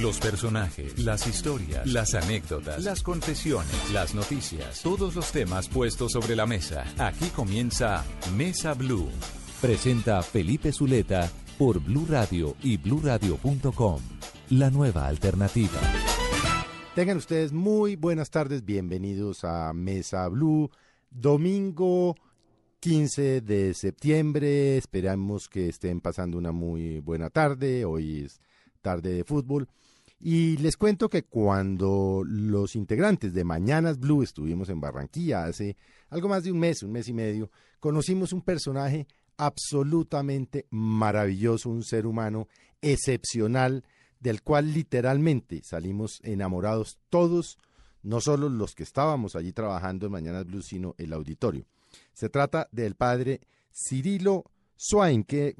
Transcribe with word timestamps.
Los 0.00 0.20
personajes, 0.20 0.96
las 0.98 1.26
historias, 1.26 1.84
las 1.86 2.14
anécdotas, 2.14 2.84
las 2.84 3.02
confesiones, 3.02 3.90
las 3.92 4.14
noticias, 4.14 4.80
todos 4.82 5.16
los 5.16 5.32
temas 5.32 5.68
puestos 5.68 6.12
sobre 6.12 6.36
la 6.36 6.46
mesa. 6.46 6.84
Aquí 6.98 7.26
comienza 7.34 8.04
Mesa 8.36 8.74
Blue. 8.74 9.08
Presenta 9.60 10.22
Felipe 10.22 10.70
Zuleta 10.70 11.28
por 11.58 11.80
Blue 11.80 12.06
Radio 12.08 12.54
y 12.62 12.76
bluradio.com. 12.76 14.00
La 14.50 14.70
nueva 14.70 15.08
alternativa. 15.08 15.80
Tengan 16.94 17.16
ustedes 17.16 17.52
muy 17.52 17.96
buenas 17.96 18.30
tardes, 18.30 18.64
bienvenidos 18.64 19.42
a 19.42 19.72
Mesa 19.72 20.28
Blue, 20.28 20.70
domingo 21.10 22.14
15 22.78 23.40
de 23.40 23.74
septiembre, 23.74 24.76
esperamos 24.76 25.48
que 25.48 25.68
estén 25.68 26.00
pasando 26.00 26.38
una 26.38 26.52
muy 26.52 27.00
buena 27.00 27.30
tarde, 27.30 27.84
hoy 27.84 28.22
es 28.26 28.40
tarde 28.80 29.12
de 29.12 29.24
fútbol. 29.24 29.68
Y 30.20 30.56
les 30.56 30.76
cuento 30.76 31.08
que 31.08 31.22
cuando 31.22 32.22
los 32.26 32.74
integrantes 32.74 33.32
de 33.34 33.44
Mañanas 33.44 33.98
Blue 33.98 34.22
estuvimos 34.22 34.68
en 34.68 34.80
Barranquilla 34.80 35.44
hace 35.44 35.76
algo 36.10 36.28
más 36.28 36.42
de 36.42 36.50
un 36.50 36.58
mes, 36.58 36.82
un 36.82 36.90
mes 36.90 37.08
y 37.08 37.12
medio, 37.12 37.50
conocimos 37.78 38.32
un 38.32 38.42
personaje 38.42 39.06
absolutamente 39.36 40.66
maravilloso, 40.70 41.70
un 41.70 41.84
ser 41.84 42.06
humano 42.06 42.48
excepcional, 42.82 43.84
del 44.18 44.42
cual 44.42 44.72
literalmente 44.72 45.62
salimos 45.62 46.20
enamorados 46.24 46.98
todos, 47.08 47.56
no 48.02 48.20
solo 48.20 48.48
los 48.48 48.74
que 48.74 48.82
estábamos 48.82 49.36
allí 49.36 49.52
trabajando 49.52 50.06
en 50.06 50.12
Mañanas 50.12 50.44
Blue, 50.44 50.62
sino 50.62 50.96
el 50.98 51.12
auditorio. 51.12 51.64
Se 52.12 52.28
trata 52.28 52.68
del 52.72 52.96
padre 52.96 53.40
Cirilo 53.72 54.44
Swain, 54.76 55.22
que 55.22 55.54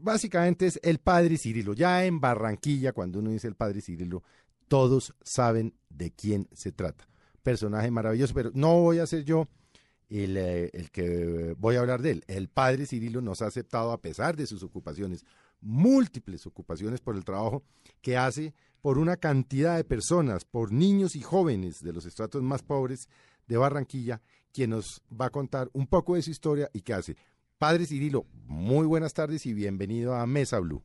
básicamente 0.00 0.66
es 0.66 0.80
el 0.82 0.98
padre 0.98 1.36
Cirilo. 1.38 1.74
Ya 1.74 2.04
en 2.04 2.20
Barranquilla, 2.20 2.92
cuando 2.92 3.18
uno 3.18 3.30
dice 3.30 3.48
el 3.48 3.54
padre 3.54 3.80
Cirilo, 3.80 4.22
todos 4.68 5.14
saben 5.22 5.74
de 5.88 6.10
quién 6.10 6.48
se 6.52 6.72
trata. 6.72 7.08
Personaje 7.42 7.90
maravilloso, 7.90 8.34
pero 8.34 8.50
no 8.54 8.80
voy 8.80 8.98
a 8.98 9.06
ser 9.06 9.24
yo 9.24 9.48
el, 10.08 10.36
eh, 10.36 10.70
el, 10.72 10.90
que 10.90 11.54
voy 11.58 11.76
a 11.76 11.80
hablar 11.80 12.02
de 12.02 12.12
él. 12.12 12.24
El 12.26 12.48
padre 12.48 12.86
Cirilo 12.86 13.20
nos 13.20 13.42
ha 13.42 13.46
aceptado 13.46 13.92
a 13.92 14.00
pesar 14.00 14.36
de 14.36 14.46
sus 14.46 14.62
ocupaciones, 14.62 15.24
múltiples 15.60 16.46
ocupaciones 16.46 17.00
por 17.00 17.16
el 17.16 17.24
trabajo 17.24 17.62
que 18.00 18.16
hace 18.16 18.54
por 18.80 18.98
una 18.98 19.16
cantidad 19.16 19.76
de 19.76 19.84
personas, 19.84 20.44
por 20.44 20.72
niños 20.72 21.16
y 21.16 21.20
jóvenes 21.20 21.82
de 21.82 21.92
los 21.92 22.06
estratos 22.06 22.42
más 22.42 22.62
pobres 22.62 23.08
de 23.46 23.56
Barranquilla, 23.56 24.22
quien 24.52 24.70
nos 24.70 25.02
va 25.10 25.26
a 25.26 25.30
contar 25.30 25.68
un 25.72 25.86
poco 25.86 26.14
de 26.14 26.22
su 26.22 26.30
historia 26.30 26.70
y 26.72 26.82
qué 26.82 26.94
hace. 26.94 27.16
Padre 27.58 27.86
Cirilo, 27.86 28.24
muy 28.46 28.86
buenas 28.86 29.14
tardes 29.14 29.44
y 29.44 29.52
bienvenido 29.52 30.14
a 30.14 30.24
Mesa 30.28 30.60
Blue. 30.60 30.84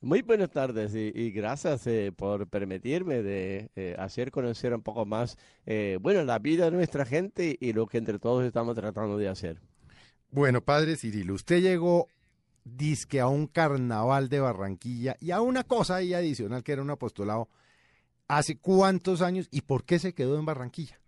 Muy 0.00 0.22
buenas 0.22 0.48
tardes 0.48 0.94
y, 0.94 1.10
y 1.12 1.32
gracias 1.32 1.88
eh, 1.88 2.12
por 2.16 2.46
permitirme 2.46 3.20
de 3.20 3.72
eh, 3.74 3.96
hacer 3.98 4.30
conocer 4.30 4.72
un 4.72 4.82
poco 4.82 5.04
más, 5.06 5.36
eh, 5.66 5.98
bueno, 6.00 6.22
la 6.22 6.38
vida 6.38 6.66
de 6.66 6.70
nuestra 6.70 7.04
gente 7.04 7.58
y 7.60 7.72
lo 7.72 7.88
que 7.88 7.98
entre 7.98 8.20
todos 8.20 8.44
estamos 8.44 8.76
tratando 8.76 9.18
de 9.18 9.26
hacer. 9.26 9.60
Bueno, 10.30 10.60
Padre 10.60 10.94
Cirilo, 10.94 11.34
usted 11.34 11.60
llegó 11.60 12.06
disque 12.62 13.18
a 13.18 13.26
un 13.26 13.48
carnaval 13.48 14.28
de 14.28 14.38
Barranquilla 14.38 15.16
y 15.18 15.32
a 15.32 15.40
una 15.40 15.64
cosa 15.64 15.96
ahí 15.96 16.14
adicional 16.14 16.62
que 16.62 16.74
era 16.74 16.82
un 16.82 16.90
apostolado. 16.90 17.48
¿Hace 18.28 18.56
cuántos 18.56 19.20
años 19.20 19.48
y 19.50 19.62
por 19.62 19.84
qué 19.84 19.98
se 19.98 20.14
quedó 20.14 20.38
en 20.38 20.46
Barranquilla? 20.46 21.00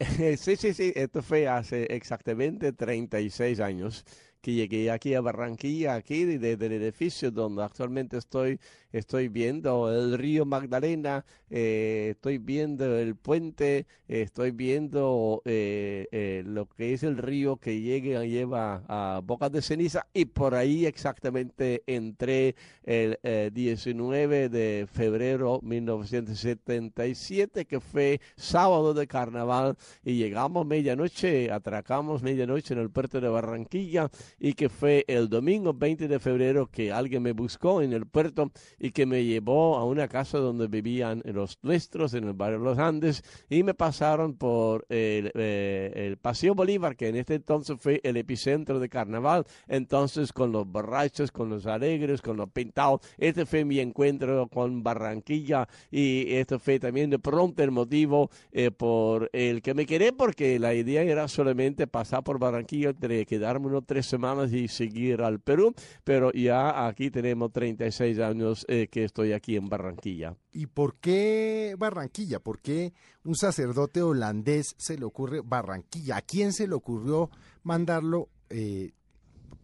sí, 0.38 0.56
sí, 0.56 0.74
sí, 0.74 0.92
esto 0.96 1.22
fue 1.22 1.48
hace 1.48 1.84
exactamente 1.94 2.72
36 2.72 3.60
años 3.60 4.04
que 4.40 4.52
llegué 4.52 4.90
aquí 4.90 5.14
a 5.14 5.20
Barranquilla, 5.20 5.94
aquí 5.94 6.24
desde 6.24 6.66
el 6.66 6.72
edificio 6.72 7.30
donde 7.30 7.62
actualmente 7.62 8.18
estoy, 8.18 8.60
estoy 8.94 9.28
viendo 9.28 9.92
el 9.92 10.16
río 10.16 10.46
Magdalena, 10.46 11.24
eh, 11.50 12.10
estoy 12.12 12.38
viendo 12.38 12.96
el 12.96 13.16
puente, 13.16 13.86
estoy 14.06 14.52
viendo 14.52 15.42
eh, 15.44 16.06
eh, 16.12 16.44
lo 16.46 16.66
que 16.66 16.94
es 16.94 17.02
el 17.02 17.16
río 17.16 17.56
que 17.56 17.80
llega, 17.80 18.24
lleva 18.24 18.84
a 18.86 19.20
Bocas 19.24 19.50
de 19.50 19.62
Ceniza 19.62 20.06
y 20.14 20.26
por 20.26 20.54
ahí 20.54 20.86
exactamente 20.86 21.82
entré 21.86 22.54
el 22.84 23.18
19 23.52 24.48
de 24.48 24.86
febrero 24.90 25.58
1977, 25.62 27.64
que 27.64 27.80
fue 27.80 28.20
sábado 28.36 28.94
de 28.94 29.08
carnaval 29.08 29.76
y 30.04 30.18
llegamos 30.18 30.66
medianoche, 30.66 31.50
atracamos 31.50 32.22
medianoche 32.22 32.74
en 32.74 32.80
el 32.80 32.90
puerto 32.90 33.20
de 33.20 33.28
Barranquilla 33.28 34.08
y 34.38 34.52
que 34.52 34.68
fue 34.68 35.04
el 35.08 35.28
domingo 35.28 35.74
20 35.74 36.06
de 36.06 36.20
febrero 36.20 36.68
que 36.70 36.92
alguien 36.92 37.22
me 37.22 37.32
buscó 37.32 37.82
en 37.82 37.92
el 37.92 38.06
puerto 38.06 38.52
y 38.84 38.90
que 38.90 39.06
me 39.06 39.24
llevó 39.24 39.78
a 39.78 39.84
una 39.86 40.08
casa 40.08 40.36
donde 40.36 40.66
vivían 40.66 41.22
los 41.24 41.58
nuestros 41.62 42.12
en 42.12 42.24
el 42.24 42.34
barrio 42.34 42.58
Los 42.58 42.78
Andes 42.78 43.24
y 43.48 43.62
me 43.62 43.72
pasaron 43.72 44.34
por 44.34 44.84
el, 44.90 45.32
eh, 45.34 45.90
el 45.94 46.18
Paseo 46.18 46.54
Bolívar, 46.54 46.94
que 46.94 47.08
en 47.08 47.16
este 47.16 47.36
entonces 47.36 47.78
fue 47.80 48.02
el 48.04 48.18
epicentro 48.18 48.78
de 48.78 48.90
carnaval, 48.90 49.46
entonces 49.68 50.34
con 50.34 50.52
los 50.52 50.66
borrachos, 50.66 51.32
con 51.32 51.48
los 51.48 51.64
alegres, 51.64 52.20
con 52.20 52.36
los 52.36 52.50
pintados. 52.50 53.00
Este 53.16 53.46
fue 53.46 53.64
mi 53.64 53.80
encuentro 53.80 54.48
con 54.48 54.82
Barranquilla 54.82 55.66
y 55.90 56.34
esto 56.34 56.58
fue 56.58 56.78
también 56.78 57.08
de 57.08 57.18
pronto 57.18 57.62
el 57.62 57.70
motivo 57.70 58.28
eh, 58.52 58.70
por 58.70 59.30
el 59.32 59.62
que 59.62 59.72
me 59.72 59.86
quedé, 59.86 60.12
porque 60.12 60.58
la 60.58 60.74
idea 60.74 61.00
era 61.00 61.26
solamente 61.28 61.86
pasar 61.86 62.22
por 62.22 62.38
Barranquilla, 62.38 62.92
quedarme 62.92 63.68
unos 63.68 63.86
tres 63.86 64.04
semanas 64.04 64.52
y 64.52 64.68
seguir 64.68 65.22
al 65.22 65.40
Perú, 65.40 65.74
pero 66.04 66.30
ya 66.32 66.86
aquí 66.86 67.10
tenemos 67.10 67.50
36 67.50 68.18
años 68.18 68.66
eh, 68.82 68.88
que 68.88 69.04
estoy 69.04 69.32
aquí 69.32 69.56
en 69.56 69.68
Barranquilla. 69.68 70.36
¿Y 70.52 70.66
por 70.66 70.96
qué 70.96 71.76
Barranquilla? 71.78 72.40
¿Por 72.40 72.60
qué 72.60 72.92
un 73.24 73.36
sacerdote 73.36 74.02
holandés 74.02 74.74
se 74.78 74.98
le 74.98 75.04
ocurre 75.04 75.40
Barranquilla? 75.44 76.16
¿A 76.16 76.22
quién 76.22 76.52
se 76.52 76.66
le 76.66 76.74
ocurrió 76.74 77.30
mandarlo 77.62 78.28
eh, 78.50 78.92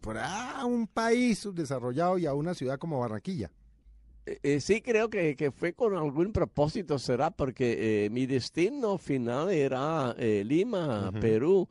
para 0.00 0.64
un 0.64 0.86
país 0.86 1.40
subdesarrollado 1.40 2.18
y 2.18 2.26
a 2.26 2.34
una 2.34 2.54
ciudad 2.54 2.78
como 2.78 3.00
Barranquilla? 3.00 3.50
Eh, 4.26 4.60
sí 4.60 4.80
creo 4.80 5.08
que, 5.08 5.34
que, 5.34 5.50
fue 5.50 5.72
con 5.72 5.96
algún 5.96 6.32
propósito, 6.32 6.98
será 6.98 7.30
porque 7.30 8.04
eh, 8.04 8.10
mi 8.10 8.26
destino 8.26 8.98
final 8.98 9.50
era 9.50 10.14
eh, 10.18 10.44
Lima, 10.44 11.08
uh 11.08 11.12
-huh. 11.12 11.20
Perú, 11.20 11.68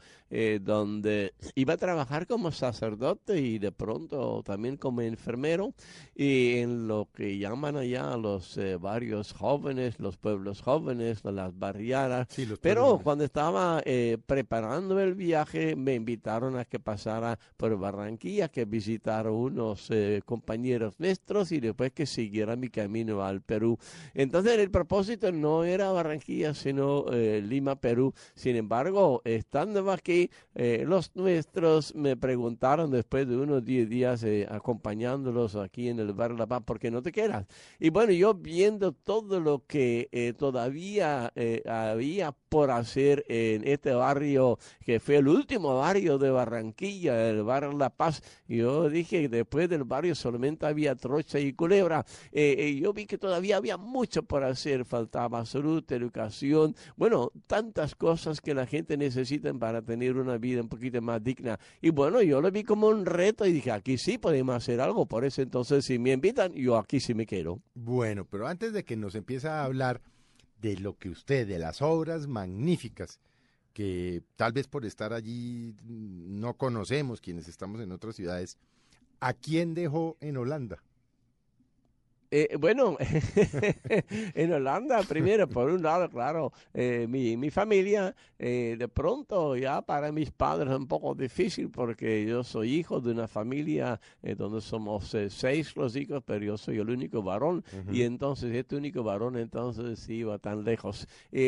donde 0.61 1.33
iba 1.55 1.73
a 1.73 1.77
trabajar 1.77 2.27
como 2.27 2.51
sacerdote 2.51 3.39
y 3.41 3.59
de 3.59 3.71
pronto 3.71 4.43
también 4.43 4.77
como 4.77 5.01
enfermero 5.01 5.73
y 6.15 6.57
en 6.57 6.87
lo 6.87 7.07
que 7.13 7.37
llaman 7.37 7.77
allá 7.77 8.15
los 8.17 8.59
barrios 8.79 9.33
jóvenes, 9.33 9.99
los 9.99 10.17
pueblos 10.17 10.61
jóvenes, 10.61 11.23
las 11.23 11.57
barriadas. 11.57 12.27
Sí, 12.29 12.47
Pero 12.61 12.99
cuando 13.03 13.23
estaba 13.23 13.81
preparando 14.25 14.99
el 14.99 15.15
viaje 15.15 15.75
me 15.75 15.95
invitaron 15.95 16.57
a 16.57 16.65
que 16.65 16.79
pasara 16.79 17.39
por 17.57 17.77
Barranquilla, 17.77 18.49
que 18.49 18.65
visitara 18.65 19.31
unos 19.31 19.89
compañeros 20.25 20.99
nuestros 20.99 21.51
y 21.51 21.59
después 21.59 21.91
que 21.91 22.05
siguiera 22.05 22.55
mi 22.55 22.69
camino 22.69 23.23
al 23.23 23.41
Perú. 23.41 23.77
Entonces 24.13 24.57
el 24.57 24.71
propósito 24.71 25.31
no 25.31 25.63
era 25.63 25.91
Barranquilla, 25.91 26.53
sino 26.53 27.05
eh, 27.11 27.41
Lima, 27.41 27.75
Perú. 27.79 28.13
Sin 28.35 28.55
embargo, 28.55 29.21
estando 29.23 29.89
aquí, 29.91 30.18
eh, 30.55 30.83
los 30.85 31.15
nuestros 31.15 31.95
me 31.95 32.17
preguntaron 32.17 32.91
después 32.91 33.27
de 33.27 33.37
unos 33.37 33.63
10 33.63 33.89
días 33.89 34.23
eh, 34.23 34.47
acompañándolos 34.49 35.55
aquí 35.55 35.89
en 35.89 35.99
el 35.99 36.13
barrio 36.13 36.37
La 36.37 36.47
Paz, 36.47 36.63
¿por 36.63 36.79
qué 36.79 36.91
no 36.91 37.01
te 37.01 37.11
quedas? 37.11 37.45
Y 37.79 37.89
bueno, 37.89 38.11
yo 38.11 38.33
viendo 38.33 38.91
todo 38.91 39.39
lo 39.39 39.65
que 39.65 40.09
eh, 40.11 40.33
todavía 40.37 41.31
había 41.67 42.31
por 42.49 42.71
hacer 42.71 43.23
en 43.27 43.67
este 43.67 43.93
barrio, 43.93 44.57
que 44.83 44.99
fue 44.99 45.17
el 45.17 45.27
último 45.27 45.77
barrio 45.77 46.17
de 46.17 46.31
Barranquilla, 46.31 47.29
el 47.29 47.43
barrio 47.43 47.71
La 47.73 47.89
Paz, 47.89 48.21
yo 48.47 48.89
dije, 48.89 49.29
después 49.29 49.69
del 49.69 49.83
barrio 49.83 50.15
solamente 50.15 50.65
había 50.65 50.95
Trocha 50.95 51.39
y 51.39 51.53
Culebra, 51.53 52.05
yo 52.33 52.93
vi 52.93 53.05
que 53.05 53.17
todavía 53.17 53.57
había 53.57 53.77
mucho 53.77 54.23
por 54.23 54.43
hacer, 54.43 54.83
faltaba 54.85 55.45
salud, 55.45 55.83
educación, 55.91 56.75
bueno, 56.97 57.31
tantas 57.47 57.95
cosas 57.95 58.41
que 58.41 58.53
la 58.53 58.65
gente 58.65 58.97
necesita 58.97 59.53
para 59.53 59.81
tener 59.81 60.08
una 60.17 60.37
vida 60.37 60.61
un 60.61 60.69
poquito 60.69 61.01
más 61.01 61.23
digna. 61.23 61.59
Y 61.81 61.89
bueno, 61.89 62.21
yo 62.21 62.41
lo 62.41 62.51
vi 62.51 62.63
como 62.63 62.87
un 62.87 63.05
reto 63.05 63.45
y 63.45 63.51
dije, 63.51 63.71
aquí 63.71 63.97
sí 63.97 64.17
podemos 64.17 64.55
hacer 64.55 64.81
algo, 64.81 65.05
por 65.05 65.25
eso 65.25 65.41
entonces 65.41 65.85
si 65.85 65.99
me 65.99 66.11
invitan, 66.11 66.53
yo 66.53 66.77
aquí 66.77 66.99
sí 66.99 67.13
me 67.13 67.25
quiero. 67.25 67.61
Bueno, 67.75 68.25
pero 68.25 68.47
antes 68.47 68.73
de 68.73 68.83
que 68.83 68.95
nos 68.95 69.15
empiece 69.15 69.47
a 69.47 69.63
hablar 69.63 70.01
de 70.61 70.77
lo 70.77 70.97
que 70.97 71.09
usted, 71.09 71.47
de 71.47 71.59
las 71.59 71.81
obras 71.81 72.27
magníficas, 72.27 73.19
que 73.73 74.23
tal 74.35 74.51
vez 74.51 74.67
por 74.67 74.85
estar 74.85 75.13
allí 75.13 75.75
no 75.85 76.55
conocemos 76.55 77.21
quienes 77.21 77.47
estamos 77.47 77.79
en 77.81 77.91
otras 77.91 78.15
ciudades, 78.15 78.57
¿a 79.19 79.33
quién 79.33 79.73
dejó 79.73 80.17
en 80.19 80.37
Holanda? 80.37 80.83
Eh, 82.31 82.57
bueno, 82.59 82.95
en 84.35 84.53
Holanda, 84.53 85.01
primero, 85.01 85.47
por 85.47 85.71
un 85.71 85.81
lado, 85.81 86.07
claro, 86.09 86.53
eh, 86.75 87.07
mi, 87.09 87.35
mi, 87.37 87.49
familia, 87.49 88.15
eh, 88.37 88.75
de 88.77 88.87
pronto 88.87 89.55
ya 89.57 89.81
para 89.81 90.11
mis 90.11 90.29
padres 90.31 90.69
es 90.69 90.77
un 90.77 90.87
poco 90.87 91.15
difícil 91.15 91.69
porque 91.69 92.25
yo 92.25 92.43
soy 92.43 92.75
hijo 92.75 93.01
de 93.01 93.11
una 93.11 93.27
familia 93.27 93.99
eh, 94.21 94.35
donde 94.35 94.61
somos 94.61 95.13
eh, 95.15 95.29
seis 95.31 95.75
los 95.75 95.95
hijos, 95.95 96.21
pero 96.23 96.45
yo 96.45 96.57
soy 96.57 96.77
el 96.77 96.89
único 96.89 97.23
varón 97.23 97.63
uh 97.73 97.89
-huh. 97.89 97.95
y 97.95 98.03
entonces 98.03 98.55
este 98.55 98.75
único 98.75 99.03
varón 99.03 99.35
entonces 99.35 100.07
iba 100.07 100.37
tan 100.37 100.63
lejos. 100.63 101.07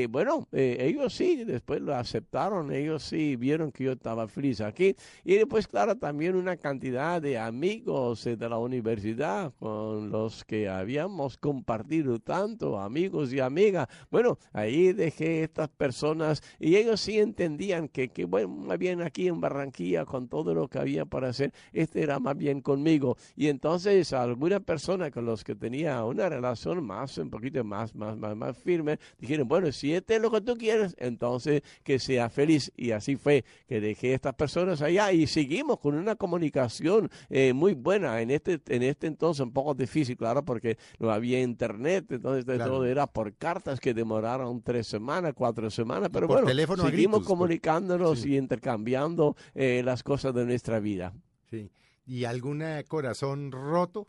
bueno, 0.10 0.48
ellos 0.52 1.14
sí, 1.14 1.44
después 1.46 1.80
lo 1.82 1.96
aceptaron, 1.96 2.74
ellos 2.74 3.04
sí 3.04 3.36
vieron 3.36 3.72
que 3.72 3.84
yo 3.86 3.92
estaba 3.92 4.28
feliz 4.28 4.62
aquí 4.62 4.96
y 5.24 5.36
después, 5.36 5.68
claro, 5.68 5.96
también 5.96 6.36
una 6.36 6.58
cantidad 6.58 7.22
de 7.22 7.38
amigos 7.38 8.24
de 8.26 8.50
la 8.50 8.58
universidad 8.58 9.54
con 9.60 10.10
los 10.10 10.44
que 10.44 10.71
habíamos 10.80 11.38
compartido 11.38 12.20
tanto, 12.20 12.80
amigos 12.80 13.34
y 13.34 13.40
amigas. 13.40 13.88
Bueno, 14.10 14.38
ahí 14.54 14.94
dejé 14.94 15.44
estas 15.44 15.70
personas 15.70 16.42
y 16.60 16.76
ellos 16.76 17.02
sí 17.02 17.20
entendían 17.20 17.88
que, 17.88 18.10
que, 18.10 18.26
bueno, 18.26 18.50
más 18.50 18.78
bien 18.78 19.02
aquí 19.02 19.28
en 19.28 19.42
Barranquilla, 19.42 20.06
con 20.06 20.28
todo 20.28 20.54
lo 20.54 20.68
que 20.68 20.80
había 20.80 21.06
para 21.06 21.30
hacer, 21.30 21.54
este 21.74 22.02
era 22.02 22.20
más 22.20 22.38
bien 22.38 22.62
conmigo. 22.62 23.18
Y 23.36 23.48
entonces 23.48 24.14
alguna 24.14 24.60
persona 24.60 25.12
con 25.12 25.26
los 25.26 25.44
que 25.44 25.56
tenía 25.56 26.04
una 26.04 26.30
relación 26.30 26.84
más, 26.84 27.18
un 27.18 27.30
poquito 27.30 27.64
más, 27.64 27.96
más, 27.96 28.18
más, 28.18 28.36
más 28.36 28.58
firme, 28.58 29.00
dijeron, 29.20 29.48
bueno, 29.48 29.72
si 29.72 29.94
este 29.94 30.16
es 30.16 30.22
lo 30.22 30.32
que 30.32 30.42
tú 30.42 30.58
quieres, 30.58 30.96
entonces 31.00 31.62
que 31.84 32.00
sea 32.00 32.30
feliz. 32.30 32.72
Y 32.76 32.92
así 32.92 33.16
fue 33.16 33.44
que 33.68 33.82
dejé 33.82 34.14
estas 34.14 34.34
personas 34.36 34.82
allá 34.82 35.12
y 35.12 35.28
seguimos 35.28 35.80
con 35.80 35.96
una 35.96 36.16
comunicación 36.16 37.10
eh, 37.30 37.54
muy 37.54 37.74
buena 37.74 38.22
en 38.22 38.32
este, 38.32 38.60
en 38.68 38.84
este 38.84 39.08
entonces 39.08 39.42
un 39.42 39.52
poco 39.52 39.74
difícil, 39.74 40.18
claro, 40.18 40.44
porque 40.44 40.61
no 41.00 41.12
había 41.12 41.42
internet, 41.42 42.06
entonces 42.12 42.46
claro. 42.46 42.66
todo 42.66 42.86
era 42.86 43.08
por 43.08 43.34
cartas 43.36 43.80
que 43.80 43.94
demoraron 43.94 44.62
tres 44.62 44.88
semanas, 44.88 45.34
cuatro 45.36 45.70
semanas, 45.70 46.10
pero 46.12 46.28
bueno, 46.28 46.48
seguimos 46.48 46.92
gritos, 46.92 47.28
comunicándonos 47.28 48.10
por... 48.10 48.18
sí. 48.18 48.34
y 48.34 48.38
intercambiando 48.38 49.36
eh, 49.56 49.82
las 49.84 50.04
cosas 50.04 50.34
de 50.34 50.46
nuestra 50.46 50.80
vida. 50.80 51.14
Sí. 51.50 51.70
¿Y 52.06 52.26
algún 52.26 52.64
corazón 52.88 53.52
roto? 53.52 54.08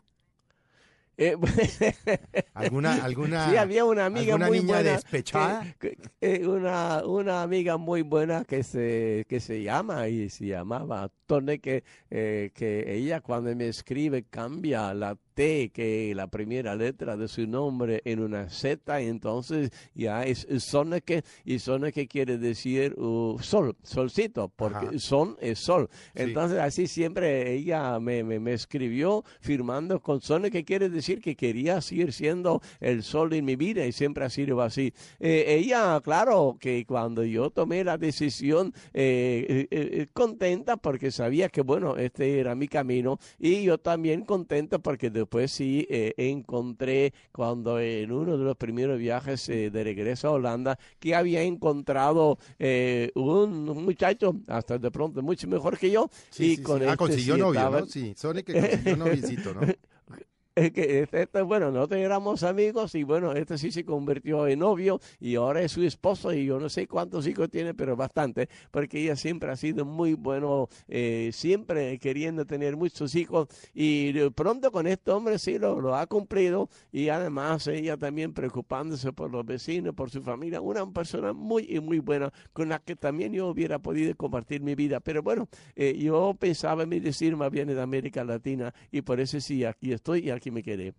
Eh, 1.15 1.35
¿Alguna, 2.55 3.03
alguna, 3.03 3.49
sí, 3.49 3.55
había 3.55 3.85
una 3.85 4.07
amiga 4.07 4.35
muy 4.37 4.61
niña 4.61 4.75
buena, 4.75 4.91
despechada? 4.93 5.75
Que, 5.79 5.95
que, 5.95 6.09
eh, 6.21 6.47
una, 6.47 7.05
una 7.05 7.43
amiga 7.43 7.77
muy 7.77 8.01
buena 8.01 8.43
que 8.45 8.63
se, 8.63 9.25
que 9.29 9.39
se 9.39 9.61
llama 9.61 10.07
y 10.07 10.29
se 10.29 10.47
llamaba 10.47 11.11
Tone, 11.27 11.59
que, 11.59 11.83
eh, 12.09 12.49
que 12.55 12.95
ella 12.95 13.21
cuando 13.21 13.55
me 13.55 13.67
escribe 13.67 14.23
cambia 14.23 14.91
la 14.95 15.15
T, 15.33 15.71
que 15.73 16.13
la 16.15 16.27
primera 16.27 16.75
letra 16.75 17.17
de 17.17 17.27
su 17.27 17.47
nombre 17.47 18.01
en 18.05 18.19
una 18.19 18.49
Z, 18.49 19.01
entonces 19.01 19.71
ya 19.93 20.23
es 20.23 20.47
Soneke, 20.59 21.23
y 21.43 21.59
Soneke 21.59 22.07
quiere 22.07 22.37
decir 22.37 22.93
uh, 22.99 23.37
sol, 23.39 23.75
solcito, 23.83 24.51
porque 24.55 24.87
Ajá. 24.87 24.99
son 24.99 25.37
es 25.41 25.59
sol. 25.59 25.89
Entonces 26.13 26.57
sí. 26.57 26.63
así 26.63 26.87
siempre 26.87 27.53
ella 27.53 27.99
me, 27.99 28.23
me, 28.23 28.39
me, 28.39 28.53
escribió 28.53 29.23
firmando 29.41 29.99
con 29.99 30.21
Soneke, 30.21 30.63
quiere 30.63 30.89
decir 30.89 31.21
que 31.21 31.35
quería 31.35 31.81
seguir 31.81 32.13
siendo 32.13 32.61
el 32.79 33.03
sol 33.03 33.33
en 33.33 33.45
mi 33.45 33.55
vida, 33.55 33.85
y 33.85 33.91
siempre 33.91 34.25
ha 34.25 34.29
sido 34.29 34.61
así. 34.61 34.93
Eh, 35.19 35.45
ella, 35.47 35.99
claro, 36.03 36.57
que 36.59 36.85
cuando 36.85 37.23
yo 37.23 37.49
tomé 37.49 37.83
la 37.83 37.97
decisión, 37.97 38.73
eh, 38.93 39.67
eh, 39.71 40.07
contenta 40.13 40.77
porque 40.77 41.11
sabía 41.11 41.49
que, 41.49 41.61
bueno, 41.61 41.97
este 41.97 42.39
era 42.39 42.55
mi 42.55 42.67
camino, 42.67 43.19
y 43.39 43.63
yo 43.63 43.77
también 43.77 44.23
contenta 44.23 44.79
porque 44.79 45.09
de 45.09 45.22
después 45.23 45.51
sí 45.51 45.87
eh, 45.89 46.13
encontré 46.17 47.13
cuando 47.31 47.79
en 47.79 48.11
uno 48.11 48.37
de 48.37 48.43
los 48.43 48.55
primeros 48.55 48.97
viajes 48.97 49.47
eh, 49.49 49.69
de 49.69 49.83
regreso 49.83 50.27
a 50.27 50.31
Holanda 50.31 50.77
que 50.99 51.15
había 51.15 51.41
encontrado 51.41 52.37
eh, 52.59 53.11
un 53.15 53.65
muchacho 53.83 54.35
hasta 54.47 54.77
de 54.77 54.91
pronto 54.91 55.21
mucho 55.21 55.47
mejor 55.47 55.77
que 55.77 55.91
yo 55.91 56.09
sí, 56.29 56.45
y 56.45 56.55
sí, 56.57 56.63
con 56.63 56.77
sí. 56.77 56.83
este 56.83 56.93
ah, 56.93 56.97
consiguió 56.97 57.37
novio, 57.37 57.59
estaba... 57.59 57.79
¿no? 57.81 57.85
Sí, 57.87 58.13
Sony 58.15 58.43
que 58.45 58.53
consiguió 58.53 58.97
noviecito, 58.97 59.53
¿no? 59.53 59.61
que 60.55 61.07
este, 61.11 61.41
bueno, 61.41 61.71
nosotros 61.71 61.99
éramos 61.99 62.43
amigos 62.43 62.93
y 62.93 63.03
bueno, 63.03 63.33
este 63.33 63.57
sí 63.57 63.71
se 63.71 63.83
convirtió 63.83 64.47
en 64.47 64.59
novio 64.59 64.99
y 65.19 65.35
ahora 65.35 65.61
es 65.61 65.71
su 65.71 65.83
esposo 65.83 66.31
y 66.31 66.45
yo 66.45 66.59
no 66.59 66.69
sé 66.69 66.87
cuántos 66.87 67.25
hijos 67.25 67.49
tiene, 67.49 67.73
pero 67.73 67.95
bastante, 67.95 68.49
porque 68.69 69.01
ella 69.01 69.15
siempre 69.15 69.49
ha 69.51 69.55
sido 69.55 69.83
muy 69.83 70.13
bueno, 70.13 70.69
eh, 70.87 71.31
siempre 71.33 71.97
queriendo 71.97 72.45
tener 72.45 72.77
muchos 72.77 73.15
hijos 73.15 73.47
y 73.73 74.13
pronto 74.31 74.71
con 74.71 74.85
este 74.85 75.09
hombre 75.09 75.39
sí 75.39 75.57
lo, 75.57 75.81
lo, 75.81 75.95
ha 75.95 76.05
cumplido 76.05 76.69
y 76.91 77.09
además 77.09 77.65
ella 77.67 77.97
también 77.97 78.33
preocupándose 78.33 79.11
por 79.11 79.31
los 79.31 79.45
vecinos, 79.45 79.95
por 79.95 80.11
su 80.11 80.21
familia, 80.21 80.61
una 80.61 80.85
persona 80.91 81.33
muy 81.33 81.65
y 81.67 81.79
muy 81.79 81.97
buena 81.97 82.31
con 82.53 82.69
la 82.69 82.77
que 82.77 82.95
también 82.95 83.33
yo 83.33 83.47
hubiera 83.47 83.79
podido 83.79 84.15
compartir 84.15 84.61
mi 84.61 84.75
vida, 84.75 84.99
pero 84.99 85.23
bueno, 85.23 85.47
eh, 85.75 85.97
yo 85.97 86.35
pensaba 86.39 86.83
en 86.83 86.89
mi 86.89 86.99
decir 86.99 87.35
más 87.35 87.49
bien 87.49 87.67
de 87.67 87.81
América 87.81 88.23
Latina 88.23 88.71
y 88.91 89.01
por 89.01 89.19
eso 89.19 89.39
sí, 89.39 89.65
aquí 89.65 89.91
estoy 89.91 90.27
y 90.27 90.29
aquí 90.29 90.42
me 90.51 90.63
quedé. 90.63 90.93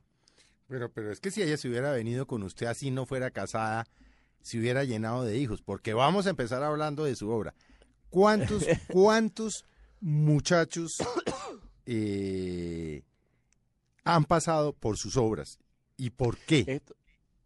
Pero, 0.69 0.91
pero 0.91 1.12
es 1.12 1.20
que 1.20 1.31
si 1.31 1.43
ella 1.43 1.56
se 1.56 1.69
hubiera 1.69 1.93
venido 1.93 2.26
con 2.26 2.43
usted 2.43 2.67
así, 2.67 2.91
no 2.91 3.06
fuera 3.06 3.31
casada, 3.31 3.87
se 4.41 4.58
hubiera 4.58 4.85
llenado 4.85 5.25
de 5.25 5.38
hijos, 5.38 5.62
porque 5.62 5.94
vamos 5.94 6.26
a 6.26 6.31
empezar 6.31 6.62
hablando 6.62 7.05
de 7.05 7.17
su 7.17 7.29
obra. 7.31 7.55
¿Cuántos, 8.11 8.64
cuántos 8.93 9.64
muchachos 10.00 10.96
eh, 11.87 13.02
han 14.05 14.25
pasado 14.25 14.73
por 14.73 14.96
sus 14.96 15.17
obras 15.17 15.58
y 15.97 16.11
por 16.11 16.38
qué? 16.38 16.64
Esto, 16.67 16.94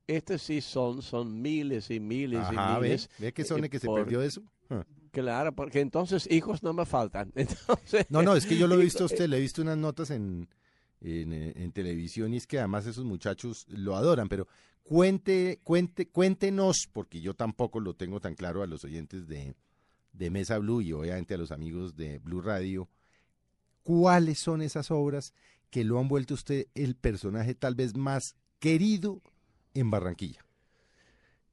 estos 0.07 0.43
sí 0.43 0.61
son, 0.61 1.03
son 1.03 1.41
miles 1.41 1.91
y 1.91 2.01
miles 2.01 2.41
Ajá, 2.41 2.79
y 2.79 2.83
miles. 2.83 3.09
¿Ve, 3.19 3.27
¿Ve 3.27 3.33
que 3.33 3.45
son 3.45 3.65
el 3.65 3.71
que 3.71 3.79
se 3.79 3.89
perdió 3.89 4.23
eso? 4.23 4.43
Huh. 4.71 4.83
Claro, 5.11 5.53
porque 5.53 5.81
entonces 5.81 6.31
hijos 6.31 6.63
no 6.63 6.73
me 6.73 6.87
faltan. 6.87 7.33
Entonces, 7.37 8.07
no, 8.09 8.23
no, 8.23 8.37
es 8.37 8.47
que 8.47 8.57
yo 8.57 8.67
lo 8.67 8.75
he 8.75 8.85
visto 8.85 9.05
a 9.05 9.07
usted, 9.07 9.29
le 9.29 9.39
he 9.39 9.41
visto 9.41 9.63
unas 9.63 9.79
notas 9.79 10.11
en, 10.11 10.49
en, 11.01 11.33
en, 11.33 11.73
televisión 11.73 12.35
y 12.35 12.39
es 12.39 12.47
que 12.47 12.59
además 12.59 12.87
esos 12.87 13.05
muchachos 13.05 13.67
lo 13.69 13.97
adoran, 13.97 14.29
pero 14.29 14.49
cuente, 14.83 15.61
cuente, 15.63 16.09
cuéntenos, 16.09 16.89
porque 16.93 17.21
yo 17.21 17.35
tampoco 17.35 17.81
lo 17.81 17.95
tengo 17.95 18.21
tan 18.21 18.35
claro 18.35 18.63
a 18.63 18.67
los 18.67 18.85
oyentes 18.85 19.29
de, 19.29 19.55
de 20.13 20.31
Mesa 20.31 20.59
Blue 20.59 20.81
y 20.81 20.93
obviamente 20.93 21.35
a 21.35 21.39
los 21.39 21.53
amigos 21.53 21.97
de 21.97 22.19
Blue 22.19 22.41
Radio, 22.41 22.89
cuáles 23.83 24.41
son 24.41 24.63
esas 24.63 24.91
obras 24.91 25.35
que 25.71 25.85
lo 25.85 25.99
han 25.99 26.09
vuelto 26.09 26.35
usted 26.35 26.67
el 26.75 26.95
personaje 26.95 27.55
tal 27.55 27.75
vez 27.75 27.97
más 27.97 28.35
querido 28.59 29.21
en 29.75 29.91
Barranquilla. 29.91 30.45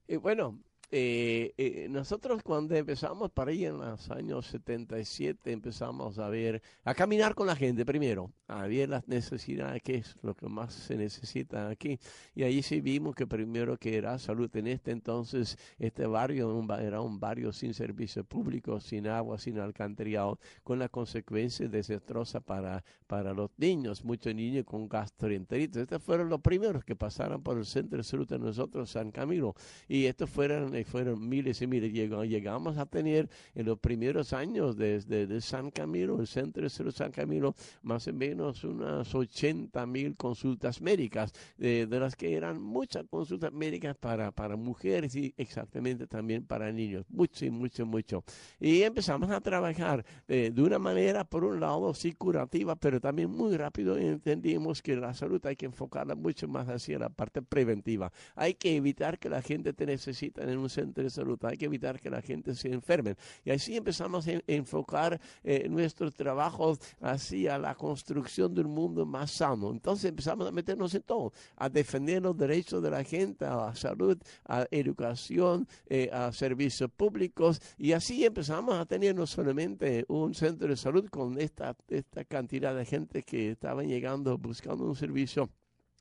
Y 0.07 0.17
bueno, 0.17 0.59
eh, 0.97 1.53
eh, 1.57 1.87
nosotros 1.89 2.41
cuando 2.41 2.73
empezamos 2.73 3.29
para 3.29 3.51
ahí 3.51 3.65
en 3.65 3.79
los 3.79 4.09
años 4.11 4.45
77 4.47 5.51
empezamos 5.51 6.19
a 6.19 6.29
ver, 6.29 6.61
a 6.85 6.95
caminar 6.95 7.35
con 7.35 7.47
la 7.47 7.55
gente 7.57 7.85
primero, 7.85 8.31
a 8.47 8.65
ver 8.65 8.87
las 8.87 9.05
necesidades, 9.05 9.81
qué 9.83 9.95
es 9.95 10.15
lo 10.21 10.33
que 10.33 10.47
más 10.47 10.73
se 10.73 10.95
necesita 10.95 11.67
aquí. 11.67 11.99
Y 12.33 12.43
ahí 12.43 12.63
sí 12.63 12.79
vimos 12.79 13.13
que 13.13 13.27
primero 13.27 13.75
que 13.75 13.97
era 13.97 14.17
salud 14.19 14.49
en 14.55 14.67
este 14.67 14.91
entonces, 14.91 15.57
este 15.79 16.07
barrio 16.07 16.63
era 16.79 17.01
un 17.01 17.19
barrio 17.19 17.51
sin 17.51 17.73
servicio 17.73 18.23
público, 18.23 18.79
sin 18.79 19.07
agua, 19.07 19.37
sin 19.37 19.59
alcantarillado, 19.59 20.39
con 20.63 20.79
la 20.79 20.87
consecuencia 20.87 21.67
desastrosa 21.67 22.39
para, 22.39 22.85
para 23.05 23.33
los 23.33 23.51
niños, 23.57 24.05
muchos 24.05 24.33
niños 24.33 24.63
con 24.63 24.87
gastroenteritis. 24.87 25.75
Estos 25.75 26.01
fueron 26.01 26.29
los 26.29 26.39
primeros 26.39 26.85
que 26.85 26.95
pasaron 26.95 27.43
por 27.43 27.57
el 27.57 27.65
centro 27.65 27.97
de 27.97 28.03
salud 28.05 28.29
de 28.29 28.39
nosotros, 28.39 28.89
San 28.89 29.11
Camilo. 29.11 29.55
Y 29.89 30.05
estos 30.05 30.29
fueron 30.29 30.73
fueron 30.85 31.27
miles 31.27 31.61
y 31.61 31.67
miles. 31.67 31.91
Llegamos 31.91 32.77
a 32.77 32.85
tener 32.85 33.29
en 33.53 33.65
los 33.65 33.79
primeros 33.79 34.33
años 34.33 34.77
desde 34.77 35.27
de 35.27 35.41
San 35.41 35.71
Camilo, 35.71 36.19
el 36.19 36.27
Centro 36.27 36.63
de 36.63 36.91
San 36.91 37.11
Camilo, 37.11 37.55
más 37.83 38.07
o 38.07 38.13
menos 38.13 38.63
unas 38.63 39.13
80 39.13 39.85
mil 39.85 40.15
consultas 40.15 40.81
médicas, 40.81 41.33
de 41.57 41.87
las 41.87 42.15
que 42.15 42.35
eran 42.35 42.61
muchas 42.61 43.05
consultas 43.09 43.51
médicas 43.51 43.95
para, 43.97 44.31
para 44.31 44.55
mujeres 44.55 45.15
y 45.15 45.33
exactamente 45.37 46.07
también 46.07 46.45
para 46.45 46.71
niños. 46.71 47.05
Mucho, 47.09 47.45
mucho, 47.51 47.85
mucho. 47.85 48.23
Y 48.59 48.81
empezamos 48.81 49.29
a 49.31 49.41
trabajar 49.41 50.05
eh, 50.27 50.51
de 50.53 50.61
una 50.61 50.79
manera, 50.79 51.23
por 51.23 51.43
un 51.43 51.59
lado, 51.59 51.93
sí 51.93 52.13
curativa, 52.13 52.75
pero 52.75 52.99
también 52.99 53.29
muy 53.29 53.55
rápido 53.57 53.97
entendimos 53.97 54.81
que 54.81 54.95
la 54.95 55.13
salud 55.13 55.43
hay 55.45 55.55
que 55.55 55.65
enfocarla 55.65 56.15
mucho 56.15 56.47
más 56.47 56.67
hacia 56.67 56.99
la 56.99 57.09
parte 57.09 57.41
preventiva. 57.41 58.11
Hay 58.35 58.55
que 58.55 58.75
evitar 58.75 59.19
que 59.19 59.29
la 59.29 59.41
gente 59.41 59.73
te 59.73 59.85
necesite 59.85 60.43
en 60.43 60.49
un 60.65 60.69
centro 60.69 61.03
de 61.03 61.09
salud, 61.09 61.39
hay 61.43 61.57
que 61.57 61.65
evitar 61.65 61.99
que 61.99 62.09
la 62.09 62.21
gente 62.21 62.53
se 62.55 62.71
enferme. 62.71 63.15
Y 63.43 63.51
así 63.51 63.75
empezamos 63.77 64.27
a 64.27 64.31
enfocar 64.47 65.19
eh, 65.43 65.67
nuestro 65.69 66.11
trabajo 66.11 66.77
hacia 67.01 67.57
la 67.57 67.75
construcción 67.75 68.53
de 68.53 68.61
un 68.61 68.71
mundo 68.71 69.05
más 69.05 69.31
sano. 69.31 69.71
Entonces 69.71 70.09
empezamos 70.09 70.47
a 70.47 70.51
meternos 70.51 70.93
en 70.93 71.03
todo, 71.03 71.31
a 71.55 71.69
defender 71.69 72.21
los 72.21 72.37
derechos 72.37 72.81
de 72.81 72.91
la 72.91 73.03
gente, 73.03 73.45
a 73.45 73.55
la 73.55 73.75
salud, 73.75 74.17
a 74.45 74.65
educación, 74.71 75.67
eh, 75.87 76.09
a 76.11 76.31
servicios 76.31 76.89
públicos. 76.91 77.61
Y 77.77 77.93
así 77.93 78.25
empezamos 78.25 78.75
a 78.75 78.85
tener 78.85 79.15
no 79.15 79.27
solamente 79.27 80.05
un 80.07 80.33
centro 80.33 80.67
de 80.67 80.77
salud 80.77 81.07
con 81.09 81.39
esta, 81.39 81.75
esta 81.87 82.25
cantidad 82.25 82.75
de 82.75 82.85
gente 82.85 83.23
que 83.23 83.51
estaban 83.51 83.87
llegando 83.87 84.37
buscando 84.37 84.85
un 84.85 84.95
servicio 84.95 85.49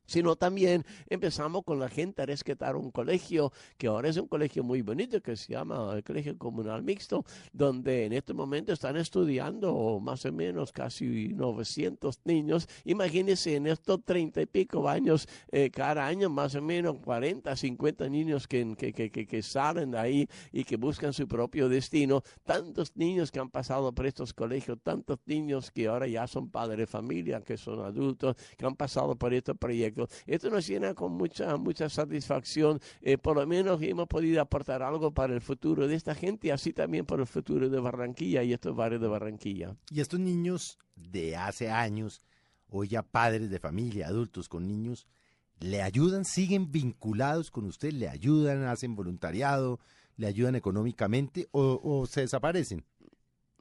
sino 0.06 0.36
también 0.36 0.84
empezamos 1.08 1.64
con 1.64 1.78
la 1.78 1.88
gente 1.88 2.22
a 2.22 2.26
rescatar 2.26 2.76
un 2.76 2.90
colegio 2.90 3.52
que 3.78 3.86
ahora 3.86 4.08
es 4.08 4.16
un 4.16 4.28
colegio 4.28 4.62
muy 4.62 4.82
bonito 4.82 5.20
que 5.20 5.36
se 5.36 5.52
llama 5.52 5.94
el 5.94 6.04
Colegio 6.04 6.36
Comunal 6.38 6.82
Mixto, 6.82 7.24
donde 7.52 8.06
en 8.06 8.12
este 8.12 8.34
momento 8.34 8.72
están 8.72 8.96
estudiando 8.96 10.00
más 10.00 10.24
o 10.24 10.32
menos 10.32 10.72
casi 10.72 11.28
900 11.28 12.20
niños. 12.24 12.68
Imagínense 12.84 13.56
en 13.56 13.66
estos 13.66 14.04
30 14.04 14.42
y 14.42 14.46
pico 14.46 14.88
años, 14.88 15.28
eh, 15.50 15.70
cada 15.70 16.06
año 16.06 16.28
más 16.28 16.54
o 16.54 16.62
menos 16.62 16.98
40, 17.00 17.54
50 17.54 18.08
niños 18.08 18.46
que, 18.46 18.74
que, 18.76 18.92
que, 18.92 19.10
que, 19.10 19.42
salen 19.42 19.92
de 19.92 19.98
ahí 19.98 20.28
y 20.52 20.64
que 20.64 20.76
buscan 20.76 21.12
su 21.12 21.26
propio 21.28 21.68
destino. 21.68 22.22
Tantos 22.44 22.96
niños 22.96 23.30
que 23.30 23.40
han 23.40 23.50
pasado 23.50 23.92
por 23.92 24.06
estos 24.06 24.32
colegios, 24.32 24.78
tantos 24.82 25.18
niños 25.26 25.70
que 25.70 25.86
ahora 25.86 26.06
ya 26.06 26.26
son 26.26 26.50
padres 26.50 26.78
de 26.78 26.86
familia, 26.86 27.40
que 27.40 27.56
son 27.56 27.80
adultos, 27.84 28.36
que 28.56 28.66
han 28.66 28.76
pasado 28.76 29.16
por 29.16 29.32
estos 29.32 29.56
proyectos 29.56 29.93
esto 30.26 30.50
nos 30.50 30.66
llena 30.66 30.94
con 30.94 31.12
mucha, 31.12 31.56
mucha 31.56 31.88
satisfacción. 31.88 32.80
Eh, 33.00 33.18
por 33.18 33.36
lo 33.36 33.46
menos 33.46 33.80
hemos 33.82 34.06
podido 34.08 34.40
aportar 34.40 34.82
algo 34.82 35.12
para 35.12 35.34
el 35.34 35.40
futuro 35.40 35.86
de 35.88 35.94
esta 35.94 36.14
gente 36.14 36.48
y 36.48 36.50
así 36.50 36.72
también 36.72 37.06
para 37.06 37.22
el 37.22 37.28
futuro 37.28 37.68
de 37.68 37.80
Barranquilla 37.80 38.42
y 38.42 38.52
estos 38.52 38.74
barrios 38.74 39.00
de 39.00 39.08
Barranquilla. 39.08 39.76
Y 39.90 40.00
estos 40.00 40.20
niños 40.20 40.78
de 40.96 41.36
hace 41.36 41.70
años, 41.70 42.22
hoy 42.68 42.88
ya 42.88 43.02
padres 43.02 43.50
de 43.50 43.58
familia, 43.58 44.08
adultos 44.08 44.48
con 44.48 44.66
niños, 44.66 45.06
¿le 45.60 45.82
ayudan, 45.82 46.24
siguen 46.24 46.70
vinculados 46.70 47.50
con 47.50 47.66
usted, 47.66 47.92
le 47.92 48.08
ayudan, 48.08 48.64
hacen 48.64 48.96
voluntariado, 48.96 49.80
le 50.16 50.26
ayudan 50.26 50.54
económicamente 50.54 51.48
o 51.52 52.06
se 52.06 52.22
desaparecen? 52.22 52.84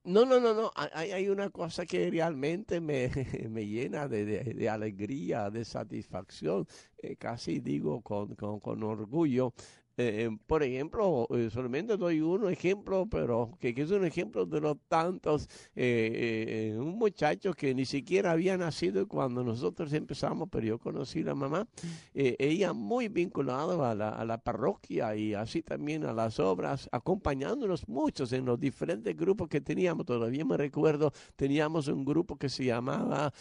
No, 0.05 0.25
no, 0.25 0.39
no, 0.41 0.53
no. 0.53 0.71
Hay, 0.75 1.11
hay 1.11 1.29
una 1.29 1.49
cosa 1.49 1.85
que 1.85 2.09
realmente 2.09 2.81
me, 2.81 3.09
me 3.49 3.65
llena 3.65 4.07
de, 4.09 4.25
de, 4.25 4.69
alegría, 4.69 5.49
de 5.49 5.63
satisfacción, 5.63 6.67
eh, 6.97 7.15
casi 7.15 7.59
digo 7.59 8.01
con, 8.01 8.35
con, 8.35 8.59
con 8.59 8.83
orgullo, 8.83 9.53
eh, 9.95 10.29
por 10.47 10.63
ejemplo, 10.63 11.27
eh, 11.29 11.49
solamente 11.51 11.97
doy 11.97 12.19
un 12.21 12.49
ejemplo, 12.49 13.05
pero 13.09 13.51
que, 13.59 13.73
es 13.77 13.91
un 13.91 14.05
ejemplo 14.05 14.45
de 14.45 14.59
los 14.59 14.77
tantos. 14.87 15.47
Eh, 15.75 16.75
un 16.77 16.97
muchacho 16.97 17.53
que 17.53 17.75
ni 17.75 17.85
siquiera 17.85 18.31
había 18.31 18.57
nacido 18.57 19.07
cuando 19.07 19.43
nosotros 19.43 19.93
empezamos, 19.93 20.49
pero 20.51 20.65
yo 20.65 20.79
conocí 20.79 21.21
a 21.21 21.25
la 21.25 21.35
mamá. 21.35 21.67
ella 22.13 22.73
muy 22.73 23.07
vinculada 23.07 23.91
a 23.91 23.95
la, 23.95 24.09
a 24.09 24.25
la, 24.25 24.37
parroquia 24.37 25.15
y 25.15 25.33
así 25.33 25.61
también 25.61 26.05
a 26.05 26.13
las 26.13 26.39
obras, 26.39 26.89
acompañándonos 26.91 27.87
muchos 27.87 28.33
en 28.33 28.45
los 28.45 28.59
diferentes 28.59 29.15
grupos 29.15 29.47
que 29.47 29.61
teníamos. 29.61 30.05
Todavía 30.05 30.43
me 30.43 30.57
recuerdo, 30.57 31.13
teníamos 31.35 31.87
un 31.87 32.03
grupo 32.03 32.35
que 32.35 32.49
se 32.49 32.65
llamaba 32.65 33.31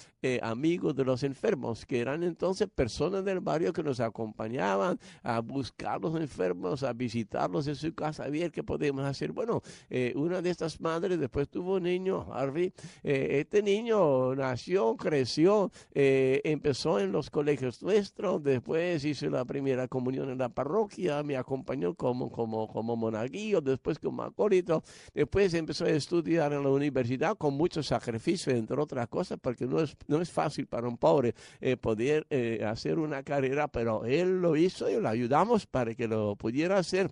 Amigos 0.42 0.94
de 0.94 1.04
los 1.04 1.22
Enfermos, 1.22 1.86
que 1.86 2.00
eran 2.00 2.22
entonces 2.22 2.68
personas 2.68 3.24
del 3.24 3.40
barrio 3.40 3.72
que 3.72 3.82
nos 3.82 4.00
acompañaban 4.00 4.98
a 5.22 5.40
buscar 5.40 6.00
los 6.00 6.14
enfermos 6.16 6.41
a 6.42 6.92
visitarlos 6.92 7.66
en 7.68 7.76
su 7.76 7.94
casa, 7.94 8.24
a 8.24 8.28
ver 8.28 8.50
qué 8.50 8.62
podemos 8.62 9.04
hacer. 9.04 9.32
Bueno, 9.32 9.62
eh, 9.90 10.12
una 10.16 10.42
de 10.42 10.50
estas 10.50 10.80
madres 10.80 11.18
después 11.18 11.48
tuvo 11.48 11.76
un 11.76 11.84
niño, 11.84 12.26
Harvey. 12.32 12.72
Eh, 13.02 13.38
este 13.40 13.62
niño 13.62 14.34
nació, 14.34 14.96
creció, 14.96 15.70
eh, 15.94 16.40
empezó 16.44 16.98
en 16.98 17.12
los 17.12 17.30
colegios 17.30 17.82
nuestros, 17.82 18.42
después 18.42 19.04
hizo 19.04 19.28
la 19.30 19.44
primera 19.44 19.86
comunión 19.88 20.30
en 20.30 20.38
la 20.38 20.48
parroquia, 20.48 21.22
me 21.22 21.36
acompañó 21.36 21.94
como, 21.94 22.30
como, 22.30 22.66
como 22.68 22.96
monaguillo, 22.96 23.60
después 23.60 23.98
como 23.98 24.22
acólito, 24.22 24.82
después 25.14 25.54
empezó 25.54 25.84
a 25.84 25.90
estudiar 25.90 26.52
en 26.52 26.62
la 26.62 26.70
universidad 26.70 27.36
con 27.36 27.54
mucho 27.54 27.82
sacrificio, 27.82 28.52
entre 28.52 28.80
otras 28.80 29.08
cosas, 29.08 29.38
porque 29.40 29.66
no 29.66 29.80
es, 29.80 29.96
no 30.08 30.20
es 30.20 30.30
fácil 30.30 30.66
para 30.66 30.88
un 30.88 30.96
pobre 30.96 31.34
poder 31.80 32.26
hacer 32.64 32.98
una 32.98 33.22
carrera, 33.22 33.68
pero 33.68 34.04
él 34.04 34.40
lo 34.40 34.56
hizo 34.56 34.88
y 34.90 35.00
lo 35.00 35.08
ayudamos 35.08 35.66
para 35.66 35.94
que 35.94 36.08
lo 36.08 36.31
pudiera 36.36 36.78
hacer 36.78 37.10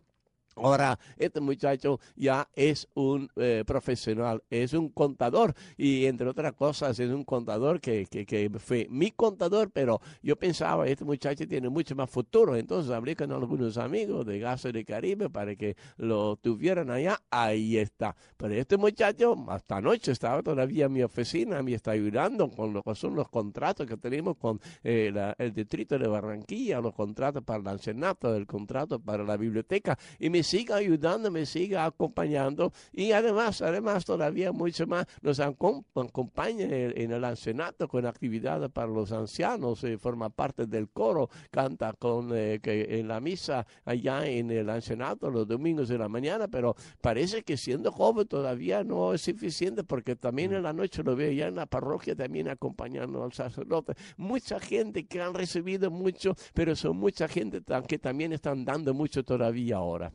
Ahora, 0.57 0.99
este 1.17 1.41
muchacho 1.41 2.01
ya 2.17 2.49
es 2.55 2.89
un 2.95 3.31
eh, 3.37 3.65
profesional, 3.67 4.43
es 4.51 4.73
un 4.73 4.89
contador 4.89 5.55
y 5.77 6.07
entre 6.07 6.29
otras 6.29 6.53
cosas 6.55 6.99
es 6.99 7.11
un 7.11 7.25
contador 7.25 7.81
que, 7.81 8.07
que, 8.07 8.51
fue 8.59 8.87
mi 8.91 9.11
contador, 9.13 9.71
pero 9.71 10.01
yo 10.23 10.37
pensaba, 10.37 10.87
este 10.89 11.05
muchacho 11.05 11.47
tiene 11.47 11.69
mucho 11.69 11.95
más 11.95 12.11
futuro, 12.11 12.57
entonces 12.57 12.91
hablé 12.91 13.15
con 13.15 13.31
algunos 13.33 13.79
amigos 13.79 14.27
de 14.27 14.39
Gas 14.41 14.65
de 14.65 14.85
Caribe 14.85 15.31
para 15.31 15.55
que 15.55 15.77
lo 15.97 16.37
tuvieran 16.37 16.91
allá, 16.91 17.21
ahí 17.31 17.79
está. 17.79 18.15
Pero 18.37 18.55
este 18.55 18.77
muchacho 18.77 19.37
hasta 19.49 19.77
anoche 19.77 20.13
estaba 20.13 20.43
todavía 20.43 20.87
en 20.87 20.93
mi 20.93 21.03
oficina, 21.03 21.63
me 21.63 21.75
está 21.75 21.93
ayudando 21.93 22.51
con 22.51 22.73
lo 22.73 22.83
que 22.83 22.95
son 22.95 23.15
los 23.15 23.29
contratos 23.29 23.87
que 23.87 23.97
tenemos 23.97 24.37
con 24.37 24.61
eh, 24.83 25.13
el 25.39 25.53
distrito 25.55 25.99
de 25.99 26.09
Barranquilla, 26.09 26.81
los 26.81 26.95
contratos 26.95 27.43
para 27.45 27.61
el 27.61 27.69
ancianato, 27.69 28.35
el 28.35 28.47
contrato 28.47 28.99
para 28.99 29.25
la 29.25 29.37
biblioteca 29.37 29.99
y 30.19 30.29
me 30.29 30.43
siga 30.51 30.77
ayudando, 30.77 31.31
me 31.31 31.47
siga 31.47 31.85
acompañando. 31.85 32.73
Y 32.93 33.13
además, 33.13 33.63
además 33.63 34.05
todavía 34.05 34.51
mucho 34.51 34.85
más 34.85 35.07
nos 35.23 35.39
acompaña 35.39 36.65
en 36.65 37.13
el, 37.13 37.25
ancianato 37.25 37.87
con 37.87 38.05
actividades 38.05 38.69
para 38.71 38.89
los 38.89 39.13
ancianos, 39.13 39.85
eh, 39.85 39.97
forma 39.97 40.29
parte 40.29 40.67
del 40.67 40.89
coro, 40.89 41.31
canta 41.53 41.93
con 41.93 42.31
eh, 42.35 42.59
que 42.61 42.99
en 42.99 43.07
la 43.07 43.21
misa 43.21 43.65
allá 43.85 44.27
en 44.27 44.51
el 44.51 44.69
ancianato 44.71 45.31
los 45.31 45.47
domingos 45.47 45.89
de 45.89 45.99
la 45.99 46.09
mañana, 46.09 46.49
pero 46.49 46.75
parece 47.01 47.45
que 47.45 47.57
siendo 47.57 47.93
joven 47.93 48.27
todavía 48.27 48.83
no 48.83 49.15
es 49.15 49.21
suficiente 49.23 49.85
porque 49.85 50.17
también 50.17 50.53
en 50.53 50.65
la 50.65 50.73
noche 50.73 51.05
lo 51.05 51.15
veo 51.15 51.31
ya 51.31 51.47
en 51.47 51.55
la 51.55 51.67
parroquia 51.67 52.17
también 52.17 52.49
acompañando 52.49 53.23
al 53.23 53.33
sacerdote. 53.33 53.95
Mucha 54.17 54.59
gente 54.59 55.07
que 55.07 55.21
han 55.21 55.35
recibido 55.35 55.93
mucho, 55.93 56.35
pero 56.55 56.75
son 56.75 56.97
mucha 56.97 57.29
gente 57.29 57.63
que 57.87 57.99
también 57.99 58.33
están 58.33 58.65
dando 58.65 58.95
mucho 58.95 59.23
todavía 59.23 59.77
ahora 59.77 60.13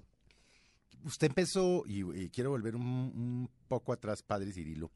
usted 1.05 1.27
empezó, 1.27 1.83
y, 1.87 2.29
quiero 2.29 2.49
volver 2.49 2.75
un, 2.75 3.49
poco 3.67 3.93
atrás, 3.93 4.21
padre 4.23 4.51
Cirilo. 4.51 4.91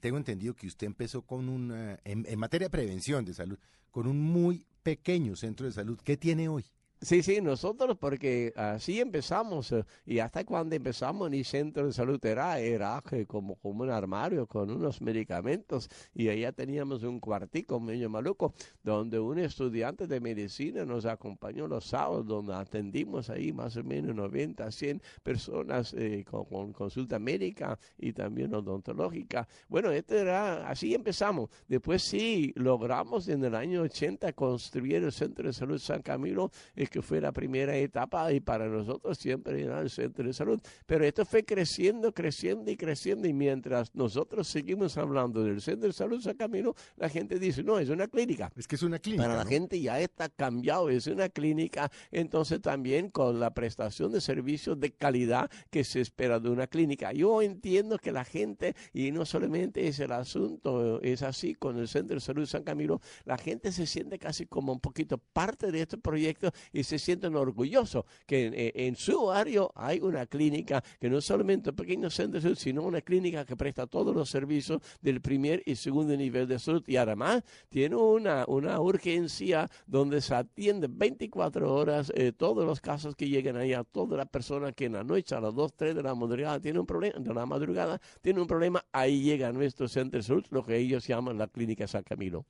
tengo 0.00 0.16
entendido 0.16 0.54
que 0.54 0.66
usted 0.66 0.86
empezó 0.86 1.22
con 1.22 1.48
una, 1.48 1.98
en, 2.04 2.26
en, 2.26 2.38
materia 2.38 2.66
de 2.66 2.70
prevención 2.70 3.24
de 3.24 3.34
salud, 3.34 3.58
con 3.90 4.06
un 4.06 4.20
muy 4.20 4.66
pequeño 4.82 5.36
centro 5.36 5.66
de 5.66 5.72
salud. 5.72 5.98
¿Qué 6.02 6.16
tiene 6.16 6.48
hoy? 6.48 6.64
Sí, 7.00 7.22
sí, 7.22 7.40
nosotros 7.40 7.96
porque 7.96 8.52
así 8.56 8.98
empezamos 8.98 9.70
eh, 9.70 9.84
y 10.04 10.18
hasta 10.18 10.44
cuando 10.44 10.74
empezamos 10.74 11.28
en 11.28 11.34
el 11.34 11.44
centro 11.44 11.86
de 11.86 11.92
salud 11.92 12.18
era, 12.26 12.58
era 12.58 13.00
como, 13.28 13.54
como 13.54 13.84
un 13.84 13.90
armario 13.90 14.48
con 14.48 14.68
unos 14.68 15.00
medicamentos 15.00 15.88
y 16.12 16.28
allá 16.28 16.50
teníamos 16.50 17.04
un 17.04 17.20
cuartico 17.20 17.78
medio 17.78 18.10
maluco 18.10 18.52
donde 18.82 19.20
un 19.20 19.38
estudiante 19.38 20.08
de 20.08 20.18
medicina 20.18 20.84
nos 20.84 21.06
acompañó 21.06 21.68
los 21.68 21.84
sábados 21.84 22.26
donde 22.26 22.54
atendimos 22.54 23.30
ahí 23.30 23.52
más 23.52 23.76
o 23.76 23.84
menos 23.84 24.16
90, 24.16 24.68
100 24.68 25.00
personas 25.22 25.94
eh, 25.94 26.24
con, 26.28 26.72
consulta 26.72 27.20
médica 27.20 27.78
y 27.96 28.12
también 28.12 28.52
odontológica. 28.52 29.46
Bueno, 29.68 29.92
este 29.92 30.18
era, 30.18 30.68
así 30.68 30.94
empezamos. 30.94 31.48
Después 31.68 32.02
sí 32.02 32.52
logramos 32.56 33.28
en 33.28 33.44
el 33.44 33.54
año 33.54 33.82
80 33.82 34.32
construir 34.32 35.04
el 35.04 35.12
centro 35.12 35.46
de 35.46 35.52
salud 35.52 35.78
San 35.78 36.02
Camilo. 36.02 36.50
Eh, 36.74 36.87
que 36.88 37.02
fue 37.02 37.20
la 37.20 37.32
primera 37.32 37.76
etapa 37.76 38.32
y 38.32 38.40
para 38.40 38.66
nosotros 38.66 39.18
siempre 39.18 39.62
era 39.62 39.80
el 39.80 39.90
centro 39.90 40.26
de 40.26 40.32
salud. 40.32 40.60
Pero 40.86 41.04
esto 41.04 41.24
fue 41.24 41.44
creciendo, 41.44 42.12
creciendo 42.12 42.70
y 42.70 42.76
creciendo 42.76 43.28
y 43.28 43.32
mientras 43.32 43.94
nosotros 43.94 44.48
seguimos 44.48 44.96
hablando 44.96 45.42
del 45.42 45.60
centro 45.60 45.88
de 45.88 45.92
salud 45.92 46.20
San 46.20 46.36
Camilo, 46.36 46.74
la 46.96 47.08
gente 47.08 47.38
dice, 47.38 47.62
no, 47.62 47.78
es 47.78 47.88
una 47.88 48.08
clínica. 48.08 48.50
Es 48.56 48.66
que 48.66 48.76
es 48.76 48.82
una 48.82 48.98
clínica. 48.98 49.24
Para 49.24 49.36
la 49.36 49.44
gente 49.44 49.80
ya 49.80 50.00
está 50.00 50.28
cambiado, 50.28 50.90
es 50.90 51.06
una 51.06 51.28
clínica, 51.28 51.90
entonces 52.10 52.60
también 52.60 53.10
con 53.10 53.40
la 53.40 53.52
prestación 53.54 54.12
de 54.12 54.20
servicios 54.20 54.78
de 54.78 54.92
calidad 54.92 55.50
que 55.70 55.84
se 55.84 56.00
espera 56.00 56.40
de 56.40 56.50
una 56.50 56.66
clínica. 56.66 57.12
Yo 57.12 57.42
entiendo 57.42 57.98
que 57.98 58.12
la 58.12 58.24
gente, 58.24 58.74
y 58.92 59.10
no 59.10 59.24
solamente 59.24 59.86
es 59.88 59.98
el 60.00 60.12
asunto, 60.12 61.00
es 61.02 61.22
así 61.22 61.54
con 61.54 61.78
el 61.78 61.88
Centro 61.88 62.14
de 62.16 62.20
Salud 62.20 62.46
San 62.46 62.64
Camilo, 62.64 63.00
la 63.24 63.38
gente 63.38 63.72
se 63.72 63.86
siente 63.86 64.18
casi 64.18 64.46
como 64.46 64.72
un 64.72 64.80
poquito 64.80 65.18
parte 65.18 65.70
de 65.70 65.82
este 65.82 65.98
proyecto 65.98 66.50
y 66.72 66.77
se 66.84 66.98
sienten 66.98 67.36
orgullosos 67.36 68.04
que 68.26 68.46
en, 68.46 68.54
en 68.56 68.96
su 68.96 69.26
barrio 69.26 69.72
hay 69.74 70.00
una 70.00 70.26
clínica 70.26 70.82
que 71.00 71.10
no 71.10 71.20
solamente 71.20 71.70
un 71.70 71.76
pequeño 71.76 72.10
centro 72.10 72.38
de 72.38 72.42
salud, 72.42 72.58
sino 72.58 72.82
una 72.82 73.00
clínica 73.00 73.44
que 73.44 73.56
presta 73.56 73.86
todos 73.86 74.14
los 74.14 74.28
servicios 74.28 74.80
del 75.00 75.20
primer 75.20 75.62
y 75.66 75.76
segundo 75.76 76.16
nivel 76.16 76.46
de 76.46 76.58
salud 76.58 76.82
y 76.86 76.96
además 76.96 77.42
tiene 77.68 77.96
una, 77.96 78.44
una 78.48 78.80
urgencia 78.80 79.68
donde 79.86 80.20
se 80.20 80.34
atiende 80.34 80.88
24 80.90 81.74
horas 81.74 82.12
eh, 82.14 82.32
todos 82.32 82.64
los 82.64 82.80
casos 82.80 83.14
que 83.14 83.28
llegan 83.28 83.56
ahí 83.56 83.72
a 83.72 83.84
todas 83.84 84.16
las 84.16 84.28
personas 84.28 84.74
que 84.74 84.86
en 84.86 84.92
la 84.94 85.04
noche 85.04 85.34
a 85.34 85.40
las 85.40 85.54
2, 85.54 85.72
3 85.74 85.94
de 85.94 86.02
la 86.02 86.14
madrugada 86.14 86.60
tienen 86.60 86.80
un 86.80 86.86
problema, 86.86 87.18
de 87.18 87.34
la 87.34 87.46
madrugada 87.46 88.00
tienen 88.20 88.42
un 88.42 88.48
problema, 88.48 88.84
ahí 88.92 89.22
llega 89.22 89.52
nuestro 89.52 89.88
centro 89.88 90.18
de 90.18 90.22
salud, 90.22 90.44
lo 90.50 90.64
que 90.64 90.76
ellos 90.76 91.06
llaman 91.06 91.38
la 91.38 91.48
clínica 91.48 91.86
San 91.86 92.02
Camilo. 92.02 92.46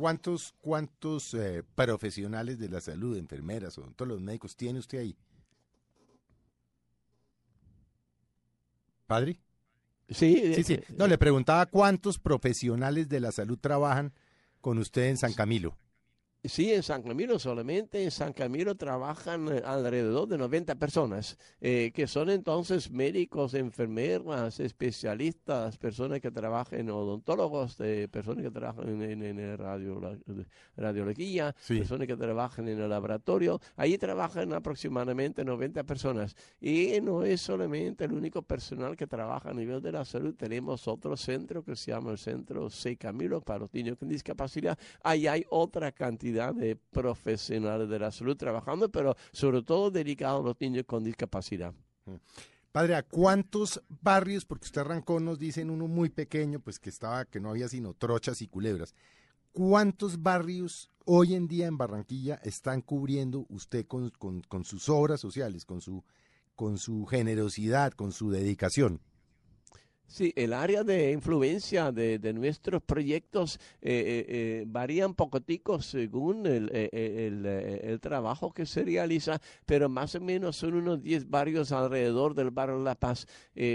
¿Cuántos, 0.00 0.54
cuántos 0.62 1.34
eh, 1.34 1.62
profesionales 1.74 2.58
de 2.58 2.70
la 2.70 2.80
salud, 2.80 3.18
enfermeras, 3.18 3.76
odontólogos, 3.76 4.22
médicos 4.22 4.56
tiene 4.56 4.78
usted 4.78 4.96
ahí? 5.00 5.14
¿Padre? 9.06 9.38
Sí, 10.08 10.54
Sí, 10.54 10.64
sí. 10.64 10.72
eh, 10.72 10.84
No, 10.96 11.06
le 11.06 11.18
preguntaba 11.18 11.66
cuántos 11.66 12.18
profesionales 12.18 13.10
de 13.10 13.20
la 13.20 13.30
salud 13.30 13.58
trabajan 13.58 14.14
con 14.62 14.78
usted 14.78 15.02
en 15.10 15.18
San 15.18 15.34
Camilo. 15.34 15.76
Sí, 16.42 16.72
en 16.72 16.82
San 16.82 17.02
Camilo 17.02 17.38
solamente, 17.38 18.02
en 18.02 18.10
San 18.10 18.32
Camilo 18.32 18.74
trabajan 18.74 19.46
eh, 19.52 19.60
alrededor 19.62 20.26
de 20.26 20.38
90 20.38 20.74
personas, 20.76 21.36
eh, 21.60 21.92
que 21.94 22.06
son 22.06 22.30
entonces 22.30 22.90
médicos, 22.90 23.52
enfermeras, 23.52 24.58
especialistas, 24.58 25.76
personas 25.76 26.18
que 26.22 26.30
trabajan, 26.30 26.88
odontólogos, 26.88 27.76
eh, 27.80 28.08
personas 28.10 28.42
que 28.42 28.50
trabajan 28.50 28.88
en, 29.02 29.22
en- 29.22 29.38
en 29.38 29.58
radio, 29.58 30.00
radiología, 30.78 31.54
Sí. 31.60 31.76
personas 31.76 32.06
que 32.06 32.16
trabajan 32.16 32.68
en 32.68 32.80
el 32.80 32.88
laboratorio. 32.88 33.60
Ahí 33.76 33.98
trabajan 33.98 34.54
aproximadamente 34.54 35.44
90 35.44 35.84
personas. 35.84 36.34
Y 36.58 37.02
no 37.02 37.22
es 37.22 37.42
solamente 37.42 38.06
el 38.06 38.12
único 38.14 38.40
personal 38.40 38.96
que 38.96 39.06
trabaja 39.06 39.50
a 39.50 39.54
nivel 39.54 39.82
de 39.82 39.92
la 39.92 40.06
salud, 40.06 40.34
tenemos 40.34 40.88
otro 40.88 41.18
centro 41.18 41.62
que 41.62 41.76
se 41.76 41.90
llama 41.90 42.12
el 42.12 42.18
Centro 42.18 42.70
C. 42.70 42.96
Camilo 42.96 43.42
para 43.42 43.58
los 43.58 43.74
niños 43.74 43.98
con 43.98 44.08
discapacidad. 44.08 44.78
Ahí 45.02 45.26
hay 45.26 45.44
otra 45.50 45.92
cantidad 45.92 46.29
de 46.32 46.76
profesionales 46.76 47.88
de 47.88 47.98
la 47.98 48.10
salud 48.10 48.36
trabajando, 48.36 48.90
pero 48.90 49.16
sobre 49.32 49.62
todo 49.62 49.90
dedicados 49.90 50.40
a 50.40 50.48
los 50.48 50.60
niños 50.60 50.84
con 50.86 51.04
discapacidad. 51.04 51.74
Padre, 52.72 52.94
¿a 52.94 53.02
cuántos 53.02 53.82
barrios, 53.88 54.44
porque 54.44 54.66
usted 54.66 54.82
arrancó, 54.82 55.18
nos 55.18 55.38
dicen 55.38 55.70
uno 55.70 55.88
muy 55.88 56.08
pequeño, 56.08 56.60
pues 56.60 56.78
que 56.78 56.90
estaba, 56.90 57.24
que 57.24 57.40
no 57.40 57.50
había 57.50 57.68
sino 57.68 57.94
trochas 57.94 58.42
y 58.42 58.48
culebras. 58.48 58.94
¿Cuántos 59.52 60.22
barrios 60.22 60.90
hoy 61.04 61.34
en 61.34 61.48
día 61.48 61.66
en 61.66 61.76
Barranquilla 61.76 62.36
están 62.44 62.82
cubriendo 62.82 63.46
usted 63.48 63.86
con, 63.86 64.12
sus 64.64 64.88
obras 64.88 65.20
sociales, 65.20 65.64
con 65.64 65.80
su 65.80 67.06
generosidad, 67.06 67.92
con 67.92 68.12
su 68.12 68.30
dedicación? 68.30 69.00
Sí, 70.10 70.32
el 70.34 70.54
área 70.54 70.82
de 70.82 71.12
influencia 71.12 71.92
de, 71.92 72.18
de 72.18 72.32
nuestros 72.32 72.82
proyectos 72.82 73.60
eh, 73.80 73.92
eh, 73.92 74.26
eh, 74.28 74.64
varían 74.66 75.14
pocotico 75.14 75.80
según 75.80 76.48
el, 76.48 76.68
eh, 76.74 76.90
eh, 76.90 77.80
el, 77.84 78.00
trabajo 78.00 78.52
que 78.52 78.66
se 78.66 78.82
realiza, 78.82 79.40
pero 79.64 79.88
más 79.88 80.16
o 80.16 80.20
menos 80.20 80.56
son 80.56 80.74
unos 80.74 81.00
10 81.00 81.30
barrios 81.30 81.70
alrededor 81.70 82.34
del 82.34 82.50
barrio 82.50 82.82
La 82.82 82.96
Paz, 82.96 83.28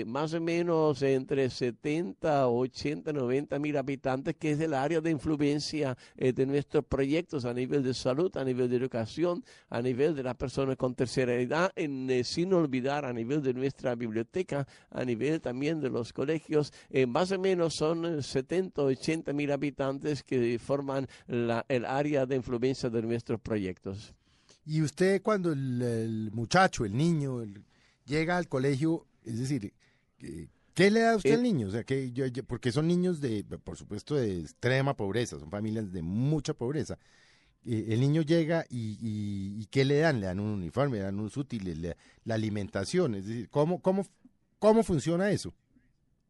más 0.08 0.34
o 0.34 0.42
menos 0.42 1.02
entre 1.04 1.50
70, 1.50 2.50
80, 2.50 3.14
90 3.14 3.58
mil 3.60 3.78
habitantes, 3.78 4.36
que 4.36 4.52
es 4.52 4.60
el 4.60 4.74
área 4.74 5.00
de 5.00 5.12
influencia 5.12 5.96
de 6.18 6.46
nuestros 6.46 6.84
proyectos 6.84 7.46
a 7.46 7.54
nivel 7.54 7.82
de 7.82 7.94
salud, 7.94 8.36
a 8.36 8.44
nivel 8.44 8.70
de 8.70 8.76
educación, 8.76 9.42
a 9.70 9.82
nivel 9.82 10.14
de 10.16 10.24
las 10.24 10.36
personas 10.36 10.76
con 10.76 10.96
tercera 10.96 11.34
edad, 11.36 11.72
en, 11.78 12.26
sin 12.26 12.52
olvidar 12.52 13.06
a 13.06 13.14
nivel 13.14 13.42
de 13.42 13.54
nuestra 13.54 13.96
biblioteca, 13.96 14.68
a 14.90 15.06
nivel 15.06 15.40
también 15.40 15.80
de 15.80 15.90
los 15.90 16.12
colegios, 16.12 16.25
eh, 16.30 17.06
más 17.06 17.32
o 17.32 17.40
menos 17.40 17.76
son 17.76 18.06
eh, 18.20 18.22
70, 18.24 18.82
80 18.82 19.34
mil 19.34 19.52
habitantes 19.52 20.24
que 20.24 20.58
forman 20.60 21.08
la, 21.28 21.66
el 21.70 21.86
área 21.86 22.26
de 22.26 22.36
influencia 22.36 22.90
de 22.90 23.02
nuestros 23.02 23.40
proyectos. 23.40 24.14
Y 24.66 24.82
usted 24.82 25.22
cuando 25.22 25.52
el, 25.52 25.82
el 25.82 26.32
muchacho, 26.32 26.86
el 26.86 26.96
niño, 26.98 27.42
el- 27.42 27.64
llega 28.06 28.38
al 28.38 28.48
colegio, 28.48 29.06
es 29.24 29.40
decir, 29.40 29.74
¿qué, 30.18 30.48
qué 30.74 30.90
le 30.92 31.02
da 31.02 31.14
a 31.14 31.16
usted 31.18 31.32
Eh, 31.32 31.34
al 31.36 31.44
niño? 31.44 31.68
O 31.68 31.72
sea, 31.72 31.84
que 31.84 32.12
yo- 32.12 32.26
yo- 32.28 32.44
porque 32.44 32.72
son 32.72 32.88
niños 32.88 33.22
de, 33.22 33.44
por 33.44 33.78
supuesto, 33.78 34.16
de 34.16 34.40
extrema 34.42 34.96
pobreza, 34.96 35.40
son 35.40 35.50
familias 35.52 35.92
de 35.92 36.02
mucha 36.02 36.54
pobreza. 36.54 36.98
Eh, 37.68 37.86
el 37.90 38.00
niño 38.00 38.22
llega 38.22 38.66
y, 38.70 38.98
y- 39.02 39.62
y 39.62 39.66
¿qué 39.72 39.86
le 39.86 39.98
dan? 40.00 40.20
Le 40.20 40.28
dan 40.28 40.40
un 40.40 40.50
uniforme, 40.52 40.98
le 40.98 41.04
dan 41.04 41.20
unos 41.20 41.36
útiles, 41.38 41.78
le- 41.78 41.98
la 42.24 42.36
alimentación, 42.36 43.16
es 43.16 43.26
decir, 43.26 43.50
¿cómo, 43.50 43.80
cómo, 43.82 44.06
cómo 44.60 44.84
funciona 44.84 45.32
eso? 45.32 45.54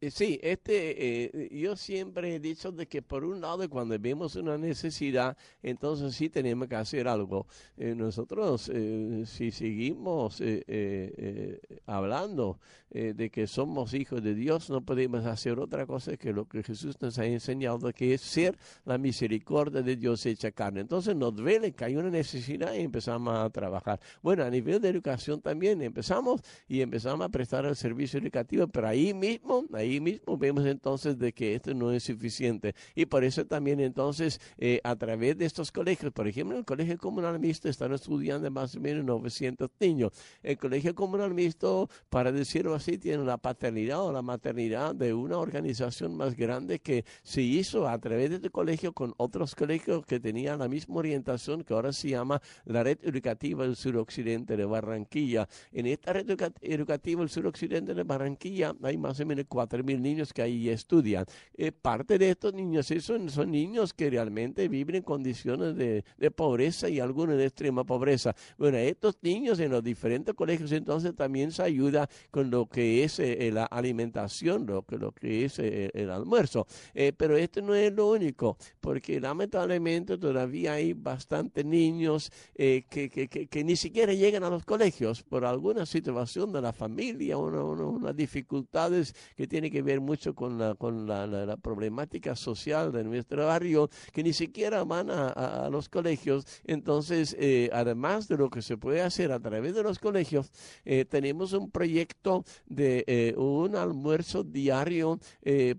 Eh, 0.00 0.10
Sí, 0.10 0.38
este, 0.42 1.24
eh, 1.44 1.48
yo 1.58 1.74
siempre 1.74 2.34
he 2.34 2.38
dicho 2.38 2.70
de 2.70 2.86
que 2.86 3.00
por 3.02 3.24
un 3.24 3.40
lado 3.40 3.68
cuando 3.68 3.98
vemos 3.98 4.36
una 4.36 4.58
necesidad, 4.58 5.36
entonces 5.62 6.14
sí 6.14 6.28
tenemos 6.28 6.68
que 6.68 6.76
hacer 6.76 7.08
algo. 7.08 7.46
Eh, 7.78 7.94
nosotros, 7.94 8.70
eh, 8.72 9.24
si 9.26 9.50
seguimos 9.50 10.40
eh, 10.42 10.62
eh, 10.68 11.60
eh, 11.68 11.78
hablando 11.86 12.60
eh, 12.90 13.14
de 13.16 13.30
que 13.30 13.46
somos 13.46 13.94
hijos 13.94 14.22
de 14.22 14.34
Dios, 14.34 14.68
no 14.70 14.82
podemos 14.84 15.24
hacer 15.24 15.58
otra 15.58 15.86
cosa 15.86 16.16
que 16.16 16.32
lo 16.32 16.46
que 16.46 16.62
Jesús 16.62 17.00
nos 17.00 17.18
ha 17.18 17.24
enseñado, 17.26 17.90
que 17.92 18.14
es 18.14 18.20
ser 18.20 18.56
la 18.84 18.98
misericordia 18.98 19.82
de 19.82 19.96
Dios 19.96 20.24
hecha 20.26 20.50
carne. 20.52 20.80
Entonces 20.82 21.16
nos 21.16 21.34
duele 21.34 21.72
que 21.72 21.84
hay 21.86 21.96
una 21.96 22.10
necesidad 22.10 22.74
y 22.74 22.80
empezamos 22.80 23.34
a 23.36 23.48
trabajar. 23.50 23.98
Bueno, 24.22 24.44
a 24.44 24.50
nivel 24.50 24.80
de 24.80 24.90
educación 24.90 25.40
también 25.40 25.80
empezamos 25.82 26.42
y 26.68 26.80
empezamos 26.82 27.24
a 27.26 27.28
prestar 27.30 27.64
el 27.64 27.76
servicio 27.76 28.20
educativo, 28.20 28.68
pero 28.68 28.88
ahí 28.88 29.12
mismo, 29.14 29.64
ahí 29.72 29.95
mismo 30.00 30.36
vemos 30.36 30.64
entonces 30.66 31.18
de 31.18 31.32
que 31.32 31.54
esto 31.54 31.74
no 31.74 31.92
es 31.92 32.04
suficiente. 32.04 32.74
Y 32.94 33.06
por 33.06 33.24
eso 33.24 33.44
también 33.46 33.80
entonces 33.80 34.40
eh, 34.58 34.80
a 34.84 34.96
través 34.96 35.36
de 35.38 35.44
estos 35.46 35.72
colegios, 35.72 36.12
por 36.12 36.28
ejemplo, 36.28 36.56
el 36.58 36.64
Colegio 36.64 36.98
Comunal 36.98 37.38
Mixto 37.38 37.68
están 37.68 37.92
estudiando 37.92 38.50
más 38.50 38.76
o 38.76 38.80
menos 38.80 39.04
900 39.04 39.70
niños. 39.80 40.12
El 40.42 40.58
Colegio 40.58 40.94
Comunal 40.94 41.34
Mixto, 41.34 41.88
para 42.08 42.32
decirlo 42.32 42.74
así, 42.74 42.98
tiene 42.98 43.24
la 43.24 43.38
paternidad 43.38 44.02
o 44.02 44.12
la 44.12 44.22
maternidad 44.22 44.94
de 44.94 45.14
una 45.14 45.38
organización 45.38 46.16
más 46.16 46.36
grande 46.36 46.78
que 46.80 47.04
se 47.22 47.42
hizo 47.42 47.88
a 47.88 47.98
través 47.98 48.30
de 48.30 48.36
este 48.36 48.50
colegio 48.50 48.92
con 48.92 49.14
otros 49.16 49.54
colegios 49.54 50.04
que 50.06 50.20
tenían 50.20 50.58
la 50.58 50.68
misma 50.68 50.96
orientación 50.96 51.62
que 51.64 51.74
ahora 51.74 51.92
se 51.92 52.10
llama 52.10 52.40
la 52.64 52.82
Red 52.82 52.98
Educativa 53.02 53.64
del 53.64 53.76
Suroccidente 53.76 54.56
de 54.56 54.64
Barranquilla. 54.64 55.48
En 55.72 55.86
esta 55.86 56.12
red 56.12 56.28
educa- 56.28 56.52
educativa 56.60 57.20
del 57.20 57.28
suroccidente 57.30 57.94
de 57.94 58.02
Barranquilla 58.02 58.74
hay 58.82 58.96
más 58.96 59.18
o 59.20 59.26
menos 59.26 59.44
4.000 59.84 60.00
niños 60.00 60.32
que 60.32 60.42
ahí 60.42 60.68
estudian. 60.68 61.24
Eh, 61.56 61.72
parte 61.72 62.18
de 62.18 62.30
estos 62.30 62.54
niños 62.54 62.90
eh, 62.90 63.00
son, 63.00 63.26
niños 63.50 63.92
que 63.94 64.10
realmente 64.10 64.68
viven 64.68 64.96
en 64.96 65.02
condiciones 65.02 65.76
de, 65.76 66.04
de 66.16 66.30
pobreza 66.30 66.88
y 66.88 67.00
algunos 67.00 67.36
de 67.36 67.46
extrema 67.46 67.84
pobreza. 67.84 68.34
Bueno, 68.58 68.78
estos 68.78 69.16
niños 69.22 69.58
en 69.60 69.70
los 69.70 69.82
diferentes 69.82 70.34
colegios 70.34 70.72
entonces 70.72 71.14
también 71.14 71.52
se 71.52 71.62
ayuda 71.62 72.08
con 72.30 72.50
lo 72.50 72.66
que 72.66 73.04
es 73.04 73.18
eh, 73.18 73.50
la 73.52 73.64
alimentación, 73.64 74.66
lo 74.66 74.82
que, 74.82 74.96
lo 74.98 75.12
que 75.12 75.44
es 75.44 75.58
eh, 75.58 75.90
el 75.94 76.10
almuerzo. 76.10 76.66
Eh, 76.94 77.12
pero 77.16 77.36
esto 77.36 77.62
no 77.62 77.74
es 77.74 77.92
lo 77.92 78.10
único, 78.10 78.56
porque 78.80 79.20
lamentablemente 79.20 80.18
todavía 80.18 80.74
hay 80.74 80.92
bastantes 80.92 81.64
niños 81.64 82.30
eh, 82.54 82.84
que, 82.88 83.08
que, 83.10 83.28
que, 83.28 83.64
ni 83.64 83.76
siquiera 83.76 84.12
llegan 84.12 84.44
a 84.44 84.50
los 84.50 84.64
colegios 84.64 85.22
por 85.22 85.44
alguna 85.44 85.86
situación 85.86 86.52
de 86.52 86.60
la 86.62 86.72
familia, 86.72 87.36
una- 87.36 87.62
una- 87.64 87.84
unas 87.86 88.16
dificultades 88.16 89.14
que 89.36 89.46
tiene 89.46 89.65
que 89.70 89.82
ver 89.82 90.00
mucho 90.00 90.34
con 90.34 90.58
la, 90.58 90.74
con 90.74 91.06
la, 91.06 91.56
problemática 91.56 92.36
social 92.36 92.92
de 92.92 93.04
nuestro 93.04 93.46
barrio, 93.46 93.88
que 94.12 94.22
ni 94.22 94.32
siquiera 94.32 94.84
van 94.84 95.10
a, 95.10 95.28
a- 95.28 95.70
los 95.70 95.88
colegios. 95.88 96.44
Entonces, 96.64 97.36
eh, 97.38 97.70
además 97.72 98.28
de 98.28 98.36
lo 98.36 98.50
que 98.50 98.62
se 98.62 98.76
puede 98.76 99.02
hacer 99.02 99.32
a 99.32 99.40
través 99.40 99.74
de 99.74 99.82
los 99.82 99.98
colegios, 99.98 100.50
eh, 100.84 101.04
tenemos 101.04 101.52
un 101.52 101.70
proyecto 101.70 102.44
de 102.66 103.04
eh, 103.06 103.34
un 103.36 103.76
almuerzo 103.76 104.44
diario 104.44 105.18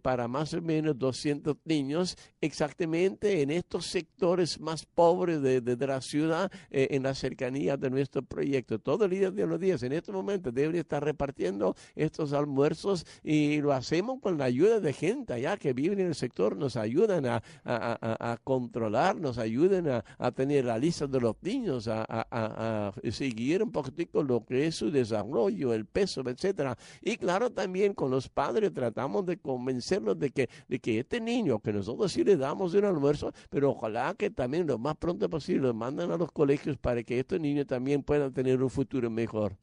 para 0.01 0.27
más 0.27 0.53
o 0.53 0.61
menos 0.61 0.97
200 0.97 1.57
niños, 1.65 2.17
exactamente 2.41 3.41
en 3.41 3.51
estos 3.51 3.85
sectores 3.85 4.59
más 4.59 4.85
pobres 4.85 5.41
de, 5.41 5.61
de- 5.61 5.87
la 5.87 6.01
ciudad, 6.01 6.51
en 6.69 7.03
la 7.03 7.13
cercanía 7.15 7.77
de 7.77 7.89
nuestro 7.89 8.21
proyecto. 8.23 8.79
Todo 8.79 9.05
el 9.05 9.11
día 9.11 9.31
de 9.31 9.45
los 9.47 9.59
días, 9.59 9.83
en 9.83 9.93
este 9.93 10.11
momento, 10.11 10.51
deben 10.51 10.75
estar 10.75 11.01
repartiendo 11.03 11.75
estos 11.95 12.33
almuerzos 12.33 13.05
y 13.23 13.61
lo 13.61 13.71
hacemos 13.77 14.19
con 14.21 14.37
la 14.37 14.45
ayuda 14.45 14.79
de 14.79 14.93
gente 14.93 15.33
allá 15.33 15.57
que 15.57 15.73
vive 15.73 15.93
en 15.93 16.01
el 16.07 16.15
sector, 16.15 16.57
nos 16.57 16.75
ayudan 16.75 17.25
a, 17.25 17.41
a- 17.63 18.37
controlar, 18.43 19.15
nos 19.15 19.37
ayudan 19.37 19.87
a, 20.17 20.31
tener 20.31 20.65
la 20.65 20.77
lista 20.77 21.07
de 21.07 21.19
los 21.19 21.35
niños, 21.41 21.87
a 21.87 22.93
seguir 23.11 23.63
un 23.63 23.71
poquitico 23.71 24.23
lo 24.23 24.45
que 24.45 24.67
es 24.67 24.75
su 24.75 24.91
desarrollo, 24.91 25.73
el 25.73 25.85
peso, 25.85 26.21
etcétera. 26.27 26.77
Y 27.01 27.17
claro, 27.17 27.51
también 27.51 27.93
con 27.93 28.11
los 28.11 28.29
padres 28.29 28.73
tratamos 28.73 29.25
de 29.25 29.37
convencerlos 29.37 30.17
de 30.19 30.31
que, 30.31 30.49
de 30.67 30.79
que 30.79 30.99
este 30.99 31.19
niño, 31.21 31.59
que 31.59 31.73
nosotros 31.73 32.11
sí 32.11 32.23
le 32.23 32.37
damos 32.37 32.73
un 32.73 32.85
almuerzo, 32.85 33.31
pero 33.49 33.71
ojalá 33.71 34.13
que 34.17 34.29
también 34.29 34.67
lo 34.67 34.77
más 34.77 34.95
pronto 34.97 35.29
posible 35.29 35.67
lo 35.67 35.73
mandan 35.73 36.11
a 36.11 36.17
los 36.17 36.31
colegios 36.31 36.77
para 36.77 37.03
que 37.03 37.19
estos 37.19 37.39
niños 37.39 37.67
también 37.67 38.03
puedan 38.03 38.33
tener 38.33 38.61
un 38.61 38.69
futuro 38.69 39.09
mejor. 39.09 39.57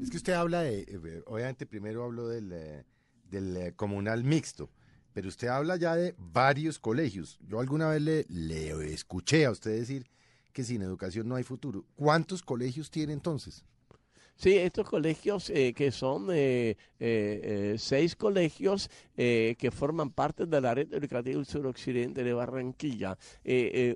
Es 0.00 0.10
que 0.10 0.16
usted 0.16 0.32
habla 0.32 0.62
de, 0.62 0.80
eh, 0.80 1.22
obviamente 1.26 1.66
primero 1.66 2.04
hablo 2.04 2.26
del, 2.28 2.50
eh, 2.52 2.84
del 3.32 3.56
eh, 3.56 3.72
comunal 3.74 4.22
mixto, 4.22 4.70
pero 5.12 5.28
usted 5.28 5.48
habla 5.48 5.76
ya 5.76 5.96
de 5.96 6.14
varios 6.18 6.78
colegios. 6.78 7.38
Yo 7.48 7.58
alguna 7.58 7.88
vez 7.88 8.02
le, 8.02 8.26
le 8.28 8.92
escuché 8.92 9.46
a 9.46 9.50
usted 9.50 9.72
decir 9.72 10.06
que 10.52 10.62
sin 10.62 10.82
educación 10.82 11.28
no 11.28 11.34
hay 11.34 11.42
futuro. 11.42 11.84
¿Cuántos 11.96 12.42
colegios 12.42 12.90
tiene 12.90 13.12
entonces? 13.12 13.64
Sí, 14.42 14.56
estos 14.58 14.88
colegios 14.88 15.50
eh, 15.50 15.72
que 15.72 15.92
son 15.92 16.26
eh, 16.32 16.70
eh, 16.70 16.76
eh, 16.98 17.74
seis 17.78 18.16
colegios 18.16 18.90
que 19.14 19.70
forman 19.70 20.10
parte 20.10 20.46
de 20.46 20.60
la 20.60 20.74
red 20.74 20.92
educativa 20.92 21.36
del 21.36 21.46
suroccidente 21.46 22.24
de 22.24 22.32
Barranquilla. 22.32 23.16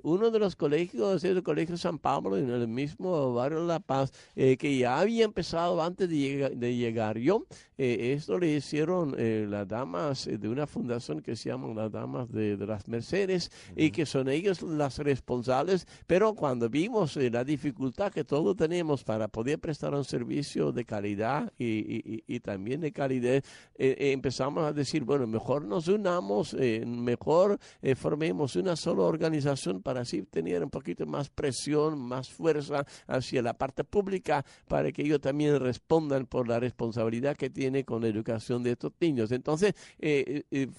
Uno 0.03 0.31
de 0.31 0.39
los 0.39 0.55
colegios 0.55 1.21
es 1.21 1.31
el 1.31 1.43
Colegio 1.43 1.75
San 1.75 1.99
Pablo, 1.99 2.37
en 2.37 2.49
el 2.49 2.65
mismo 2.69 3.33
barrio 3.33 3.65
La 3.65 3.81
Paz, 3.81 4.13
que 4.35 4.77
ya 4.77 4.99
había 4.99 5.25
empezado 5.25 5.81
antes 5.83 6.07
de, 6.07 6.15
llega- 6.15 6.49
de 6.51 6.75
llegar 6.77 7.17
yo. 7.17 7.45
Esto 7.77 8.37
le 8.39 8.53
hicieron 8.55 9.15
las 9.51 9.67
damas 9.67 10.29
de 10.31 10.47
una 10.47 10.65
fundación 10.65 11.19
que 11.21 11.35
se 11.35 11.49
llama 11.49 11.73
las 11.73 11.91
Damas 11.91 12.31
de, 12.31 12.55
de 12.55 12.65
las 12.67 12.87
Mercedes 12.87 13.51
y 13.75 13.91
que 13.91 14.05
son 14.05 14.29
ellos 14.29 14.61
las 14.61 14.99
responsables, 14.99 15.85
pero 16.05 16.35
cuando 16.35 16.69
vimos 16.69 17.17
la 17.17 17.43
dificultad 17.43 18.13
que 18.13 18.23
todos 18.23 18.55
tenemos 18.55 19.03
para 19.03 19.27
poder 19.27 19.59
prestar 19.59 19.93
un 19.93 20.05
servicio 20.05 20.36
de 20.37 20.85
calidad 20.85 21.51
y, 21.57 22.39
también 22.41 22.81
de 22.81 22.91
calidad, 22.91 23.33
eh, 23.33 23.43
eh, 23.75 24.11
empezamos 24.11 24.63
a 24.63 24.71
decir, 24.71 25.03
bueno, 25.03 25.25
mejor 25.25 25.63
nos 25.65 25.87
unamos, 25.87 26.55
eh, 26.59 26.85
mejor 26.85 27.57
eh, 27.81 27.95
formemos 27.95 28.55
una 28.55 28.75
sola 28.75 29.03
organización 29.03 29.81
para 29.81 30.01
así 30.01 30.21
tener 30.21 30.63
un 30.63 30.69
poquito 30.69 31.07
más 31.07 31.29
presión, 31.29 31.99
más 31.99 32.29
fuerza 32.29 32.85
hacia 33.07 33.41
la 33.41 33.53
parte 33.53 33.83
pública 33.83 34.45
para 34.67 34.91
que 34.91 35.01
ellos 35.01 35.19
también 35.19 35.59
respondan 35.59 36.27
por 36.27 36.47
la 36.47 36.59
responsabilidad 36.59 37.35
que 37.35 37.49
tiene 37.49 37.83
con 37.83 38.03
la 38.03 38.09
educación 38.09 38.61
de 38.61 38.73
estos 38.73 38.93
niños. 38.99 39.31
Entonces, 39.31 39.73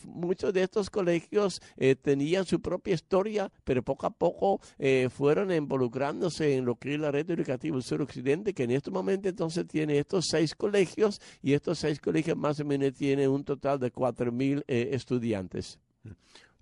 muchos 0.04 0.52
de 0.52 0.62
estos 0.62 0.88
colegios 0.88 1.60
tenían 2.02 2.44
su 2.44 2.60
propia 2.60 2.94
historia, 2.94 3.50
pero 3.64 3.82
poco 3.82 4.06
a 4.06 4.10
poco 4.10 4.60
fueron 5.10 5.52
involucrándose 5.52 6.56
en 6.56 6.64
lo 6.64 6.76
que 6.76 6.94
es 6.94 7.00
la 7.00 7.10
red 7.10 7.28
educativa 7.30 7.74
del 7.74 7.82
suroccidente, 7.82 8.54
que 8.54 8.64
en 8.64 8.70
este 8.70 8.90
momento 8.90 9.28
entonces 9.38 9.68
tiene 9.68 10.00
estos 10.00 10.26
seis 10.28 10.56
colegios 10.56 11.20
y 11.40 11.52
estos 11.52 11.78
seis 11.78 12.00
colegios 12.00 12.36
más 12.36 12.58
o 12.58 12.64
menos 12.64 12.92
tienen 12.94 13.30
un 13.30 13.44
total 13.44 13.78
de 13.78 13.92
cuatro 13.92 14.32
mil 14.32 14.64
eh, 14.66 14.88
estudiantes. 14.90 15.78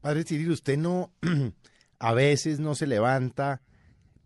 Padre 0.02 0.24
Cirilo, 0.24 0.52
usted 0.52 0.76
no, 0.76 1.10
a 1.98 2.12
veces 2.12 2.60
no 2.60 2.74
se 2.74 2.86
levanta 2.86 3.62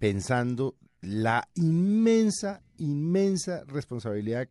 pensando 0.01 0.75
la 1.01 1.49
inmensa, 1.55 2.61
inmensa 2.79 3.63
responsabilidad 3.69 4.49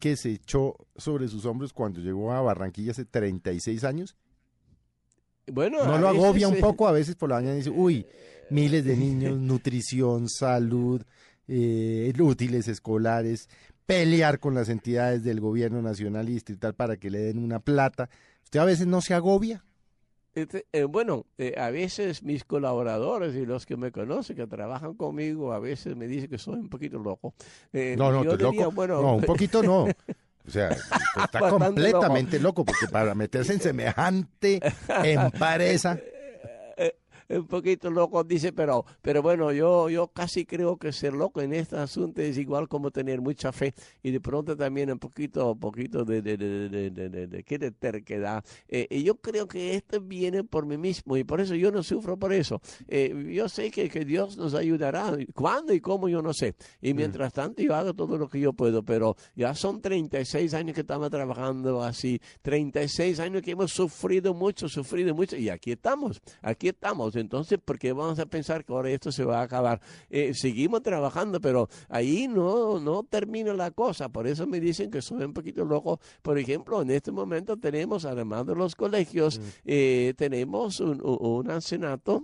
que 0.00 0.16
se 0.16 0.32
echó 0.32 0.74
sobre 0.96 1.28
sus 1.28 1.44
hombros 1.44 1.72
cuando 1.72 2.00
llegó 2.00 2.32
a 2.32 2.42
Barranquilla 2.42 2.90
hace 2.90 3.04
36 3.04 3.84
años. 3.84 4.16
Bueno, 5.46 5.84
¿No 5.84 5.96
lo 5.96 6.08
veces, 6.08 6.24
agobia 6.24 6.48
un 6.48 6.58
poco? 6.58 6.88
A 6.88 6.92
veces 6.92 7.14
por 7.14 7.28
la 7.28 7.36
mañana 7.36 7.54
dice, 7.54 7.70
uy, 7.70 8.04
miles 8.50 8.84
de 8.84 8.96
niños, 8.96 9.38
nutrición, 9.38 10.28
salud, 10.28 11.02
eh, 11.48 12.12
útiles 12.20 12.68
escolares, 12.68 13.48
pelear 13.86 14.38
con 14.38 14.54
las 14.54 14.68
entidades 14.68 15.24
del 15.24 15.40
gobierno 15.40 15.80
nacionalista 15.82 16.52
y 16.52 16.56
tal 16.56 16.74
para 16.74 16.96
que 16.98 17.10
le 17.10 17.18
den 17.20 17.38
una 17.38 17.58
plata. 17.58 18.08
¿Usted 18.44 18.60
a 18.60 18.64
veces 18.64 18.86
no 18.86 19.00
se 19.00 19.14
agobia? 19.14 19.64
Este, 20.34 20.66
eh, 20.72 20.84
bueno, 20.84 21.26
eh, 21.36 21.54
a 21.58 21.70
veces 21.70 22.22
mis 22.22 22.44
colaboradores 22.44 23.34
y 23.34 23.44
los 23.44 23.66
que 23.66 23.76
me 23.76 23.90
conocen, 23.90 24.36
que 24.36 24.46
trabajan 24.46 24.94
conmigo, 24.94 25.52
a 25.52 25.58
veces 25.58 25.96
me 25.96 26.06
dicen 26.06 26.28
que 26.30 26.38
soy 26.38 26.54
un 26.60 26.68
poquito 26.68 26.98
loco. 26.98 27.34
Eh, 27.72 27.96
No, 27.98 28.12
no, 28.12 28.22
yo 28.22 28.36
tú 28.38 28.46
diría, 28.46 28.62
loco. 28.64 28.74
bueno, 28.76 29.02
no, 29.02 29.16
un 29.16 29.24
poquito 29.24 29.62
no. 29.62 29.86
O 30.46 30.50
sea, 30.50 30.70
está 31.24 31.50
completamente 31.50 32.38
loco. 32.38 32.64
porque 32.64 32.86
para 32.90 33.14
meterse 33.14 33.52
en 33.52 33.60
semejante 33.60 34.60
empresa, 35.04 35.98
un 37.28 37.46
poquito 37.46 37.90
loco, 37.90 38.24
dice, 38.24 38.52
pero, 38.52 38.84
pero 39.02 39.22
bueno, 39.22 39.52
yo, 39.52 39.88
yo 39.90 40.08
casi 40.08 40.46
creo 40.46 40.76
que 40.76 40.92
ser 40.92 41.12
loco 41.12 41.40
en 41.40 41.52
este 41.52 41.76
asunto 41.76 42.22
es 42.22 42.38
igual 42.38 42.68
como 42.68 42.90
tener 42.90 43.20
mucha 43.20 43.52
fe 43.52 43.74
y 44.02 44.10
de 44.10 44.20
pronto 44.20 44.56
también 44.56 44.90
un 44.90 44.98
poquito, 44.98 45.52
un 45.52 45.60
poquito 45.60 46.04
de, 46.04 46.22
de, 46.22 46.36
de, 46.36 46.90
de, 46.90 47.70
terquedad. 47.72 48.44
Eh, 48.68 48.86
y 48.90 49.02
yo 49.02 49.16
creo 49.16 49.46
que 49.46 49.74
esto 49.74 50.00
viene 50.00 50.44
por 50.44 50.66
mí 50.66 50.78
mismo 50.78 51.16
y 51.16 51.24
por 51.24 51.40
eso 51.40 51.54
yo 51.54 51.70
no 51.70 51.82
sufro 51.82 52.16
por 52.16 52.32
eso. 52.32 52.60
Eh, 52.86 53.32
yo 53.34 53.48
sé 53.48 53.70
que, 53.70 53.88
que 53.88 54.04
Dios 54.04 54.36
nos 54.36 54.54
ayudará. 54.54 55.16
¿Cuándo 55.34 55.72
y 55.72 55.80
cómo? 55.80 56.08
Yo 56.08 56.22
no 56.22 56.32
sé. 56.32 56.54
Y 56.80 56.94
mientras 56.94 57.32
tanto 57.32 57.62
yo 57.62 57.74
hago 57.74 57.94
todo 57.94 58.16
lo 58.16 58.28
que 58.28 58.40
yo 58.40 58.52
puedo, 58.52 58.82
pero 58.82 59.16
ya 59.34 59.54
son 59.54 59.80
36 59.80 60.54
años 60.54 60.74
que 60.74 60.80
estamos 60.80 61.10
trabajando 61.10 61.82
así, 61.82 62.20
36 62.42 63.20
años 63.20 63.42
que 63.42 63.52
hemos 63.52 63.72
sufrido 63.72 64.34
mucho, 64.34 64.68
sufrido 64.68 65.14
mucho 65.14 65.36
y 65.36 65.48
aquí 65.48 65.72
estamos, 65.72 66.20
aquí 66.42 66.68
estamos. 66.68 67.17
Entonces, 67.20 67.58
¿por 67.64 67.78
qué 67.78 67.92
vamos 67.92 68.18
a 68.18 68.26
pensar 68.26 68.64
que 68.64 68.72
ahora 68.72 68.90
esto 68.90 69.12
se 69.12 69.24
va 69.24 69.40
a 69.40 69.42
acabar? 69.42 69.80
Eh, 70.10 70.32
seguimos 70.34 70.82
trabajando, 70.82 71.40
pero 71.40 71.68
ahí 71.88 72.28
no, 72.28 72.80
no 72.80 73.02
termina 73.04 73.54
la 73.54 73.70
cosa. 73.70 74.08
Por 74.08 74.26
eso 74.26 74.46
me 74.46 74.60
dicen 74.60 74.90
que 74.90 75.02
soy 75.02 75.24
un 75.24 75.32
poquito 75.32 75.64
loco. 75.64 76.00
Por 76.22 76.38
ejemplo, 76.38 76.82
en 76.82 76.90
este 76.90 77.12
momento 77.12 77.56
tenemos, 77.56 78.04
además 78.04 78.46
de 78.46 78.54
los 78.54 78.74
colegios, 78.74 79.40
eh, 79.64 80.14
tenemos 80.16 80.80
un, 80.80 81.00
un, 81.02 81.18
un 81.20 81.50
ancianato 81.50 82.22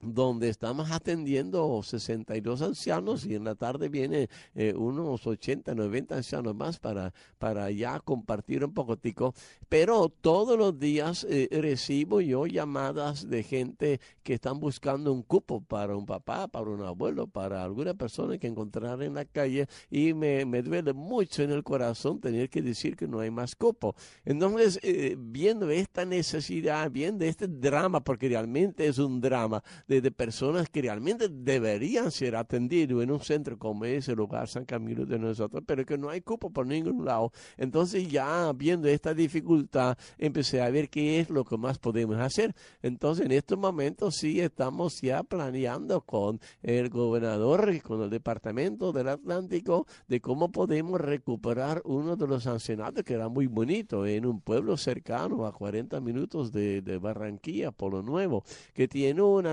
donde 0.00 0.48
estamos 0.48 0.90
atendiendo 0.90 1.82
62 1.82 2.62
ancianos 2.62 3.26
y 3.26 3.34
en 3.34 3.44
la 3.44 3.54
tarde 3.54 3.88
viene 3.88 4.28
eh, 4.54 4.74
unos 4.76 5.26
80, 5.26 5.74
90 5.74 6.16
ancianos 6.16 6.54
más 6.54 6.78
para, 6.78 7.12
para 7.38 7.70
ya 7.70 8.00
compartir 8.00 8.64
un 8.64 8.72
poquitico. 8.72 9.34
Pero 9.68 10.08
todos 10.08 10.58
los 10.58 10.78
días 10.78 11.26
eh, 11.28 11.48
recibo 11.50 12.20
yo 12.20 12.46
llamadas 12.46 13.28
de 13.28 13.42
gente 13.42 14.00
que 14.22 14.34
están 14.34 14.60
buscando 14.60 15.12
un 15.12 15.22
cupo 15.22 15.60
para 15.60 15.96
un 15.96 16.06
papá, 16.06 16.48
para 16.48 16.70
un 16.70 16.82
abuelo, 16.82 17.26
para 17.26 17.62
alguna 17.62 17.94
persona 17.94 18.38
que 18.38 18.46
encontrar 18.46 19.02
en 19.02 19.14
la 19.14 19.24
calle 19.24 19.66
y 19.90 20.14
me, 20.14 20.44
me 20.44 20.62
duele 20.62 20.92
mucho 20.92 21.42
en 21.42 21.50
el 21.50 21.62
corazón 21.62 22.20
tener 22.20 22.48
que 22.50 22.62
decir 22.62 22.96
que 22.96 23.08
no 23.08 23.20
hay 23.20 23.30
más 23.30 23.56
cupo. 23.56 23.94
Entonces, 24.24 24.78
eh, 24.82 25.16
viendo 25.18 25.70
esta 25.70 26.04
necesidad, 26.04 26.90
viendo 26.90 27.24
este 27.24 27.48
drama, 27.48 28.00
porque 28.00 28.28
realmente 28.28 28.86
es 28.86 28.98
un 28.98 29.20
drama, 29.20 29.62
de 30.00 30.10
personas 30.10 30.68
que 30.68 30.82
realmente 30.82 31.28
deberían 31.28 32.10
ser 32.10 32.36
atendidos 32.36 33.02
en 33.02 33.10
un 33.10 33.20
centro 33.20 33.58
como 33.58 33.84
es 33.84 34.08
el 34.08 34.20
hogar 34.20 34.48
San 34.48 34.64
Camilo 34.64 35.06
de 35.06 35.18
nosotros, 35.18 35.62
pero 35.66 35.84
que 35.84 35.98
no 35.98 36.10
hay 36.10 36.20
cupo 36.20 36.50
por 36.50 36.66
ningún 36.66 37.04
lado. 37.04 37.32
Entonces 37.56 38.08
ya 38.08 38.52
viendo 38.52 38.88
esta 38.88 39.14
dificultad, 39.14 39.96
empecé 40.18 40.60
a 40.62 40.70
ver 40.70 40.88
qué 40.88 41.20
es 41.20 41.30
lo 41.30 41.44
que 41.44 41.56
más 41.56 41.78
podemos 41.78 42.18
hacer. 42.18 42.54
Entonces 42.82 43.26
en 43.26 43.32
estos 43.32 43.58
momentos 43.58 44.16
sí 44.16 44.40
estamos 44.40 45.00
ya 45.00 45.22
planeando 45.22 46.00
con 46.00 46.40
el 46.62 46.88
gobernador 46.88 47.72
y 47.74 47.80
con 47.80 48.02
el 48.02 48.10
departamento 48.10 48.92
del 48.92 49.08
Atlántico 49.08 49.86
de 50.08 50.20
cómo 50.20 50.50
podemos 50.50 51.00
recuperar 51.00 51.82
uno 51.84 52.16
de 52.16 52.26
los 52.26 52.46
ancianatos 52.46 53.04
que 53.04 53.14
era 53.14 53.28
muy 53.28 53.46
bonito 53.46 54.06
en 54.06 54.26
un 54.26 54.40
pueblo 54.40 54.76
cercano 54.76 55.46
a 55.46 55.52
40 55.52 56.00
minutos 56.00 56.52
de, 56.52 56.82
de 56.82 56.98
Barranquilla, 56.98 57.70
por 57.72 57.92
lo 57.92 58.02
nuevo, 58.02 58.44
que 58.74 58.88
tiene 58.88 59.22
un 59.22 59.46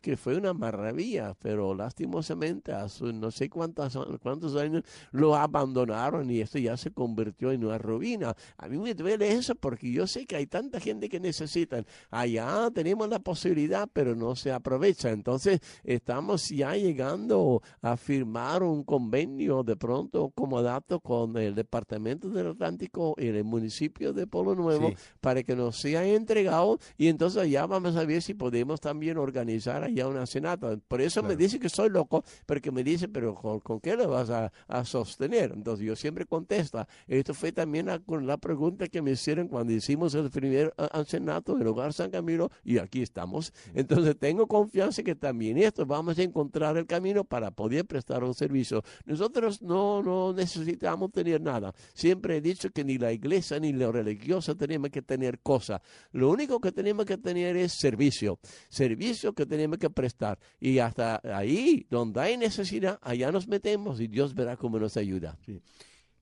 que 0.00 0.16
fue 0.16 0.36
una 0.36 0.54
maravilla, 0.54 1.34
pero 1.40 1.74
lastimosamente 1.74 2.72
hace 2.72 3.12
no 3.12 3.30
sé 3.30 3.48
cuántos, 3.48 3.98
cuántos 4.22 4.56
años 4.56 4.82
lo 5.10 5.34
abandonaron 5.34 6.30
y 6.30 6.40
esto 6.40 6.58
ya 6.58 6.76
se 6.76 6.90
convirtió 6.90 7.52
en 7.52 7.64
una 7.64 7.78
ruina. 7.78 8.34
A 8.56 8.68
mí 8.68 8.78
me 8.78 8.94
duele 8.94 9.32
eso 9.32 9.54
porque 9.54 9.90
yo 9.90 10.06
sé 10.06 10.26
que 10.26 10.36
hay 10.36 10.46
tanta 10.46 10.80
gente 10.80 11.08
que 11.08 11.20
necesita. 11.20 11.84
Allá 12.10 12.70
tenemos 12.72 13.08
la 13.08 13.18
posibilidad, 13.18 13.88
pero 13.92 14.14
no 14.14 14.34
se 14.36 14.52
aprovecha. 14.52 15.10
Entonces, 15.10 15.60
estamos 15.84 16.48
ya 16.48 16.74
llegando 16.74 17.62
a 17.82 17.96
firmar 17.96 18.62
un 18.62 18.84
convenio 18.84 19.62
de 19.62 19.76
pronto 19.76 20.30
como 20.30 20.62
dato 20.62 21.00
con 21.00 21.36
el 21.36 21.54
Departamento 21.54 22.30
del 22.30 22.48
Atlántico 22.48 23.14
y 23.18 23.26
el 23.26 23.44
municipio 23.44 24.12
de 24.12 24.26
Polo 24.26 24.54
Nuevo 24.54 24.92
para 25.20 25.42
que 25.42 25.54
nos 25.54 25.76
sea 25.80 26.04
entregado 26.04 26.78
y 26.96 27.08
entonces 27.08 27.42
allá 27.42 27.66
vamos 27.66 27.96
a 27.96 28.04
ver 28.04 28.22
si 28.22 28.34
podemos 28.34 28.80
también 28.80 29.18
organizar 29.18 29.49
allá 29.68 30.08
una 30.08 30.26
senata. 30.26 30.76
Por 30.88 31.00
eso 31.00 31.22
me 31.22 31.36
dice 31.36 31.58
que 31.58 31.68
soy 31.68 31.90
loco, 31.90 32.24
porque 32.46 32.70
me 32.70 32.82
dice, 32.84 33.08
pero 33.08 33.34
¿con, 33.34 33.80
qué 33.80 33.96
lo 33.96 34.08
vas 34.08 34.30
a, 34.30 34.50
sostener? 34.84 35.52
Entonces 35.52 35.86
yo 35.86 35.96
siempre 35.96 36.26
contesto. 36.26 36.86
Esto 37.06 37.34
fue 37.34 37.52
también 37.52 37.86
la, 37.86 38.00
la 38.22 38.36
pregunta 38.36 38.88
que 38.88 39.02
me 39.02 39.12
hicieron 39.12 39.48
cuando 39.48 39.72
hicimos 39.72 40.14
el 40.14 40.30
primer 40.30 40.74
senato 41.06 41.56
del 41.56 41.66
Hogar 41.66 41.92
San 41.92 42.10
Camilo 42.10 42.50
y 42.64 42.78
aquí 42.78 43.02
estamos. 43.02 43.52
Entonces 43.74 44.16
tengo 44.18 44.46
confianza 44.46 45.02
que 45.02 45.14
también 45.14 45.58
esto 45.58 45.86
vamos 45.86 46.18
a 46.18 46.22
encontrar 46.22 46.76
el 46.76 46.86
camino 46.86 47.24
para 47.24 47.50
poder 47.50 47.84
prestar 47.84 48.24
un 48.24 48.34
servicio. 48.34 48.82
Nosotros 49.04 49.62
no, 49.62 50.02
no 50.02 50.32
necesitamos 50.32 51.12
tener 51.12 51.40
nada. 51.40 51.74
Siempre 51.94 52.36
he 52.36 52.40
dicho 52.40 52.70
que 52.70 52.84
ni 52.84 52.98
la 52.98 53.12
iglesia 53.12 53.58
ni 53.60 53.72
la 53.72 53.90
religiosa 53.90 54.54
tenemos 54.54 54.90
que 54.90 55.02
tener 55.02 55.38
cosas. 55.40 55.80
Lo 56.12 56.30
único 56.30 56.60
que 56.60 56.72
tenemos 56.72 57.06
que 57.06 57.18
tener 57.18 57.56
es 57.56 57.72
servicio. 57.72 58.38
Servicio 58.68 59.32
que 59.32 59.39
tenemos 59.46 59.78
que 59.78 59.90
prestar. 59.90 60.38
Y 60.58 60.78
hasta 60.78 61.20
ahí, 61.24 61.86
donde 61.90 62.20
hay 62.20 62.36
necesidad, 62.36 62.98
allá 63.02 63.30
nos 63.32 63.48
metemos 63.48 64.00
y 64.00 64.08
Dios 64.08 64.34
verá 64.34 64.56
cómo 64.56 64.78
nos 64.78 64.96
ayuda. 64.96 65.38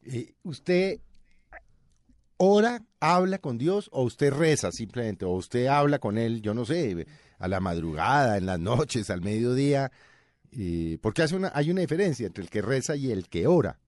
Eh, 0.03 0.35
usted 0.43 1.01
ora, 2.39 2.85
habla 3.01 3.39
con 3.39 3.59
Dios 3.59 3.89
o 3.93 4.03
usted 4.03 4.33
reza 4.33 4.73
simplemente, 4.73 5.25
o 5.25 5.33
usted 5.33 5.67
habla 5.67 5.99
con 5.99 6.19
Él, 6.19 6.41
yo 6.41 6.55
no 6.55 6.65
sé, 6.65 7.07
a 7.39 7.49
la 7.49 7.61
madrugada, 7.61 8.39
en 8.39 8.47
las 8.47 8.59
noches, 8.59 9.11
al 9.11 9.21
mediodía, 9.21 9.93
porque 11.03 11.23
hace 11.23 11.37
una, 11.37 11.53
hay 11.55 11.71
una 11.71 11.83
diferencia 11.83 12.27
entre 12.27 12.43
el 12.43 12.51
que 12.51 12.63
reza 12.63 12.97
y 12.97 13.11
el 13.11 13.29
que 13.29 13.47
ora. 13.47 13.79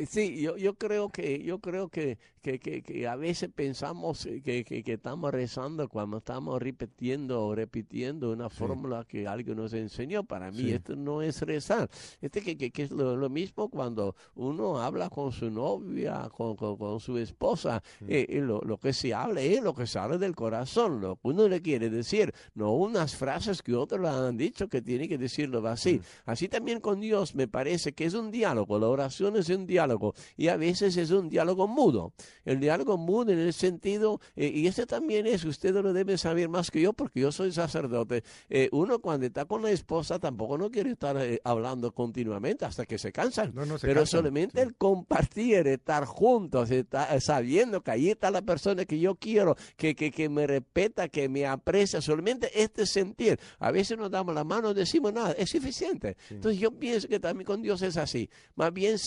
Eh, 0.00 0.06
sí, 0.06 0.40
yo, 0.40 0.56
yo 0.56 0.74
creo 0.74 1.10
que 1.10 1.42
yo 1.42 1.58
creo 1.58 1.88
que, 1.88 2.18
que, 2.40 2.58
que, 2.58 3.06
a 3.06 3.16
veces 3.16 3.50
pensamos 3.54 4.24
eh, 4.24 4.40
que, 4.42 4.64
que, 4.64 4.92
estamos 4.92 5.30
rezando 5.30 5.88
cuando 5.90 6.18
estamos 6.18 6.60
repitiendo 6.62 7.46
o 7.46 7.54
repitiendo 7.54 8.32
una 8.32 8.48
fórmula 8.48 9.04
que 9.06 9.28
alguien 9.28 9.58
nos 9.58 9.74
enseñó. 9.74 10.24
Para 10.24 10.50
mí 10.50 10.70
esto 10.70 10.96
no 10.96 11.20
es 11.20 11.42
rezar. 11.42 11.90
Este 12.22 12.40
que, 12.40 12.56
que, 12.56 12.82
es 12.82 12.90
lo, 12.90 13.28
mismo 13.28 13.68
cuando 13.68 14.16
uno 14.36 14.78
habla 14.78 15.10
con 15.10 15.32
su 15.32 15.50
novia, 15.50 16.30
con, 16.34 16.56
con, 16.56 16.98
su 16.98 17.18
esposa. 17.18 17.82
Eh, 18.08 18.40
lo, 18.42 18.60
lo, 18.62 18.78
que 18.78 18.94
se 18.94 19.12
habla 19.12 19.42
es 19.42 19.62
lo 19.62 19.74
que 19.74 19.86
sale 19.86 20.16
del 20.16 20.34
corazón, 20.34 21.02
lo 21.02 21.16
que 21.16 21.28
uno 21.28 21.46
le 21.46 21.60
quiere 21.60 21.90
decir, 21.90 22.32
no 22.54 22.72
unas 22.72 23.16
frases 23.16 23.62
que 23.62 23.74
otros 23.74 24.00
le 24.00 24.08
han 24.08 24.38
dicho 24.38 24.66
que 24.66 24.80
tiene 24.80 25.08
que 25.08 25.18
decirlo 25.18 25.66
así. 25.68 26.00
Así 26.24 26.48
también 26.48 26.80
con 26.80 27.00
Dios 27.00 27.34
me 27.34 27.48
parece 27.48 27.92
que 27.92 28.06
es 28.06 28.14
un 28.14 28.30
diálogo, 28.30 28.78
la 28.78 28.88
oración 28.88 29.36
es 29.36 29.50
un 29.50 29.66
diálogo 29.66 29.89
y 30.36 30.48
a 30.48 30.56
veces 30.56 30.96
es 30.96 31.10
un 31.10 31.28
diálogo 31.28 31.66
mudo. 31.66 32.12
El 32.44 32.60
diálogo 32.60 32.96
mudo 32.96 33.32
en 33.32 33.38
el 33.38 33.52
sentido, 33.52 34.20
eh, 34.36 34.50
y 34.52 34.66
este 34.66 34.86
también 34.86 35.26
es, 35.26 35.44
usted 35.44 35.74
lo 35.74 35.92
debe 35.92 36.18
saber 36.18 36.48
más 36.48 36.70
que 36.70 36.80
yo 36.80 36.92
porque 36.92 37.20
yo 37.20 37.32
soy 37.32 37.52
sacerdote, 37.52 38.22
eh, 38.48 38.68
uno 38.72 39.00
cuando 39.00 39.26
está 39.26 39.44
con 39.44 39.62
la 39.62 39.70
esposa 39.70 40.18
tampoco 40.18 40.58
no 40.58 40.70
quiere 40.70 40.90
estar 40.90 41.16
eh, 41.18 41.40
hablando 41.44 41.92
continuamente 41.92 42.64
hasta 42.64 42.86
que 42.86 42.98
se 42.98 43.12
cansan, 43.12 43.54
pero 43.80 44.06
solamente 44.06 44.60
el 44.60 44.74
compartir, 44.76 45.66
estar 45.66 46.04
juntos, 46.04 46.70
estar, 46.70 47.20
sabiendo 47.20 47.82
que 47.82 47.90
ahí 47.90 48.10
está 48.10 48.30
la 48.30 48.42
persona 48.42 48.84
que 48.84 48.98
yo 48.98 49.14
quiero, 49.14 49.56
que, 49.76 49.94
que, 49.94 50.10
que 50.10 50.28
me 50.28 50.46
respeta, 50.46 51.08
que 51.08 51.28
me 51.28 51.46
aprecia, 51.46 52.00
solamente 52.00 52.50
este 52.62 52.86
sentir. 52.86 53.38
A 53.58 53.70
veces 53.70 53.98
nos 53.98 54.10
damos 54.10 54.34
la 54.34 54.44
mano, 54.44 54.74
decimos 54.74 55.12
nada, 55.12 55.32
es 55.32 55.50
suficiente. 55.50 56.16
Entonces 56.30 56.60
yo 56.60 56.70
pienso 56.72 57.08
que 57.08 57.20
también 57.20 57.46
con 57.46 57.62
Dios 57.62 57.82
es 57.82 57.96
así, 57.96 58.28
más 58.54 58.72
bien 58.72 58.98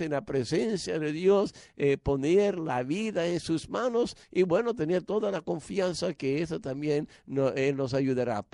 en 0.00 0.12
la 0.12 0.24
presencia 0.24 0.98
de 0.98 1.12
Dios, 1.12 1.54
eh, 1.76 1.98
poner 1.98 2.58
la 2.58 2.82
vida 2.82 3.26
en 3.26 3.40
sus 3.40 3.68
manos 3.68 4.16
y 4.30 4.42
bueno, 4.42 4.74
tener 4.74 5.02
toda 5.02 5.30
la 5.30 5.40
confianza 5.40 6.14
que 6.14 6.42
eso 6.42 6.60
también 6.60 7.08
nos 7.26 7.94
ayudará. 7.94 8.44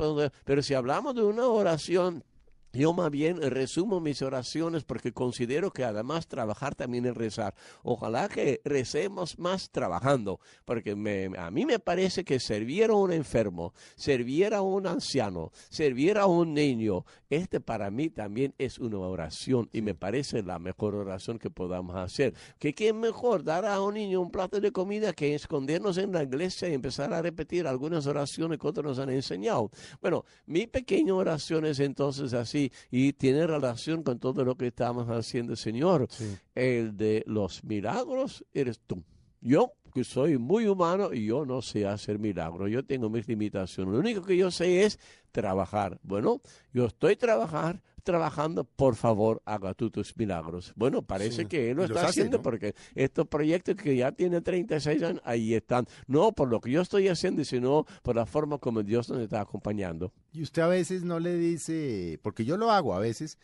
pero 0.44 0.62
si 0.62 0.74
hablamos 0.74 1.14
de 1.14 1.22
una 1.22 1.46
oración 1.46 2.24
yo 2.72 2.92
más 2.92 3.10
bien 3.10 3.40
resumo 3.40 3.98
mis 4.00 4.20
oraciones 4.20 4.84
porque 4.84 5.12
considero 5.12 5.70
que 5.70 5.84
además 5.84 6.26
trabajar 6.26 6.74
también 6.74 7.06
es 7.06 7.16
rezar. 7.16 7.54
Ojalá 7.82 8.28
que 8.28 8.60
recemos 8.64 9.38
más 9.38 9.70
trabajando, 9.70 10.40
porque 10.64 10.92
a 11.38 11.50
mí 11.50 11.66
me 11.66 11.78
parece 11.78 12.24
que 12.24 12.40
servir 12.40 12.90
a 12.90 12.94
un 12.94 13.12
enfermo, 13.12 13.72
servir 13.96 14.54
a 14.54 14.60
un 14.60 14.86
anciano, 14.86 15.50
servir 15.70 16.18
a 16.18 16.26
un 16.26 16.52
niño, 16.52 17.04
este 17.30 17.60
para 17.60 17.90
mí 17.90 18.10
también 18.10 18.54
es 18.58 18.78
una 18.78 18.98
oración 18.98 19.68
y 19.72 19.80
me 19.80 19.94
parece 19.94 20.42
la 20.42 20.58
mejor 20.58 20.94
oración 20.94 21.38
que 21.38 21.50
podamos 21.50 21.96
hacer. 21.96 22.34
Que 22.58 22.74
qué 22.74 22.92
mejor 22.92 23.44
dar 23.44 23.64
a 23.64 23.80
un 23.80 23.94
niño 23.94 24.20
un 24.20 24.30
plato 24.30 24.60
de 24.60 24.72
comida 24.72 25.12
que 25.12 25.34
escondernos 25.34 25.96
en 25.98 26.12
la 26.12 26.22
iglesia 26.22 26.68
y 26.68 26.74
empezar 26.74 27.12
a 27.14 27.22
repetir 27.22 27.66
algunas 27.66 28.06
oraciones 28.06 28.58
que 28.58 28.66
otros 28.66 28.84
nos 28.84 28.98
han 28.98 29.10
enseñado. 29.10 29.70
Bueno, 30.00 30.24
mi 30.46 30.66
pequeña 30.66 31.14
oración 31.14 31.64
es 31.64 31.80
entonces 31.80 32.34
así 32.34 32.57
y 32.90 33.12
tiene 33.14 33.46
relación 33.46 34.02
con 34.02 34.18
todo 34.18 34.44
lo 34.44 34.56
que 34.56 34.68
estamos 34.68 35.08
haciendo, 35.08 35.56
Señor. 35.56 36.08
El 36.54 36.96
de 36.96 37.24
los 37.26 37.64
milagros 37.64 38.44
eres 38.52 38.80
tú. 38.86 39.02
Yo, 39.40 39.72
que 39.94 40.04
soy 40.04 40.38
muy 40.38 40.66
humano 40.66 41.12
y 41.12 41.26
yo 41.26 41.46
no 41.46 41.62
sé 41.62 41.86
hacer 41.86 42.18
milagros, 42.18 42.70
yo 42.70 42.84
tengo 42.84 43.08
mis 43.08 43.26
limitaciones. 43.28 43.94
Lo 43.94 44.00
único 44.00 44.22
que 44.22 44.36
yo 44.36 44.50
sé 44.50 44.84
es 44.84 44.98
trabajar. 45.30 45.98
Bueno, 46.02 46.40
yo 46.72 46.86
estoy 46.86 47.16
trabajar, 47.16 47.82
trabajando, 48.08 48.64
por 48.64 48.96
favor, 48.96 49.42
haga 49.44 49.74
tú 49.74 49.90
tus 49.90 50.16
milagros. 50.16 50.72
Bueno, 50.76 51.02
parece 51.02 51.44
que 51.44 51.70
él 51.70 51.76
lo 51.76 51.84
está 51.84 52.06
haciendo 52.06 52.40
porque 52.40 52.74
estos 52.94 53.28
proyectos 53.28 53.76
que 53.76 53.94
ya 53.94 54.12
tiene 54.12 54.40
36 54.40 55.02
años, 55.02 55.20
ahí 55.26 55.52
están. 55.52 55.84
No 56.06 56.32
por 56.32 56.48
lo 56.48 56.58
que 56.62 56.70
yo 56.70 56.80
estoy 56.80 57.08
haciendo, 57.08 57.44
sino 57.44 57.84
por 58.02 58.16
la 58.16 58.24
forma 58.24 58.56
como 58.56 58.82
Dios 58.82 59.10
nos 59.10 59.20
está 59.20 59.42
acompañando. 59.42 60.10
Y 60.32 60.42
usted 60.42 60.62
a 60.62 60.68
veces 60.68 61.02
no 61.02 61.20
le 61.20 61.34
dice, 61.34 62.18
porque 62.22 62.46
yo 62.46 62.56
lo 62.56 62.70
hago 62.70 62.94
a 62.94 62.98
veces, 62.98 63.36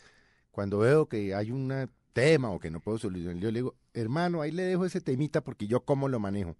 cuando 0.49 0.79
veo 0.79 1.05
que 1.05 1.35
hay 1.35 1.51
un 1.51 1.87
tema 2.13 2.49
o 2.49 2.57
que 2.57 2.71
no 2.71 2.79
puedo 2.79 2.97
solucionar, 2.97 3.35
yo 3.35 3.51
le 3.51 3.59
digo, 3.59 3.75
hermano, 3.93 4.41
ahí 4.41 4.49
le 4.49 4.63
dejo 4.63 4.83
ese 4.83 4.99
temita 4.99 5.41
porque 5.41 5.67
yo 5.67 5.85
cómo 5.85 6.09
lo 6.09 6.19
manejo. 6.19 6.55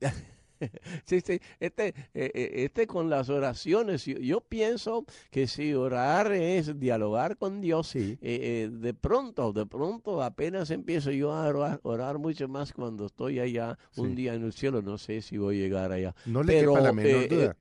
sí, 1.04 1.20
sí, 1.20 1.40
este, 1.60 1.88
eh, 1.88 1.94
eh, 2.14 2.50
este 2.64 2.86
con 2.86 3.10
las 3.10 3.28
oraciones, 3.28 4.04
yo, 4.04 4.40
pienso 4.40 5.04
que 5.30 5.46
si 5.46 5.74
orar 5.74 6.32
es 6.32 6.78
dialogar 6.78 7.36
con 7.36 7.60
Dios, 7.60 7.92
eh, 7.94 8.70
de 8.70 8.94
pronto, 8.94 9.52
de 9.52 9.66
pronto 9.66 10.22
apenas 10.22 10.70
empiezo 10.70 11.10
yo 11.10 11.32
a 11.32 11.78
orar, 11.82 12.18
mucho 12.18 12.48
más 12.48 12.72
cuando 12.72 13.06
estoy 13.06 13.40
allá 13.40 13.78
un 13.96 14.14
día 14.14 14.34
en 14.34 14.44
el 14.44 14.52
cielo, 14.52 14.82
no 14.82 14.98
sé 14.98 15.22
si 15.22 15.38
voy 15.38 15.58
a 15.58 15.62
llegar 15.62 15.92
allá. 15.92 16.14
No 16.24 16.42
le 16.42 16.54
Pero, 16.54 16.78
la 16.78 16.92
menor 16.92 17.28
duda. 17.28 17.56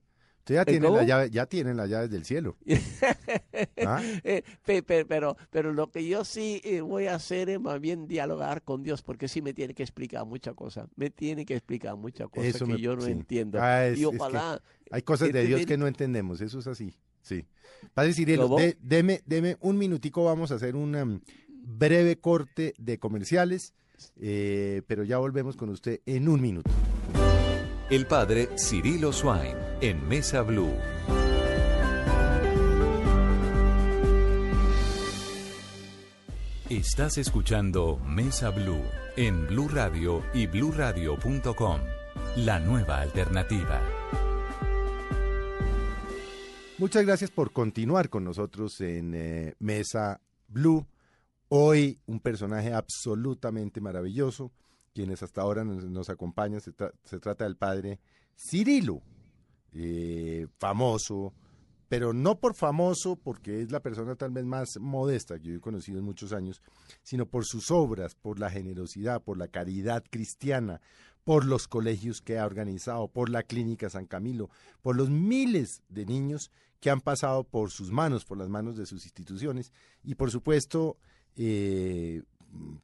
Usted 0.46 0.56
ya 0.56 0.66
tiene, 0.66 0.92
la 0.92 1.04
llave, 1.04 1.30
ya 1.32 1.48
tienen 1.48 1.76
las 1.76 1.90
llaves 1.90 2.12
del 2.12 2.24
cielo. 2.24 2.56
¿Ah? 3.84 4.00
Eh, 4.24 4.44
pero, 5.08 5.36
pero 5.50 5.74
lo 5.74 5.90
que 5.90 6.08
yo 6.08 6.24
sí 6.24 6.62
eh, 6.64 6.82
voy 6.82 7.08
a 7.08 7.16
hacer 7.16 7.50
es 7.50 7.60
más 7.60 7.82
bien 7.82 8.08
dialogar 8.08 8.62
con 8.62 8.84
Dios, 8.84 9.02
porque 9.02 9.28
sí 9.28 9.42
me 9.42 9.56
tiene 9.56 9.74
que 9.74 9.82
explicar 9.82 10.24
muchas 10.24 10.54
cosas. 10.54 10.88
Me 10.98 11.10
tiene 11.10 11.48
que 11.48 11.56
explicar 11.56 11.96
muchas 11.96 12.30
cosas 12.30 12.62
que 12.62 12.78
yo 12.78 12.96
no 12.96 13.08
entiendo. 13.08 13.58
Ah, 13.60 13.90
y 13.90 14.06
ojalá. 14.06 14.62
hay 14.92 15.02
cosas 15.02 15.34
de 15.34 15.48
Dios 15.48 15.66
que 15.66 15.80
no 15.80 15.88
entendemos, 15.88 16.40
eso 16.42 16.60
es 16.60 16.68
así. 16.68 16.94
Sí. 17.24 17.44
Padre 17.96 18.14
Cirilo, 18.14 18.56
deme, 18.80 19.22
deme 19.26 19.58
un 19.62 19.80
minutico, 19.80 20.26
vamos 20.26 20.52
a 20.52 20.56
hacer 20.56 20.76
un 20.76 20.96
um, 20.96 21.20
breve 21.48 22.20
corte 22.20 22.76
de 22.78 23.00
comerciales, 23.00 23.74
eh, 24.18 24.84
pero 24.86 25.04
ya 25.04 25.18
volvemos 25.18 25.58
con 25.58 25.70
usted 25.70 26.02
en 26.06 26.30
un 26.30 26.40
minuto. 26.40 26.70
El 27.88 28.08
padre 28.08 28.50
Cirilo 28.58 29.14
Swine 29.14 29.56
en 29.80 30.08
Mesa 30.08 30.42
Blue. 30.42 30.74
Estás 36.68 37.20
escuchando 37.20 38.00
Mesa 38.04 38.50
Blue 38.50 38.82
en 39.16 39.46
Blue 39.46 39.68
Radio 39.68 40.24
y 40.34 40.48
bluradio.com. 40.48 41.80
La 42.38 42.60
nueva 42.60 43.02
alternativa. 43.02 43.80
Muchas 46.80 47.06
gracias 47.06 47.30
por 47.30 47.52
continuar 47.52 48.10
con 48.10 48.24
nosotros 48.24 48.82
en 48.82 49.14
eh, 49.14 49.54
Mesa 49.60 50.20
Blue. 50.48 50.88
Hoy 51.50 52.00
un 52.08 52.20
personaje 52.20 52.74
absolutamente 52.74 53.80
maravilloso 53.80 54.52
quienes 54.96 55.22
hasta 55.22 55.42
ahora 55.42 55.66
nos, 55.66 56.10
acompañan. 56.10 56.62
Se, 56.62 56.72
trata 57.20 57.44
del 57.44 57.58
padre 57.58 58.00
Cirilo. 58.36 59.02
eh, 59.74 60.48
famoso, 60.58 61.34
pero 61.90 62.14
no 62.14 62.40
por 62.40 62.56
famoso 62.56 63.18
porque 63.18 63.62
es 63.62 63.72
la 63.72 63.82
persona 63.82 64.16
tal 64.16 64.32
vez 64.32 64.46
más 64.46 64.80
modesta 64.80 65.38
que 65.38 65.50
yo 65.50 65.56
he 65.56 65.60
conocido 65.60 66.00
en 66.00 66.06
muchos 66.06 66.32
años, 66.32 66.62
sino 67.04 67.26
por 67.26 67.46
sus 67.46 67.70
obras, 67.72 68.16
por 68.16 68.40
la 68.40 68.50
generosidad, 68.50 69.22
por 69.22 69.38
la 69.38 69.50
caridad 69.50 70.02
cristiana, 70.10 70.80
por 71.26 71.46
los 71.46 71.68
colegios 71.68 72.22
que 72.22 72.40
ha 72.40 72.46
organizado, 72.46 73.10
por 73.10 73.30
la 73.30 73.44
Clínica 73.44 73.90
San 73.90 74.06
Camilo, 74.06 74.50
por 74.82 74.96
los 74.96 75.10
miles 75.10 75.84
de 75.90 76.06
niños 76.06 76.52
que 76.80 76.90
han 76.90 77.02
pasado 77.02 77.44
por 77.44 77.70
sus 77.70 77.92
manos, 77.92 78.24
por 78.24 78.38
las 78.38 78.48
manos 78.48 78.78
de 78.78 78.86
sus 78.86 79.04
instituciones 79.04 79.74
y 80.04 80.16
por 80.16 80.32
supuesto 80.32 80.98
eh, 81.36 82.24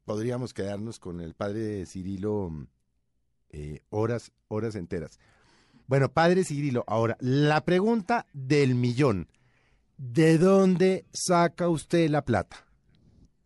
podríamos 0.05 0.53
quedarnos 0.53 0.99
con 0.99 1.21
el 1.21 1.33
padre 1.33 1.85
Cirilo 1.85 2.67
eh, 3.49 3.81
horas, 3.89 4.31
horas 4.47 4.75
enteras. 4.75 5.19
Bueno, 5.87 6.11
padre 6.11 6.43
Cirilo, 6.43 6.83
ahora, 6.87 7.17
la 7.19 7.65
pregunta 7.65 8.25
del 8.33 8.75
millón. 8.75 9.27
¿De 9.97 10.37
dónde 10.37 11.05
saca 11.11 11.69
usted 11.69 12.09
la 12.09 12.23
plata? 12.23 12.65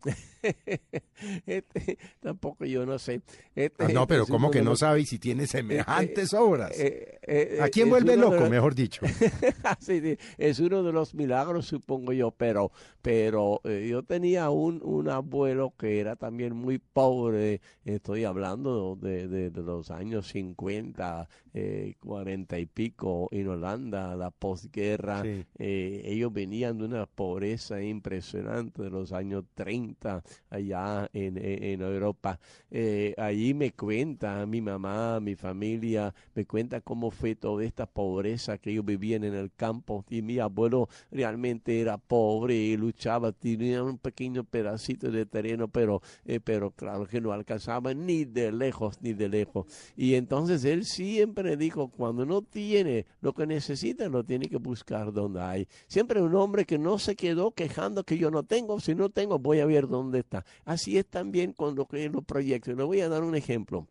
Este, 1.46 1.98
tampoco 2.20 2.64
yo 2.66 2.84
no 2.84 2.98
sé. 2.98 3.22
Este, 3.54 3.84
Ah, 3.84 3.88
no, 3.92 4.06
pero 4.06 4.24
es 4.24 4.28
¿cómo 4.28 4.50
que 4.50 4.60
no 4.62 4.76
sabe 4.76 5.04
si 5.04 5.18
tiene 5.18 5.46
semejantes 5.46 6.34
obras? 6.34 6.78
eh, 6.78 7.18
eh, 7.22 7.58
¿A 7.62 7.68
quién 7.68 7.88
vuelve 7.88 8.16
loco, 8.16 8.36
los- 8.36 8.50
mejor 8.50 8.74
dicho? 8.74 9.00
Sí, 9.80 10.00
sí, 10.00 10.16
es 10.38 10.60
uno 10.60 10.82
de 10.82 10.92
los 10.92 11.14
milagros, 11.14 11.66
supongo 11.66 12.12
yo, 12.12 12.30
pero, 12.32 12.70
pero 13.02 13.60
eh, 13.64 13.86
yo 13.90 14.02
tenía 14.02 14.50
un, 14.50 14.80
un 14.84 15.08
abuelo 15.08 15.72
que 15.78 16.00
era 16.00 16.16
también 16.16 16.54
muy 16.54 16.78
pobre, 16.78 17.60
estoy 17.84 18.24
hablando 18.24 18.96
de, 19.00 19.26
de- 19.28 19.50
de 19.50 19.62
los 19.62 19.90
años 19.90 20.28
50, 20.28 21.28
eh, 21.54 21.94
40 22.00 22.58
y 22.58 22.66
pico 22.66 23.28
en 23.30 23.48
Holanda, 23.48 24.14
la 24.16 24.30
posguerra, 24.30 25.22
Sí. 25.22 25.44
eh, 25.58 26.02
ellos 26.04 26.32
venían 26.32 26.78
de 26.78 26.84
una 26.84 27.06
pobreza 27.06 27.80
impresionante 27.82 28.82
de 28.82 28.90
los 28.90 29.12
años 29.12 29.44
30 29.54 30.22
allá 30.50 31.08
en, 31.12 31.36
en- 31.38 31.80
Europa. 31.82 32.38
Eh, 32.70 33.14
allí 33.16 33.54
me 33.54 33.72
cuenta 33.72 34.44
mi 34.46 34.60
mamá, 34.60 35.20
mi 35.20 35.34
familia, 35.36 36.14
me 36.34 36.44
cuenta 36.46 36.80
cómo 36.80 37.10
fue 37.10 37.34
toda 37.34 37.64
esta 37.64 37.86
pobreza 37.86 38.58
que 38.58 38.70
ellos 38.70 38.84
vivían 38.84 39.24
en 39.24 39.34
el 39.34 39.50
campo 39.54 40.04
y 40.10 40.22
mi 40.22 40.38
abuelo 40.38 40.88
realmente 41.10 41.80
era 41.80 41.98
pobre 41.98 42.54
y 42.56 42.76
luchaba, 42.76 43.32
tenía 43.32 43.82
un 43.82 43.98
pequeño 43.98 44.44
pedacito 44.44 45.10
de 45.10 45.26
terreno, 45.26 45.68
pero, 45.68 46.02
eh, 46.24 46.40
pero 46.40 46.70
claro 46.70 47.06
que 47.06 47.20
no 47.20 47.32
alcanzaba 47.32 47.94
ni 47.94 48.24
de 48.24 48.52
lejos, 48.52 49.00
ni 49.00 49.12
de 49.12 49.28
lejos. 49.28 49.66
Y 49.96 50.14
entonces 50.14 50.64
él 50.64 50.84
siempre 50.84 51.56
dijo, 51.56 51.88
cuando 51.88 52.24
no 52.26 52.42
tiene 52.42 53.06
lo 53.20 53.32
que 53.34 53.46
necesita, 53.46 54.08
lo 54.08 54.24
tiene 54.24 54.48
que 54.48 54.56
buscar 54.58 55.12
donde 55.12 55.40
hay. 55.40 55.68
Siempre 55.86 56.22
un 56.22 56.34
hombre 56.34 56.64
que 56.64 56.78
no 56.78 56.98
se 56.98 57.16
quedó 57.16 57.52
quejando 57.52 58.04
que 58.04 58.18
yo 58.18 58.30
no 58.30 58.42
tengo, 58.42 58.80
si 58.80 58.94
no 58.94 59.08
tengo 59.10 59.38
voy 59.38 59.60
a 59.60 59.66
ver 59.66 59.88
dónde 59.88 60.24
está. 60.26 60.44
Así 60.64 60.98
es 60.98 61.06
también 61.06 61.52
con 61.52 61.74
lo 61.74 61.86
que 61.86 62.08
los 62.08 62.24
proyectos. 62.24 62.76
Le 62.76 62.82
voy 62.82 63.00
a 63.00 63.08
dar 63.08 63.22
un 63.22 63.34
ejemplo. 63.34 63.88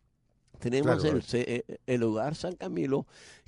Tenemos 0.58 1.02
Claro, 1.02 1.18
el, 1.18 1.24
eh, 1.32 1.64
el 1.86 2.02
hogar 2.02 2.34
San 2.34 2.56
Camilo 2.56 3.06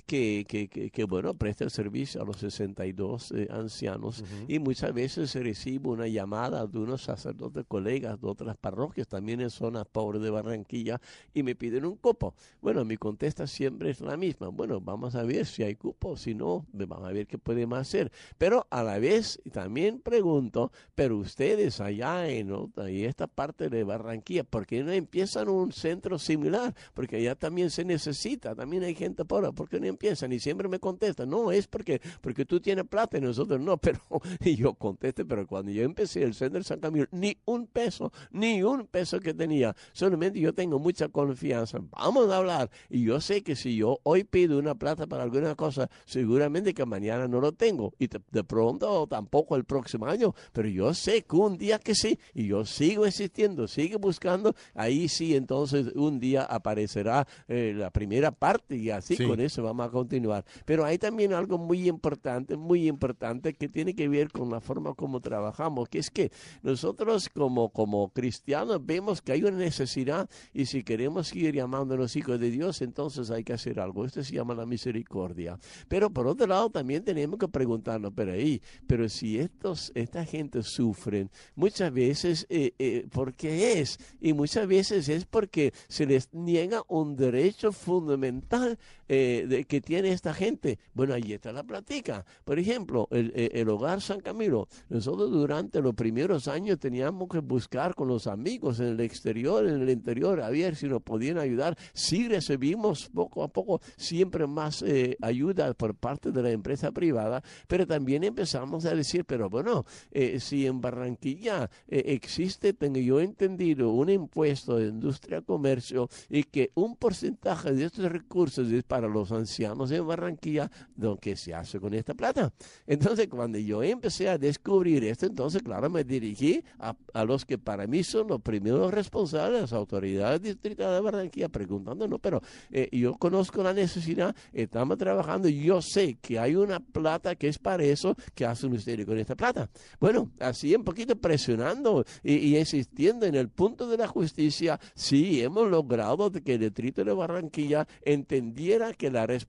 que, 0.09 0.43
que, 0.47 0.67
que, 0.67 0.89
que, 0.89 1.03
bueno, 1.03 1.35
presta 1.35 1.63
el 1.63 1.69
servicio 1.69 2.23
a 2.23 2.25
los 2.25 2.37
62 2.37 3.31
eh, 3.31 3.47
ancianos 3.51 4.23
y 4.47 4.57
muchas 4.57 4.91
veces 4.91 5.29
se 5.29 5.43
recibe 5.43 5.89
una 5.89 6.07
llamada 6.07 6.65
de 6.65 6.79
unos 6.79 7.03
sacerdotes 7.03 7.63
colegas 7.67 8.19
de 8.19 8.27
otras 8.27 8.57
parroquias, 8.57 9.07
también 9.07 9.39
en 9.39 9.51
zonas 9.51 9.85
pobres 9.85 10.23
de 10.23 10.31
Barranquilla, 10.31 10.99
y 11.31 11.43
me 11.43 11.53
piden 11.53 11.85
un 11.85 11.95
cupo. 11.95 12.33
Bueno, 12.59 12.83
mi 12.85 12.97
contesta 12.97 13.45
siempre 13.45 13.91
es 13.91 14.01
la 14.01 14.17
misma. 14.17 14.47
Bueno, 14.47 14.81
vamos 14.81 15.13
a 15.13 15.21
ver 15.21 15.45
si 15.45 15.61
hay 15.61 15.75
cupo, 15.75 16.17
si 16.17 16.33
no, 16.33 16.65
vamos 16.73 17.07
a 17.07 17.11
ver 17.11 17.27
qué 17.27 17.37
podemos 17.37 17.77
hacer. 17.77 18.11
Pero 18.39 18.65
a 18.71 18.81
la 18.81 18.97
vez 18.97 19.39
también 19.51 19.99
pregunto, 19.99 20.71
pero 20.95 21.17
ustedes 21.17 21.79
allá 21.81 22.27
en 22.27 22.49
y 22.89 23.03
esta 23.03 23.27
parte 23.27 23.69
de 23.69 23.83
Barranquilla, 23.83 24.43
¿por 24.43 24.65
qué 24.65 24.83
no 24.83 24.91
empiezan 24.91 25.49
un 25.49 25.71
centro 25.71 26.17
similar? 26.17 26.73
Porque 26.95 27.17
allá 27.17 27.35
también 27.35 27.69
se 27.69 27.85
necesita, 27.85 28.55
también 28.55 28.81
hay 28.81 28.95
gente 28.95 29.23
pobre, 29.23 29.51
¿por 29.51 29.69
qué 29.69 29.79
no 29.79 29.85
empiezan? 29.99 30.31
Y 30.31 30.39
siempre 30.39 30.69
me 30.69 30.79
contestan, 30.79 31.29
no, 31.29 31.51
es 31.51 31.67
porque, 31.67 32.01
porque 32.21 32.45
tú 32.45 32.61
tienes 32.61 32.85
plata 32.85 33.17
y 33.17 33.21
nosotros 33.21 33.59
no, 33.59 33.77
pero 33.81 33.99
y 34.39 34.55
yo 34.55 34.73
contesté, 34.75 35.25
pero 35.25 35.45
cuando 35.45 35.71
yo 35.71 35.83
empecé 35.83 36.23
el 36.23 36.33
centro 36.33 36.59
de 36.59 36.63
San 36.63 36.79
Camilo, 36.79 37.07
ni 37.11 37.37
un 37.45 37.67
peso, 37.67 38.11
ni 38.31 38.63
un 38.63 38.87
peso 38.87 39.19
que 39.19 39.33
tenía, 39.33 39.75
solamente 39.91 40.39
yo 40.39 40.53
tengo 40.53 40.79
mucha 40.79 41.09
confianza, 41.09 41.79
vamos 41.91 42.29
a 42.31 42.37
hablar, 42.37 42.69
y 42.89 43.03
yo 43.03 43.19
sé 43.19 43.43
que 43.43 43.55
si 43.55 43.75
yo 43.75 43.99
hoy 44.03 44.23
pido 44.23 44.57
una 44.57 44.75
plata 44.75 45.05
para 45.05 45.23
alguna 45.23 45.55
cosa, 45.55 45.89
seguramente 46.05 46.73
que 46.73 46.85
mañana 46.85 47.27
no 47.27 47.41
lo 47.41 47.51
tengo, 47.51 47.93
y 47.99 48.07
de, 48.07 48.21
de 48.31 48.43
pronto 48.45 49.05
tampoco 49.07 49.55
el 49.57 49.65
próximo 49.65 50.05
año, 50.05 50.33
pero 50.53 50.69
yo 50.69 50.93
sé 50.93 51.23
que 51.23 51.35
un 51.35 51.57
día 51.57 51.77
que 51.79 51.93
sí, 51.95 52.17
y 52.33 52.47
yo 52.47 52.65
sigo 52.65 53.05
existiendo, 53.05 53.67
sigo 53.67 53.99
buscando, 53.99 54.55
ahí 54.73 55.09
sí, 55.09 55.35
entonces 55.35 55.87
un 55.95 56.19
día 56.19 56.43
aparecerá 56.43 57.27
eh, 57.47 57.73
la 57.75 57.89
primera 57.91 58.31
parte. 58.31 58.75
Y 58.77 58.89
así 58.91 59.15
Sí. 59.15 59.25
con 59.25 59.39
eso 59.39 59.63
vamos 59.63 59.87
a 59.87 59.88
continuar. 59.89 60.45
Pero 60.65 60.85
hay 60.85 60.97
también 60.97 61.33
algo 61.33 61.57
muy 61.57 61.87
importante, 61.87 62.57
muy 62.57 62.87
importante 62.87 63.53
que 63.53 63.69
tiene 63.69 63.95
que 63.95 64.07
ver 64.07 64.31
con 64.31 64.49
la 64.49 64.61
forma 64.61 64.93
como 64.93 65.19
trabajamos, 65.19 65.89
que 65.89 65.99
es 65.99 66.09
que 66.09 66.31
nosotros 66.61 67.29
como, 67.29 67.69
como 67.69 68.09
cristianos 68.09 68.85
vemos 68.85 69.21
que 69.21 69.33
hay 69.33 69.43
una 69.43 69.57
necesidad 69.57 70.29
y 70.53 70.65
si 70.65 70.83
queremos 70.83 71.27
seguir 71.27 71.55
llamándonos 71.55 72.15
hijos 72.15 72.39
de 72.39 72.51
Dios, 72.51 72.81
entonces 72.81 73.31
hay 73.31 73.43
que 73.43 73.53
hacer 73.53 73.79
algo. 73.79 74.05
Esto 74.05 74.23
se 74.23 74.35
llama 74.35 74.53
la 74.53 74.65
misericordia. 74.65 75.57
Pero 75.87 76.09
por 76.09 76.27
otro 76.27 76.47
lado 76.47 76.69
también 76.69 77.03
tenemos 77.03 77.39
que 77.39 77.47
preguntarnos, 77.47 78.13
pero 78.15 78.33
ahí, 78.33 78.61
pero 78.87 79.07
si 79.09 79.39
estos, 79.39 79.91
esta 79.95 80.25
gente 80.25 80.63
sufren, 80.63 81.29
muchas 81.55 81.91
veces, 81.93 82.45
eh, 82.49 82.73
eh, 82.79 83.07
¿por 83.11 83.33
qué 83.33 83.79
es? 83.79 83.99
Y 84.19 84.33
muchas 84.33 84.67
veces 84.67 85.09
es 85.09 85.25
porque 85.25 85.73
se 85.87 86.05
les 86.05 86.33
niega 86.33 86.83
un 86.87 87.15
derecho 87.15 87.71
fundamental 87.71 88.77
eh, 89.07 89.45
de, 89.47 89.65
que 89.65 89.78
tiene 89.81 90.11
esta 90.11 90.33
gente. 90.33 90.79
Bueno, 90.93 91.13
ahí 91.13 91.33
está 91.33 91.51
la 91.51 91.63
plática. 91.63 92.25
Por 92.43 92.59
ejemplo, 92.59 93.07
el, 93.11 93.31
el- 93.35 93.51
el 93.53 93.69
hogar 93.69 94.01
San 94.01 94.19
Camilo. 94.21 94.67
Nosotros 94.89 95.31
durante 95.31 95.81
los 95.81 95.93
primeros 95.95 96.47
años 96.47 96.79
teníamos 96.79 97.27
que 97.29 97.39
buscar 97.39 97.95
con 97.95 98.07
los 98.07 98.27
amigos 98.27 98.79
en 98.79 98.87
el 98.87 98.99
exterior, 99.01 99.67
en 99.67 99.81
el 99.81 99.89
interior, 99.89 100.41
a 100.41 100.49
ver 100.49 100.75
si 100.75 100.87
nos 100.87 101.01
podían 101.01 101.37
ayudar. 101.37 101.77
Sí 101.93 102.27
recibimos 102.27 103.09
poco 103.09 103.43
a 103.43 103.47
poco 103.47 103.81
siempre 103.97 104.47
más 104.47 104.81
eh, 104.81 105.17
ayuda 105.21 105.73
por 105.73 105.95
parte 105.95 106.31
de 106.31 106.41
la 106.43 106.51
empresa 106.51 106.91
privada, 106.91 107.43
pero 107.67 107.85
también 107.85 108.23
empezamos 108.23 108.85
a 108.85 108.95
decir, 108.95 109.25
pero 109.25 109.49
bueno, 109.49 109.85
eh, 110.11 110.39
si 110.39 110.65
en 110.65 110.81
Barranquilla 110.81 111.69
eh, 111.87 112.03
existe, 112.07 112.73
tengo 112.73 112.99
yo 112.99 113.19
entendido, 113.19 113.91
un 113.91 114.09
impuesto 114.09 114.77
de 114.77 114.87
industria 114.87 115.41
comercio 115.41 116.09
y 116.29 116.43
que 116.43 116.71
un 116.75 116.95
porcentaje 116.95 117.71
de 117.73 117.85
estos 117.85 118.11
recursos 118.11 118.71
es 118.71 118.83
para 118.83 119.07
los 119.07 119.31
ancianos 119.31 119.58
en 119.65 120.07
Barranquilla, 120.07 120.69
lo 120.97 121.17
que 121.17 121.35
se 121.35 121.53
hace 121.53 121.79
con 121.79 121.93
esta 121.93 122.13
plata. 122.13 122.51
Entonces, 122.87 123.27
cuando 123.27 123.57
yo 123.57 123.83
empecé 123.83 124.29
a 124.29 124.37
descubrir 124.37 125.03
esto, 125.03 125.25
entonces, 125.25 125.61
claro, 125.61 125.89
me 125.89 126.03
dirigí 126.03 126.63
a, 126.79 126.95
a 127.13 127.25
los 127.25 127.45
que 127.45 127.57
para 127.57 127.87
mí 127.87 128.03
son 128.03 128.27
los 128.27 128.41
primeros 128.41 128.93
responsables, 128.93 129.61
las 129.61 129.73
autoridades 129.73 130.41
distritales 130.41 130.95
de 130.95 131.01
Barranquilla, 131.01 131.49
preguntando, 131.49 132.07
no, 132.07 132.19
pero 132.19 132.41
eh, 132.71 132.89
yo 132.91 133.15
conozco 133.15 133.63
la 133.63 133.73
necesidad, 133.73 134.35
estamos 134.53 134.97
trabajando, 134.97 135.49
yo 135.49 135.81
sé 135.81 136.17
que 136.21 136.39
hay 136.39 136.55
una 136.55 136.79
plata 136.79 137.35
que 137.35 137.47
es 137.47 137.57
para 137.57 137.83
eso, 137.83 138.15
que 138.35 138.45
hacen 138.45 138.73
ustedes 138.73 139.05
con 139.05 139.17
esta 139.17 139.35
plata? 139.35 139.69
Bueno, 139.99 140.31
así 140.39 140.75
un 140.75 140.83
poquito 140.83 141.15
presionando 141.15 142.05
y, 142.23 142.33
y 142.35 142.57
insistiendo 142.57 143.25
en 143.25 143.35
el 143.35 143.49
punto 143.49 143.87
de 143.87 143.97
la 143.97 144.07
justicia, 144.07 144.79
sí, 144.95 145.41
hemos 145.41 145.69
logrado 145.69 146.31
que 146.31 146.53
el 146.53 146.59
distrito 146.61 147.03
de 147.03 147.13
Barranquilla 147.13 147.87
entendiera 148.03 148.93
que 148.93 149.11
la 149.11 149.25
responsabilidad 149.25 149.48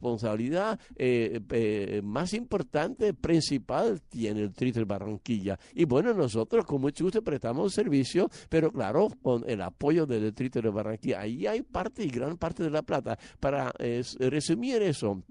eh, 0.97 1.41
eh, 1.51 2.01
más 2.03 2.33
importante, 2.35 3.15
principal, 3.15 4.01
tiene 4.03 4.43
el 4.43 4.53
de 4.53 4.85
Barranquilla. 4.85 5.59
Y 5.75 5.85
bueno, 5.85 6.13
nosotros 6.15 6.65
con 6.65 6.81
mucho 6.81 7.05
gusto 7.05 7.23
prestamos 7.23 7.73
servicio, 7.73 8.29
pero 8.49 8.73
claro, 8.73 9.09
con 9.23 9.49
el 9.49 9.61
apoyo 9.63 10.07
del 10.07 10.33
de 10.33 10.71
Barranquilla. 10.71 11.21
Ahí 11.21 11.47
hay 11.47 11.63
parte 11.63 12.05
y 12.05 12.09
gran 12.09 12.37
parte 12.37 12.63
de 12.63 12.71
la 12.71 12.83
plata. 12.83 13.19
Para 13.39 13.73
resumir 14.19 14.83
eso, 14.83 15.23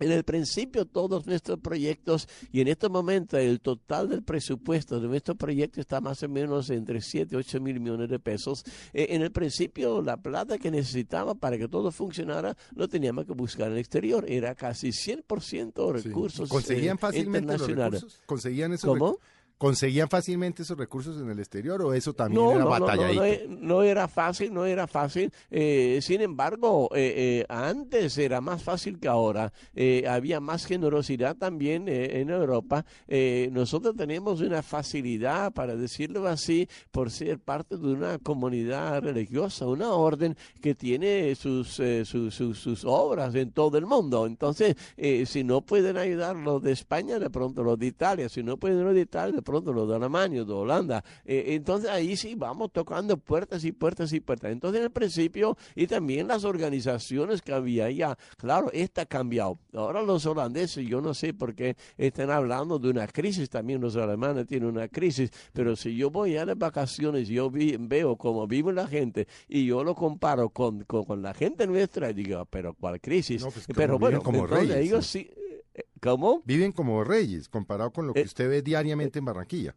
en 0.00 0.10
el 0.12 0.24
principio 0.24 0.84
todos 0.86 1.26
nuestros 1.26 1.58
proyectos 1.60 2.28
y 2.52 2.60
en 2.60 2.68
este 2.68 2.88
momento 2.88 3.36
el 3.38 3.60
total 3.60 4.08
del 4.08 4.22
presupuesto 4.22 5.00
de 5.00 5.08
nuestro 5.08 5.34
proyecto 5.34 5.80
está 5.80 6.00
más 6.00 6.22
o 6.22 6.28
menos 6.28 6.70
entre 6.70 7.00
7 7.00 7.34
y 7.34 7.36
8 7.38 7.60
mil 7.60 7.80
millones 7.80 8.08
de 8.08 8.18
pesos. 8.18 8.64
Eh, 8.92 9.06
en 9.10 9.22
el 9.22 9.30
principio 9.32 10.02
la 10.02 10.16
plata 10.16 10.58
que 10.58 10.70
necesitaba 10.70 11.34
para 11.34 11.56
que 11.58 11.68
todo 11.68 11.90
funcionara 11.92 12.56
lo 12.74 12.88
teníamos 12.88 13.24
que 13.26 13.32
buscar 13.32 13.66
en 13.68 13.74
el 13.74 13.78
exterior. 13.78 14.24
Era 14.28 14.54
casi 14.54 14.92
100% 14.92 15.96
Sí. 16.00 16.08
recursos 16.08 16.48
¿Conseguían 16.48 16.96
eh, 16.96 17.00
fácilmente 17.00 17.46
los 17.52 17.60
internacionales. 17.60 18.00
recursos? 18.02 18.22
¿Conseguían 18.26 18.72
esos 18.72 18.90
¿Cómo? 18.98 19.18
¿Conseguían 19.56 20.08
fácilmente 20.08 20.62
esos 20.62 20.76
recursos 20.76 21.20
en 21.20 21.30
el 21.30 21.38
exterior 21.38 21.80
o 21.80 21.94
eso 21.94 22.12
también 22.12 22.44
era 22.50 22.66
batalladito? 22.66 23.22
No, 23.48 23.56
no, 23.56 23.66
no, 23.74 23.82
era 23.82 24.08
fácil, 24.08 24.52
no 24.52 24.66
era 24.66 24.86
fácil. 24.86 25.32
Eh, 25.48 26.00
sin 26.02 26.20
embargo, 26.20 26.90
eh, 26.94 27.14
eh, 27.16 27.46
antes 27.48 28.18
era 28.18 28.42
más 28.42 28.62
fácil 28.62 28.98
que 28.98 29.08
ahora. 29.08 29.52
había 30.06 30.40
más 30.40 30.66
generosidad 30.66 31.36
también 31.36 31.88
en 31.88 32.28
Europa. 32.30 32.84
nosotros 33.52 33.96
tenemos 33.96 34.42
una 34.42 34.62
facilidad, 34.62 35.52
para 35.52 35.76
decirlo 35.76 36.26
así, 36.26 36.68
por 36.90 37.10
ser 37.10 37.38
parte 37.38 37.78
de 37.78 37.86
una 37.86 38.18
comunidad 38.18 39.02
religiosa, 39.02 39.66
una 39.66 39.92
orden 39.92 40.36
que 40.60 40.74
tiene 40.74 41.34
sus, 41.36 41.80
sus, 42.04 42.34
sus, 42.34 42.84
obras 42.84 43.34
en 43.34 43.52
todo 43.52 43.78
el 43.78 43.86
mundo. 43.86 44.26
Entonces, 44.26 44.76
si 45.26 45.42
no 45.42 45.62
pueden 45.62 45.96
ayudar 45.96 46.36
los 46.36 46.62
de 46.62 46.72
España, 46.72 47.18
de 47.18 47.30
pronto 47.30 47.62
los 47.62 47.78
de 47.78 47.86
Italia. 47.86 48.28
Si 48.28 48.42
no 48.42 48.58
pueden 48.58 48.84
los 48.84 48.94
de 48.94 49.00
Italia, 49.00 49.36
de 49.36 49.42
pronto 49.42 49.53
los 49.62 49.88
de 49.88 49.96
Alemania, 49.96 50.44
de 50.44 50.52
Holanda. 50.52 51.04
Eh, 51.24 51.44
entonces 51.48 51.90
ahí 51.90 52.16
sí 52.16 52.34
vamos 52.34 52.72
tocando 52.72 53.16
puertas 53.16 53.64
y 53.64 53.72
puertas 53.72 54.12
y 54.12 54.20
puertas. 54.20 54.50
Entonces 54.50 54.78
en 54.78 54.84
el 54.84 54.90
principio 54.90 55.56
y 55.74 55.86
también 55.86 56.28
las 56.28 56.44
organizaciones 56.44 57.42
que 57.42 57.52
había 57.52 57.90
ya, 57.90 58.16
claro, 58.36 58.70
esta 58.72 59.02
ha 59.02 59.06
cambiado. 59.06 59.58
Ahora 59.74 60.02
los 60.02 60.24
holandeses, 60.26 60.86
yo 60.86 61.00
no 61.00 61.14
sé 61.14 61.34
por 61.34 61.54
qué 61.54 61.76
están 61.96 62.30
hablando 62.30 62.78
de 62.78 62.90
una 62.90 63.06
crisis, 63.06 63.50
también 63.50 63.80
los 63.80 63.96
alemanes 63.96 64.46
tienen 64.46 64.68
una 64.68 64.88
crisis, 64.88 65.30
pero 65.52 65.76
si 65.76 65.96
yo 65.96 66.10
voy 66.10 66.36
a 66.36 66.44
las 66.44 66.58
vacaciones, 66.58 67.28
yo 67.28 67.50
veo 67.50 68.16
cómo 68.16 68.46
vive 68.46 68.72
la 68.72 68.86
gente 68.86 69.26
y 69.48 69.66
yo 69.66 69.84
lo 69.84 69.94
comparo 69.94 70.50
con, 70.50 70.84
con, 70.84 71.22
la 71.22 71.34
gente 71.34 71.66
nuestra, 71.66 72.10
y 72.10 72.14
digo, 72.14 72.44
pero 72.46 72.74
¿cuál 72.74 73.00
crisis? 73.00 73.42
Pues, 73.42 73.66
pero 73.74 73.98
bueno, 73.98 74.22
como 74.22 74.46
reyes, 74.46 74.76
ellos 74.76 75.06
sí 75.06 75.30
¿Cómo? 76.04 76.42
Viven 76.44 76.70
como 76.72 77.02
reyes, 77.02 77.48
comparado 77.48 77.90
con 77.90 78.06
lo 78.06 78.12
que 78.12 78.20
eh, 78.20 78.24
usted 78.24 78.46
ve 78.50 78.60
diariamente 78.60 79.18
en 79.18 79.24
Barranquilla. 79.24 79.74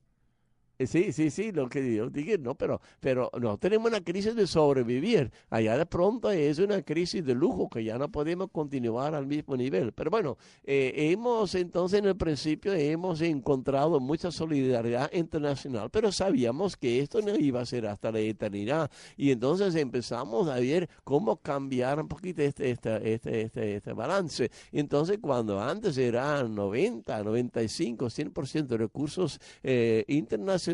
Eh, 0.80 0.86
sí, 0.86 1.12
sí, 1.12 1.32
sí, 1.32 1.52
lo 1.52 1.68
que 1.70 1.96
yo 1.96 2.08
dije, 2.10 2.38
no, 2.38 2.54
pero, 2.54 2.80
pero 3.00 3.32
no 3.40 3.58
tenemos 3.58 3.90
una 3.90 4.02
crisis 4.02 4.36
de 4.36 4.46
sobrevivir. 4.46 5.32
Allá 5.50 5.76
de 5.76 5.88
pronto 5.88 6.30
es 6.30 6.60
una 6.60 6.84
crisis 6.84 7.26
de 7.26 7.34
lujo 7.34 7.68
que 7.68 7.84
ya 7.84 7.98
no 7.98 8.12
podemos 8.12 8.52
continuar 8.52 9.16
al 9.16 9.26
mismo 9.26 9.58
nivel. 9.58 9.92
Pero 9.94 10.12
bueno, 10.12 10.38
eh, 10.64 10.94
hemos 10.96 11.56
entonces 11.56 12.00
en 12.00 12.06
el 12.06 12.16
principio 12.16 12.74
hemos 12.74 13.22
encontrado 13.22 14.00
mucha 14.00 14.30
solidaridad 14.32 15.12
internacional, 15.14 15.90
pero 15.90 16.12
sabíamos 16.12 16.78
que 16.78 17.00
esto 17.00 17.22
no 17.22 17.36
iba 17.36 17.62
a 17.62 17.66
ser 17.66 17.88
hasta 17.88 18.12
la 18.12 18.20
eternidad. 18.20 18.92
Y 19.16 19.32
entonces 19.32 19.74
empezamos 19.76 20.48
a 20.48 20.60
ver 20.60 20.90
cómo 21.04 21.38
cambiar 21.38 22.00
un 22.00 22.08
poquito 22.08 22.44
este, 22.44 22.70
este, 22.70 23.14
este, 23.14 23.42
este, 23.42 23.76
este 23.78 23.94
balance. 23.94 24.52
entonces 24.72 25.18
cuando 25.20 25.60
antes 25.60 25.98
eran 25.98 26.54
90, 26.54 27.24
95, 27.24 28.06
100% 28.06 28.68
de 28.68 28.78
recursos 28.78 29.40
eh, 29.64 30.06
internacionales, 30.08 30.67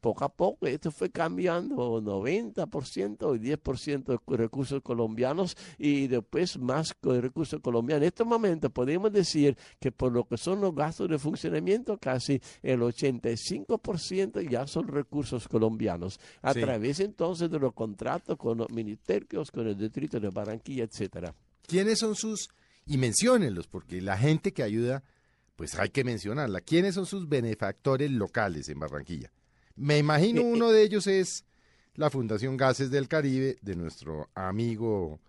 poco 0.00 0.24
a 0.24 0.28
poco 0.28 0.66
esto 0.66 0.90
fue 0.90 1.10
cambiando, 1.10 2.00
90% 2.00 3.36
y 3.36 3.50
10% 3.50 4.04
de 4.04 4.36
recursos 4.36 4.82
colombianos 4.82 5.56
y 5.78 6.06
después 6.06 6.58
más 6.58 6.94
recursos 7.02 7.60
colombianos. 7.60 8.02
En 8.02 8.08
este 8.08 8.24
momento 8.24 8.70
podemos 8.70 9.12
decir 9.12 9.56
que 9.80 9.92
por 9.92 10.12
lo 10.12 10.24
que 10.24 10.36
son 10.36 10.60
los 10.60 10.74
gastos 10.74 11.08
de 11.08 11.18
funcionamiento, 11.18 11.98
casi 11.98 12.40
el 12.62 12.80
85% 12.80 14.48
ya 14.48 14.66
son 14.66 14.88
recursos 14.88 15.48
colombianos, 15.48 16.18
a 16.42 16.54
través 16.54 17.00
entonces 17.00 17.50
de 17.50 17.58
los 17.58 17.72
contratos 17.72 18.36
con 18.36 18.58
los 18.58 18.70
ministerios, 18.70 19.50
con 19.50 19.66
el 19.66 19.76
distrito 19.76 20.20
de 20.20 20.28
Barranquilla, 20.30 20.84
etcétera. 20.84 21.34
¿Quiénes 21.66 21.98
son 21.98 22.14
sus, 22.14 22.48
y 22.86 22.98
menciónenlos, 22.98 23.66
porque 23.66 24.00
la 24.00 24.18
gente 24.18 24.52
que 24.52 24.62
ayuda 24.62 25.02
pues 25.56 25.78
hay 25.78 25.90
que 25.90 26.04
mencionarla. 26.04 26.60
¿Quiénes 26.60 26.94
son 26.94 27.06
sus 27.06 27.28
benefactores 27.28 28.10
locales 28.10 28.68
en 28.68 28.78
Barranquilla? 28.80 29.30
Me 29.76 29.98
imagino 29.98 30.40
eh, 30.40 30.44
eh. 30.44 30.52
uno 30.52 30.70
de 30.70 30.82
ellos 30.82 31.06
es 31.06 31.44
la 31.94 32.10
Fundación 32.10 32.56
Gases 32.56 32.90
del 32.90 33.08
Caribe 33.08 33.56
de 33.62 33.76
nuestro 33.76 34.30
amigo 34.34 35.20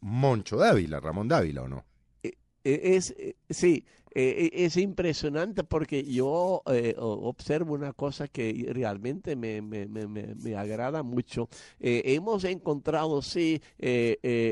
Moncho 0.00 0.56
Dávila, 0.56 1.00
Ramón 1.00 1.28
Dávila, 1.28 1.62
¿o 1.62 1.68
no? 1.68 1.84
Eh, 2.22 2.34
es, 2.62 3.14
sí, 3.54 3.84
eh, 4.14 4.50
e, 4.54 4.64
es 4.64 4.76
impresionante 4.76 5.64
porque 5.64 6.04
yo 6.04 6.62
eh, 6.66 6.94
observo 6.98 7.74
una 7.74 7.92
cosa 7.92 8.28
que 8.28 8.70
realmente 8.72 9.34
me, 9.34 9.60
me, 9.60 9.86
me, 9.86 10.06
me 10.06 10.56
agrada 10.56 11.02
mucho. 11.02 11.48
Eh, 11.80 12.02
hemos 12.04 12.44
encontrado, 12.44 13.22
sí, 13.22 13.60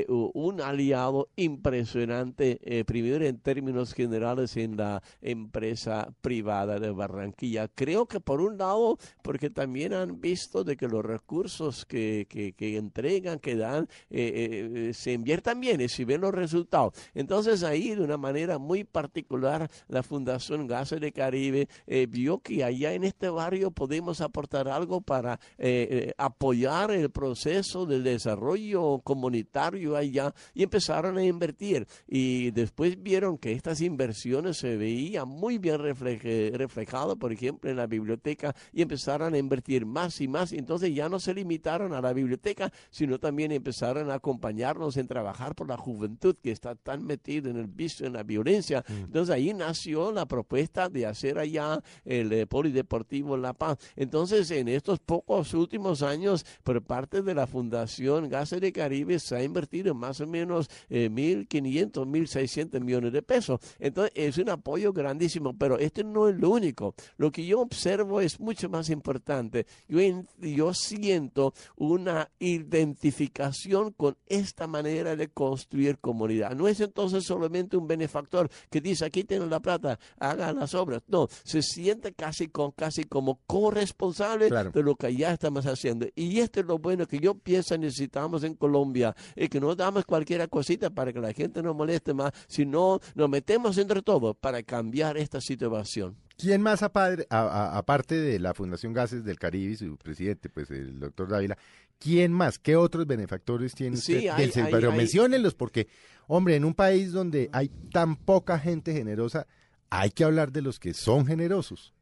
un 0.07 0.61
aliado 0.61 1.29
impresionante, 1.35 2.83
primero 2.85 3.25
en 3.25 3.37
términos 3.39 3.93
generales 3.93 4.57
en 4.57 4.77
la 4.77 5.01
empresa 5.21 6.13
privada 6.21 6.79
de 6.79 6.91
Barranquilla. 6.91 7.67
Creo 7.69 8.05
que 8.05 8.19
por 8.19 8.41
un 8.41 8.57
lado, 8.57 8.97
porque 9.21 9.49
también 9.49 9.93
han 9.93 10.19
visto 10.19 10.63
de 10.63 10.75
que 10.75 10.87
los 10.87 11.05
recursos 11.05 11.85
que, 11.85 12.27
que, 12.29 12.53
que 12.53 12.77
entregan, 12.77 13.39
que 13.39 13.55
dan, 13.55 13.87
se 14.09 15.13
inviertan 15.13 15.59
bien 15.59 15.81
y 15.81 15.89
si 15.89 16.03
ven 16.03 16.21
los 16.21 16.33
resultados. 16.33 16.93
Entonces 17.13 17.63
ahí 17.63 17.95
de 17.95 18.01
una 18.01 18.17
manera 18.17 18.57
muy 18.57 18.83
particular, 18.93 19.69
la 19.89 20.03
Fundación 20.03 20.67
Gases 20.67 21.01
de 21.01 21.11
Caribe 21.11 21.67
eh, 21.85 22.07
vio 22.09 22.39
que 22.39 22.63
allá 22.63 22.93
en 22.93 23.03
este 23.03 23.27
barrio 23.27 23.71
podemos 23.71 24.21
aportar 24.21 24.69
algo 24.69 25.01
para 25.01 25.39
eh, 25.57 25.87
eh, 25.89 26.13
apoyar 26.17 26.91
el 26.91 27.09
proceso 27.09 27.85
del 27.85 28.05
desarrollo 28.05 28.99
comunitario 28.99 29.97
allá 29.97 30.33
y 30.53 30.63
empezaron 30.63 31.17
a 31.17 31.25
invertir. 31.25 31.85
Y 32.07 32.51
después 32.51 33.01
vieron 33.01 33.37
que 33.37 33.51
estas 33.51 33.81
inversiones 33.81 34.57
se 34.57 34.77
veían 34.77 35.27
muy 35.27 35.57
bien 35.57 35.79
reflejadas, 35.79 37.17
por 37.17 37.33
ejemplo, 37.33 37.69
en 37.69 37.75
la 37.75 37.87
biblioteca 37.87 38.55
y 38.71 38.81
empezaron 38.81 39.33
a 39.33 39.37
invertir 39.37 39.85
más 39.85 40.21
y 40.21 40.27
más. 40.29 40.53
Entonces 40.53 40.93
ya 40.93 41.09
no 41.09 41.19
se 41.19 41.33
limitaron 41.33 41.93
a 41.93 42.01
la 42.01 42.13
biblioteca, 42.13 42.71
sino 42.91 43.19
también 43.19 43.51
empezaron 43.51 44.11
a 44.11 44.15
acompañarnos 44.15 44.95
en 44.97 45.07
trabajar 45.07 45.55
por 45.55 45.67
la 45.67 45.77
juventud 45.77 46.35
que 46.41 46.51
está 46.51 46.75
tan 46.75 47.03
metida 47.03 47.49
en 47.49 47.57
el 47.57 47.67
vicio, 47.67 48.05
en 48.05 48.13
la 48.13 48.23
violencia. 48.23 48.72
Mm. 48.81 49.03
Entonces 49.05 49.35
ahí 49.35 49.53
nació 49.53 50.11
la 50.11 50.25
propuesta 50.25 50.89
de 50.89 51.05
hacer 51.05 51.37
allá 51.37 51.81
el 52.05 52.31
eh, 52.31 52.45
Polideportivo 52.47 53.37
La 53.37 53.53
Paz. 53.53 53.77
Entonces, 53.95 54.49
en 54.51 54.67
estos 54.67 54.99
pocos 54.99 55.53
últimos 55.53 56.01
años, 56.01 56.45
por 56.63 56.81
parte 56.81 57.21
de 57.21 57.33
la 57.33 57.47
Fundación 57.47 58.29
Gases 58.29 58.61
de 58.61 58.71
Caribe, 58.71 59.19
se 59.19 59.35
ha 59.35 59.43
invertido 59.43 59.93
más 59.93 60.21
o 60.21 60.27
menos 60.27 60.69
eh, 60.89 61.09
1.500, 61.11 62.05
1.600 62.05 62.79
millones 62.81 63.13
de 63.13 63.21
pesos. 63.21 63.59
Entonces, 63.79 64.11
es 64.15 64.37
un 64.37 64.49
apoyo 64.49 64.93
grandísimo, 64.93 65.57
pero 65.57 65.77
este 65.77 66.03
no 66.03 66.29
es 66.29 66.35
lo 66.35 66.49
único. 66.49 66.95
Lo 67.17 67.31
que 67.31 67.45
yo 67.45 67.61
observo 67.61 68.21
es 68.21 68.39
mucho 68.39 68.69
más 68.69 68.89
importante. 68.89 69.65
Yo, 69.87 69.99
yo 70.39 70.73
siento 70.73 71.53
una 71.75 72.29
identificación 72.39 73.91
con 73.91 74.17
esta 74.27 74.67
manera 74.67 75.15
de 75.15 75.29
construir 75.29 75.99
comunidad. 75.99 76.55
No 76.55 76.67
es 76.67 76.79
entonces 76.79 77.25
solamente 77.25 77.77
un 77.77 77.87
benefactor 77.87 78.49
que 78.69 78.81
dice 78.81 79.05
aquí 79.05 79.23
tienen 79.23 79.49
la 79.49 79.59
plata, 79.59 79.99
hagan 80.19 80.57
las 80.57 80.73
obras. 80.73 81.03
No, 81.07 81.27
se 81.43 81.61
siente 81.61 82.13
casi 82.13 82.47
con 82.47 82.71
casi 82.71 83.03
como 83.03 83.39
corresponsable 83.45 84.49
de 84.49 84.83
lo 84.83 84.95
que 84.95 85.15
ya 85.15 85.33
estamos 85.33 85.65
haciendo. 85.65 86.07
Y 86.15 86.39
esto 86.39 86.59
es 86.59 86.65
lo 86.65 86.79
bueno 86.79 87.07
que 87.07 87.19
yo 87.19 87.35
pienso 87.35 87.77
necesitamos 87.77 88.43
en 88.43 88.55
Colombia, 88.55 89.15
es 89.35 89.49
que 89.49 89.59
no 89.59 89.75
damos 89.75 90.05
cualquier 90.05 90.47
cosita 90.49 90.89
para 90.89 91.13
que 91.13 91.19
la 91.19 91.33
gente 91.33 91.61
no 91.61 91.73
moleste 91.73 92.13
más, 92.13 92.31
sino 92.47 92.99
nos 93.15 93.29
metemos 93.29 93.77
entre 93.77 94.01
todos 94.01 94.35
para 94.35 94.63
cambiar 94.63 95.17
esta 95.17 95.39
situación. 95.41 96.17
¿Quién 96.35 96.61
más 96.61 96.81
aparte 96.81 98.15
de 98.15 98.39
la 98.39 98.53
Fundación 98.53 98.91
Gases 98.91 99.23
del 99.23 99.37
Caribe 99.37 99.73
y 99.73 99.75
su 99.75 99.97
presidente, 99.97 100.49
pues 100.49 100.71
el 100.71 100.99
doctor 100.99 101.29
Dávila, 101.29 101.57
quién 102.03 102.33
más, 102.33 102.59
qué 102.59 102.75
otros 102.75 103.07
benefactores 103.07 103.73
tiene 103.73 103.95
usted 103.95 104.29
Pero 104.69 104.91
menciónenlos 104.91 105.55
porque 105.55 105.87
Hombre, 106.27 106.55
en 106.55 106.65
un 106.65 106.73
país 106.73 107.11
donde 107.11 107.49
hay 107.51 107.69
tan 107.91 108.15
poca 108.15 108.57
gente 108.57 108.93
generosa, 108.93 109.47
hay 109.89 110.11
que 110.11 110.23
hablar 110.23 110.51
de 110.51 110.61
los 110.61 110.79
que 110.79 110.93
son 110.93 111.25
generosos. 111.25 111.93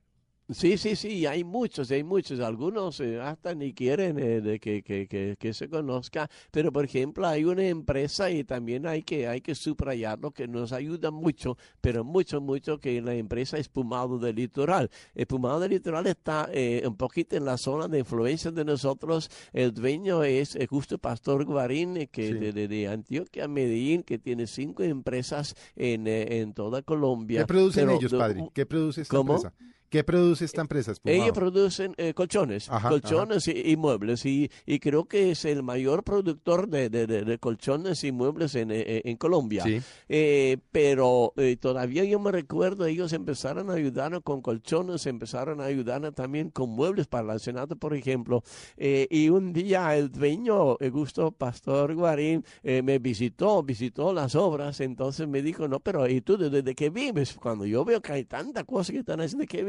Sí, 0.53 0.77
sí, 0.77 0.95
sí, 0.95 1.25
hay 1.25 1.43
muchos, 1.43 1.91
hay 1.91 2.03
muchos. 2.03 2.39
Algunos 2.39 2.99
eh, 2.99 3.19
hasta 3.21 3.53
ni 3.55 3.73
quieren 3.73 4.19
eh, 4.19 4.41
de 4.41 4.59
que, 4.59 4.83
que, 4.83 5.37
que, 5.37 5.53
se 5.53 5.69
conozca, 5.69 6.29
pero 6.51 6.71
por 6.71 6.85
ejemplo 6.85 7.27
hay 7.27 7.45
una 7.45 7.67
empresa 7.67 8.29
y 8.29 8.43
también 8.43 8.85
hay 8.85 9.03
que, 9.03 9.27
hay 9.27 9.41
que 9.41 9.55
subrayarlo 9.55 10.31
que 10.31 10.47
nos 10.47 10.71
ayuda 10.71 11.11
mucho, 11.11 11.57
pero 11.79 12.03
mucho, 12.03 12.41
mucho 12.41 12.79
que 12.79 13.01
la 13.01 13.13
empresa 13.13 13.57
Espumado 13.57 14.17
del 14.17 14.35
Litoral. 14.35 14.89
Espumado 15.15 15.59
del 15.59 15.71
Litoral 15.71 16.07
está 16.07 16.49
eh, 16.53 16.83
un 16.85 16.95
poquito 16.95 17.35
en 17.35 17.45
la 17.45 17.57
zona 17.57 17.87
de 17.87 17.99
influencia 17.99 18.51
de 18.51 18.65
nosotros. 18.65 19.29
El 19.53 19.73
dueño 19.73 20.23
es 20.23 20.57
Justo 20.69 20.97
Pastor 20.97 21.45
Guarín, 21.45 22.07
que 22.11 22.33
de, 22.33 22.67
de, 22.67 22.87
Antioquia, 22.87 23.47
Medellín, 23.47 24.03
que 24.03 24.17
tiene 24.17 24.47
cinco 24.47 24.83
empresas 24.83 25.55
en, 25.75 26.07
en 26.07 26.53
toda 26.53 26.81
Colombia. 26.81 27.41
¿Qué 27.41 27.47
producen 27.47 27.89
ellos, 27.89 28.11
padre? 28.11 28.49
¿Qué 28.53 28.65
produce 28.65 29.01
esta 29.01 29.17
empresa? 29.17 29.53
¿Qué 29.91 30.05
produce 30.05 30.45
esta 30.45 30.61
empresa? 30.61 30.93
Espumado? 30.93 31.21
Ellos 31.21 31.35
producen 31.37 31.93
eh, 31.97 32.13
colchones, 32.13 32.69
Ajá, 32.69 32.87
colchones 32.89 33.45
Y, 33.49 33.71
y 33.71 33.75
muebles 33.75 34.25
y, 34.25 34.49
y 34.65 34.79
creo 34.79 35.03
que 35.03 35.31
es 35.31 35.43
el 35.43 35.63
mayor 35.63 36.03
productor 36.05 36.69
de, 36.69 36.89
de- 36.89 37.05
de- 37.07 37.25
de 37.25 37.37
colchones 37.39 38.01
y 38.05 38.13
muebles 38.13 38.55
en, 38.55 38.71
eh, 38.71 39.01
en 39.03 39.17
Colombia. 39.17 39.63
Sí. 39.65 39.81
Eh, 40.07 40.57
pero 40.71 41.33
eh, 41.35 41.57
todavía 41.57 42.05
yo 42.05 42.21
me 42.21 42.31
recuerdo, 42.31 42.85
ellos 42.85 43.11
empezaron 43.11 43.69
a 43.69 43.73
ayudarnos 43.73 44.21
con 44.23 44.41
colchones, 44.41 45.05
empezaron 45.07 45.59
a 45.59 45.65
ayudarnos 45.65 46.15
también 46.15 46.51
con 46.51 46.69
muebles 46.69 47.07
para 47.07 47.27
la 47.27 47.37
Senado, 47.39 47.75
por 47.75 47.93
ejemplo. 47.93 48.43
Y 48.77 49.27
un 49.27 49.51
día 49.51 49.93
el 49.97 50.09
dueño, 50.09 50.77
gusto 50.91 51.31
Pastor 51.31 51.95
Guarín, 51.95 52.45
me 52.63 52.97
visitó, 52.99 53.61
visitó 53.61 54.13
las 54.13 54.35
obras, 54.35 54.79
entonces 54.79 55.27
me 55.27 55.41
dijo, 55.41 55.67
no, 55.67 55.81
pero 55.81 56.07
¿y 56.07 56.21
tú 56.21 56.37
desde 56.37 56.61
de 56.61 56.75
qué 56.75 56.89
vives? 56.89 57.33
Cuando 57.33 57.65
yo 57.65 57.83
veo 57.83 58.01
que 58.01 58.13
hay 58.13 58.23
tantas 58.23 58.63
cosas 58.63 58.91
que 58.93 58.99
están 58.99 59.19
haciendo, 59.19 59.41
¿de 59.41 59.47
qué 59.47 59.63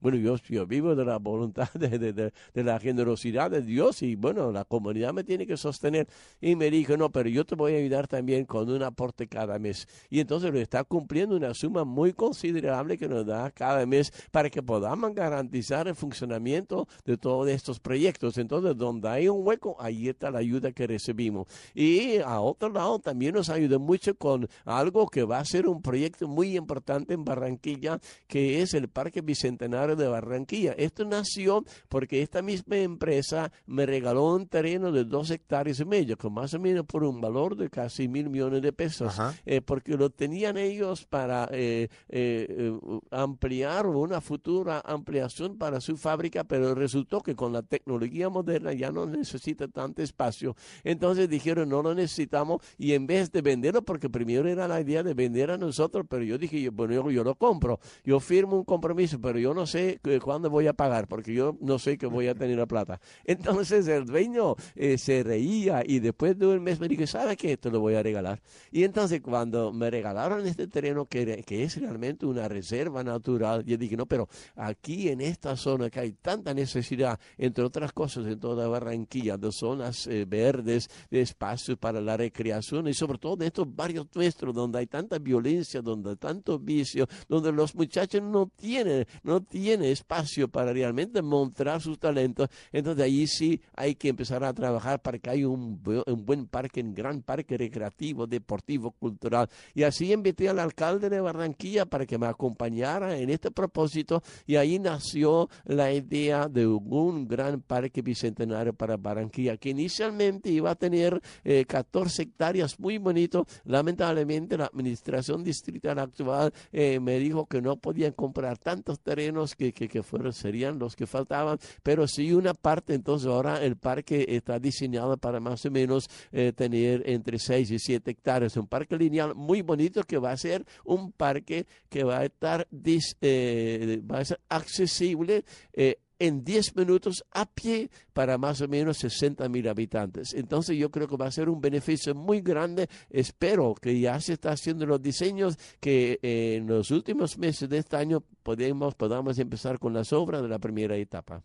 Bueno, 0.00 0.18
yo, 0.18 0.66
vivo 0.66 0.94
de 0.94 1.04
la 1.04 1.18
voluntad, 1.18 1.68
de, 1.74 2.12
de- 2.12 2.32
la 2.54 2.78
generosidad 2.78 3.50
de 3.50 3.62
Dios 3.62 4.02
y 4.02 4.14
bueno, 4.14 4.52
la 4.52 4.64
comunidad 4.64 5.12
me 5.12 5.24
tiene 5.24 5.46
que 5.46 5.56
sostener. 5.56 6.06
Y 6.40 6.56
me 6.56 6.70
dijo, 6.70 6.96
no, 6.96 7.10
pero 7.10 7.28
yo 7.28 7.44
te 7.44 7.54
voy 7.54 7.74
a 7.74 7.78
ayudar 7.78 8.06
también 8.08 8.44
con 8.44 8.70
un 8.70 8.82
aporte 8.82 9.26
cada 9.26 9.58
mes. 9.58 9.86
Y 10.10 10.20
entonces 10.20 10.52
lo 10.52 10.58
está 10.58 10.84
cumpliendo 10.84 11.36
una 11.36 11.54
suma 11.54 11.84
muy 11.84 12.12
considerable 12.12 12.96
que 12.98 13.08
nos 13.08 13.26
da 13.26 13.50
cada 13.50 13.84
mes 13.86 14.12
para 14.30 14.50
que 14.50 14.62
podamos 14.62 15.14
garantizar 15.14 15.88
el 15.88 15.94
funcionamiento 15.94 16.86
de 17.04 17.16
todos 17.16 17.48
estos 17.48 17.80
proyectos. 17.80 18.38
Entonces, 18.38 18.76
donde 18.76 19.08
hay 19.08 19.28
un 19.28 19.46
hueco, 19.46 19.76
ahí 19.80 20.08
está 20.08 20.30
la 20.30 20.38
ayuda 20.38 20.72
que 20.72 20.86
recibimos. 20.86 21.46
Y 21.74 22.18
a 22.18 22.40
otro 22.40 22.68
lado 22.68 22.98
también 22.98 23.34
nos 23.34 23.48
ayuda 23.48 23.78
mucho 23.78 24.14
con 24.14 24.48
algo 24.64 25.08
que 25.08 25.24
va 25.24 25.38
a 25.38 25.44
ser 25.44 25.66
un 25.68 25.82
proyecto 25.82 26.28
muy 26.28 26.56
importante 26.56 27.14
en 27.14 27.24
Barranquilla, 27.24 27.98
que 28.26 28.62
es 28.62 28.74
el 28.74 28.88
Parque 28.88 29.20
Bicentenario 29.52 29.96
de 29.96 30.08
Barranquilla. 30.08 30.72
Esto 30.72 31.04
nació 31.04 31.64
porque 31.88 32.22
esta 32.22 32.42
misma 32.42 32.76
empresa 32.76 33.52
me 33.66 33.86
regaló 33.86 34.34
un 34.34 34.46
terreno 34.46 34.92
de 34.92 35.04
dos 35.04 35.30
hectáreas 35.30 35.80
y 35.80 35.84
medio, 35.84 36.16
con 36.16 36.32
más 36.32 36.54
o 36.54 36.58
menos 36.58 36.86
por 36.86 37.04
un 37.04 37.20
valor 37.20 37.56
de 37.56 37.68
casi 37.68 38.08
mil 38.08 38.30
millones 38.30 38.62
de 38.62 38.72
pesos, 38.72 39.14
eh, 39.44 39.60
porque 39.60 39.96
lo 39.96 40.10
tenían 40.10 40.56
ellos 40.56 41.04
para 41.04 41.48
eh, 41.52 41.88
eh, 42.08 42.78
ampliar 43.10 43.86
una 43.86 44.20
futura 44.20 44.80
ampliación 44.84 45.58
para 45.58 45.80
su 45.80 45.96
fábrica, 45.96 46.44
pero 46.44 46.74
resultó 46.74 47.20
que 47.20 47.34
con 47.34 47.52
la 47.52 47.62
tecnología 47.62 48.28
moderna 48.28 48.72
ya 48.72 48.90
no 48.90 49.06
necesita 49.06 49.68
tanto 49.68 50.02
espacio. 50.02 50.56
Entonces 50.84 51.28
dijeron, 51.28 51.68
no 51.68 51.82
lo 51.82 51.94
necesitamos 51.94 52.62
y 52.78 52.94
en 52.94 53.06
vez 53.06 53.30
de 53.30 53.42
venderlo, 53.42 53.82
porque 53.82 54.08
primero 54.08 54.48
era 54.48 54.66
la 54.66 54.80
idea 54.80 55.02
de 55.02 55.14
vender 55.14 55.50
a 55.50 55.58
nosotros, 55.58 56.06
pero 56.08 56.24
yo 56.24 56.38
dije, 56.38 56.70
bueno, 56.70 56.94
yo, 56.94 57.10
yo 57.10 57.24
lo 57.24 57.34
compro, 57.34 57.80
yo 58.04 58.18
firmo 58.20 58.56
un 58.56 58.64
compromiso, 58.64 59.20
pero 59.20 59.38
yo 59.42 59.54
no 59.54 59.66
sé 59.66 60.00
eh, 60.04 60.20
cuándo 60.22 60.50
voy 60.50 60.66
a 60.66 60.72
pagar, 60.72 61.06
porque 61.08 61.34
yo 61.34 61.56
no 61.60 61.78
sé 61.78 61.98
que 61.98 62.06
voy 62.06 62.28
a 62.28 62.34
tener 62.34 62.58
la 62.58 62.66
plata. 62.66 63.00
Entonces 63.24 63.86
el 63.88 64.06
dueño 64.06 64.54
eh, 64.74 64.98
se 64.98 65.22
reía 65.22 65.82
y 65.84 66.00
después 66.00 66.38
de 66.38 66.46
un 66.46 66.62
mes 66.62 66.80
me 66.80 66.88
dijo, 66.88 67.06
¿sabe 67.06 67.36
qué? 67.36 67.56
Te 67.56 67.70
lo 67.70 67.80
voy 67.80 67.94
a 67.94 68.02
regalar. 68.02 68.40
Y 68.70 68.84
entonces 68.84 69.20
cuando 69.20 69.72
me 69.72 69.90
regalaron 69.90 70.46
este 70.46 70.66
terreno 70.66 71.06
que, 71.06 71.42
que 71.44 71.64
es 71.64 71.80
realmente 71.80 72.26
una 72.26 72.48
reserva 72.48 73.02
natural, 73.02 73.64
yo 73.64 73.76
dije, 73.76 73.96
no, 73.96 74.06
pero 74.06 74.28
aquí 74.56 75.08
en 75.08 75.20
esta 75.20 75.56
zona 75.56 75.90
que 75.90 76.00
hay 76.00 76.12
tanta 76.12 76.54
necesidad, 76.54 77.18
entre 77.38 77.64
otras 77.64 77.92
cosas, 77.92 78.26
en 78.26 78.38
toda 78.38 78.68
Barranquilla, 78.68 79.36
de 79.36 79.52
zonas 79.52 80.06
eh, 80.06 80.24
verdes, 80.26 80.88
de 81.10 81.20
espacios 81.20 81.78
para 81.78 82.00
la 82.00 82.16
recreación 82.16 82.88
y 82.88 82.94
sobre 82.94 83.18
todo 83.18 83.36
de 83.36 83.46
estos 83.46 83.74
barrios 83.74 84.06
nuestros 84.14 84.54
donde 84.54 84.78
hay 84.78 84.86
tanta 84.86 85.18
violencia, 85.18 85.82
donde 85.82 86.10
hay 86.10 86.16
tanto 86.16 86.58
vicio, 86.58 87.06
donde 87.28 87.52
los 87.52 87.74
muchachos 87.74 88.22
no 88.22 88.50
tienen, 88.56 89.06
no 89.22 89.31
tienen 89.40 89.90
espacio 89.90 90.48
para 90.48 90.72
realmente 90.72 91.22
mostrar 91.22 91.80
sus 91.80 91.98
talentos. 91.98 92.48
Entonces 92.72 93.04
ahí 93.04 93.26
sí 93.26 93.60
hay 93.74 93.94
que 93.94 94.08
empezar 94.08 94.44
a 94.44 94.52
trabajar 94.52 95.00
para 95.00 95.18
que 95.18 95.30
haya 95.30 95.48
un, 95.48 95.80
un 96.06 96.26
buen 96.26 96.46
parque, 96.46 96.80
un 96.80 96.94
gran 96.94 97.22
parque 97.22 97.56
recreativo, 97.56 98.26
deportivo, 98.26 98.90
cultural. 98.90 99.48
Y 99.74 99.84
así 99.84 100.12
invité 100.12 100.48
al 100.48 100.58
alcalde 100.58 101.08
de 101.08 101.20
Barranquilla 101.20 101.86
para 101.86 102.06
que 102.06 102.18
me 102.18 102.26
acompañara 102.26 103.16
en 103.16 103.30
este 103.30 103.50
propósito 103.50 104.22
y 104.46 104.56
ahí 104.56 104.78
nació 104.78 105.48
la 105.64 105.92
idea 105.92 106.48
de 106.48 106.66
un 106.66 107.28
gran 107.28 107.60
parque 107.60 108.02
bicentenario 108.02 108.72
para 108.72 108.96
Barranquilla, 108.96 109.56
que 109.56 109.70
inicialmente 109.70 110.50
iba 110.50 110.70
a 110.70 110.74
tener 110.74 111.20
eh, 111.44 111.64
14 111.64 112.22
hectáreas, 112.22 112.78
muy 112.78 112.98
bonito. 112.98 113.46
Lamentablemente 113.64 114.56
la 114.56 114.66
administración 114.66 115.44
distrital 115.44 115.98
actual 115.98 116.52
eh, 116.72 117.00
me 117.00 117.18
dijo 117.18 117.46
que 117.46 117.60
no 117.60 117.76
podían 117.76 118.12
comprar 118.12 118.58
tantos 118.58 119.00
terrenos 119.00 119.11
que, 119.56 119.72
que, 119.72 119.88
que 119.88 120.02
fueron, 120.02 120.32
serían 120.32 120.78
los 120.78 120.96
que 120.96 121.06
faltaban, 121.06 121.58
pero 121.82 122.06
sí 122.06 122.32
una 122.32 122.54
parte, 122.54 122.94
entonces 122.94 123.28
ahora 123.28 123.62
el 123.64 123.76
parque 123.76 124.24
está 124.28 124.58
diseñado 124.58 125.16
para 125.16 125.40
más 125.40 125.64
o 125.66 125.70
menos 125.70 126.08
eh, 126.32 126.52
tener 126.54 127.02
entre 127.08 127.38
6 127.38 127.70
y 127.70 127.78
7 127.78 128.10
hectáreas, 128.10 128.56
un 128.56 128.66
parque 128.66 128.96
lineal 128.96 129.34
muy 129.34 129.62
bonito 129.62 130.02
que 130.04 130.18
va 130.18 130.32
a 130.32 130.36
ser 130.36 130.64
un 130.84 131.12
parque 131.12 131.66
que 131.88 132.04
va 132.04 132.18
a 132.18 132.24
estar 132.24 132.66
dis- 132.70 133.16
eh, 133.20 134.00
va 134.10 134.18
a 134.20 134.24
ser 134.24 134.40
accesible 134.48 135.44
eh, 135.72 135.98
en 136.18 136.44
10 136.44 136.76
minutos 136.76 137.24
a 137.32 137.46
pie 137.46 137.90
para 138.12 138.38
más 138.38 138.60
o 138.60 138.68
menos 138.68 138.98
60 138.98 139.48
mil 139.48 139.68
habitantes. 139.68 140.34
Entonces 140.34 140.76
yo 140.76 140.90
creo 140.90 141.08
que 141.08 141.16
va 141.16 141.26
a 141.26 141.32
ser 141.32 141.48
un 141.48 141.60
beneficio 141.60 142.14
muy 142.14 142.40
grande. 142.40 142.88
Espero 143.10 143.74
que 143.74 143.98
ya 143.98 144.20
se 144.20 144.34
está 144.34 144.52
haciendo 144.52 144.86
los 144.86 145.02
diseños 145.02 145.58
que 145.80 146.18
eh, 146.22 146.56
en 146.56 146.66
los 146.66 146.90
últimos 146.90 147.38
meses 147.38 147.68
de 147.68 147.78
este 147.78 147.96
año 147.96 148.22
podemos, 148.42 148.94
podamos 148.94 149.38
empezar 149.38 149.78
con 149.78 149.92
las 149.92 150.12
obras 150.12 150.42
de 150.42 150.48
la 150.48 150.58
primera 150.58 150.96
etapa. 150.96 151.42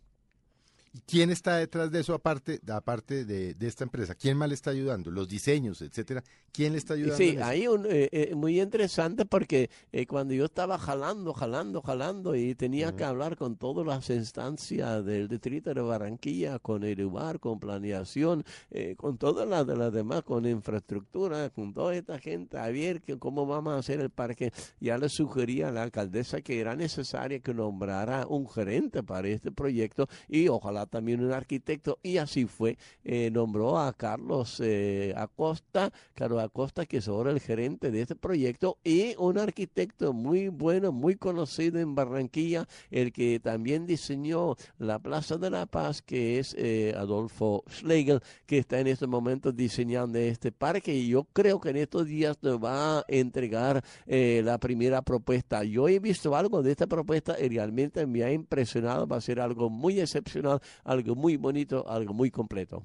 ¿Y 0.98 1.02
¿Quién 1.02 1.30
está 1.30 1.58
detrás 1.58 1.92
de 1.92 2.00
eso 2.00 2.14
aparte, 2.14 2.60
aparte 2.68 3.24
de, 3.26 3.54
de 3.54 3.68
esta 3.68 3.84
empresa? 3.84 4.16
¿Quién 4.16 4.38
más 4.38 4.50
le 4.50 4.56
está 4.56 4.72
ayudando? 4.72 5.12
Los 5.12 5.28
diseños, 5.28 5.82
etcétera. 5.82 6.24
¿Quién 6.52 6.72
le 6.72 6.80
está 6.80 6.96
ayudando? 6.96 7.18
Sí, 7.18 7.38
hay 7.40 7.68
un, 7.68 7.86
eh, 7.86 8.10
eh, 8.12 8.34
muy 8.36 8.60
interesante 8.60 9.26
porque 9.26 9.70
eh, 9.92 10.08
cuando 10.08 10.34
yo 10.34 10.46
estaba 10.46 10.80
jalando, 10.80 11.34
jalando, 11.34 11.84
jalando 11.84 12.36
y 12.36 12.56
tenía 12.56 12.96
que 12.96 13.04
hablar 13.04 13.38
con 13.38 13.58
todas 13.58 13.86
las 13.86 14.10
instancias 14.10 15.06
del 15.06 15.28
distrito 15.28 15.72
de 15.72 15.82
Barranquilla, 15.82 16.58
con 16.58 16.84
el 16.84 17.00
lugar, 17.00 17.40
con 17.40 17.60
planeación, 17.60 18.44
eh, 18.72 18.96
con 18.98 19.20
todas 19.20 19.48
las 19.48 19.68
de 19.68 19.78
las 19.78 19.94
demás, 19.94 20.24
con 20.24 20.48
infraestructura, 20.48 21.52
con 21.52 21.74
toda 21.76 21.96
esta 21.96 22.18
gente, 22.18 22.58
a 22.58 22.70
ver 22.70 23.02
que, 23.02 23.20
cómo 23.20 23.46
vamos 23.46 23.74
a 23.74 23.78
hacer 23.78 24.00
el 24.00 24.10
parque, 24.10 24.52
ya 24.80 24.98
le 24.98 25.10
sugería 25.10 25.68
a 25.68 25.72
la 25.72 25.84
alcaldesa 25.84 26.42
que 26.42 26.60
era 26.60 26.76
necesario 26.76 27.40
que 27.44 27.54
nombrara 27.54 28.26
un 28.26 28.50
gerente 28.50 29.04
para 29.04 29.28
este 29.28 29.52
proyecto 29.52 30.08
y 30.28 30.48
ojalá 30.48 30.87
también 30.88 31.24
un 31.24 31.32
arquitecto 31.32 32.00
y 32.04 32.18
así 32.18 32.46
fue, 32.46 32.78
eh, 33.04 33.30
nombró 33.32 33.78
a 33.80 33.94
Carlos 33.94 34.62
eh, 34.64 35.14
Acosta, 35.16 35.92
Carlos 36.14 36.44
Acosta 36.44 36.86
que 36.86 36.98
es 36.98 37.08
ahora 37.08 37.32
el 37.32 37.40
gerente 37.40 37.92
de 37.92 38.02
este 38.02 38.16
proyecto 38.16 38.78
y 38.84 39.16
un 39.18 39.38
arquitecto 39.38 40.14
muy 40.14 40.48
bueno, 40.50 40.92
muy 40.92 41.16
conocido 41.16 41.80
en 41.80 41.96
Barranquilla, 41.96 42.68
el 42.92 43.12
que 43.12 43.40
también 43.40 43.86
diseñó 43.86 44.56
la 44.78 45.00
Plaza 45.00 45.38
de 45.38 45.50
la 45.50 45.66
Paz, 45.66 46.02
que 46.02 46.40
es 46.40 46.56
eh, 46.58 46.94
Adolfo 46.98 47.64
Schlegel, 47.70 48.22
que 48.46 48.60
está 48.60 48.80
en 48.80 48.88
este 48.88 49.08
momento 49.08 49.52
diseñando 49.52 50.18
este 50.20 50.52
parque 50.52 50.94
y 50.94 51.08
yo 51.08 51.26
creo 51.34 51.60
que 51.60 51.70
en 51.70 51.78
estos 51.78 52.06
días 52.06 52.38
nos 52.42 52.64
va 52.64 53.00
a 53.00 53.06
entregar 53.08 53.84
eh, 54.06 54.42
la 54.44 54.58
primera 54.58 55.02
propuesta. 55.02 55.64
Yo 55.64 55.88
he 55.88 56.00
visto 56.00 56.36
algo 56.36 56.62
de 56.64 56.72
esta 56.72 56.88
propuesta 56.88 57.36
y 57.40 57.50
realmente 57.50 58.06
me 58.06 58.24
ha 58.24 58.32
impresionado, 58.32 59.08
va 59.08 59.18
a 59.18 59.22
ser 59.22 59.40
algo 59.40 59.70
muy 59.70 60.00
excepcional, 60.00 60.62
algo 60.84 61.16
muy 61.16 61.38
bonito, 61.38 61.88
algo 61.90 62.14
muy 62.14 62.32
completo. 62.32 62.84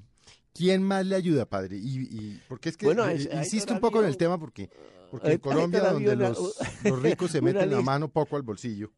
¿Quién 0.53 0.83
más 0.83 1.05
le 1.05 1.15
ayuda, 1.15 1.45
padre? 1.47 1.77
Y, 1.77 2.01
y- 2.01 2.41
porque 2.47 2.69
es 2.69 2.77
que 2.77 2.85
Bueno, 2.85 3.07
eh, 3.07 3.15
es- 3.15 3.29
insisto 3.33 3.73
un 3.73 3.79
poco 3.79 3.99
en 4.01 4.05
el 4.07 4.17
tema 4.17 4.37
porque, 4.39 4.69
porque 5.09 5.27
hay- 5.29 5.33
en 5.33 5.39
Colombia 5.39 5.81
donde 5.91 6.13
una- 6.13 6.29
los, 6.29 6.55
los 6.83 7.01
ricos 7.01 7.31
se 7.31 7.41
meten 7.65 7.71
la 7.71 7.81
mano 7.81 8.07
poco 8.07 8.35
al 8.35 8.43
bolsillo. 8.43 8.91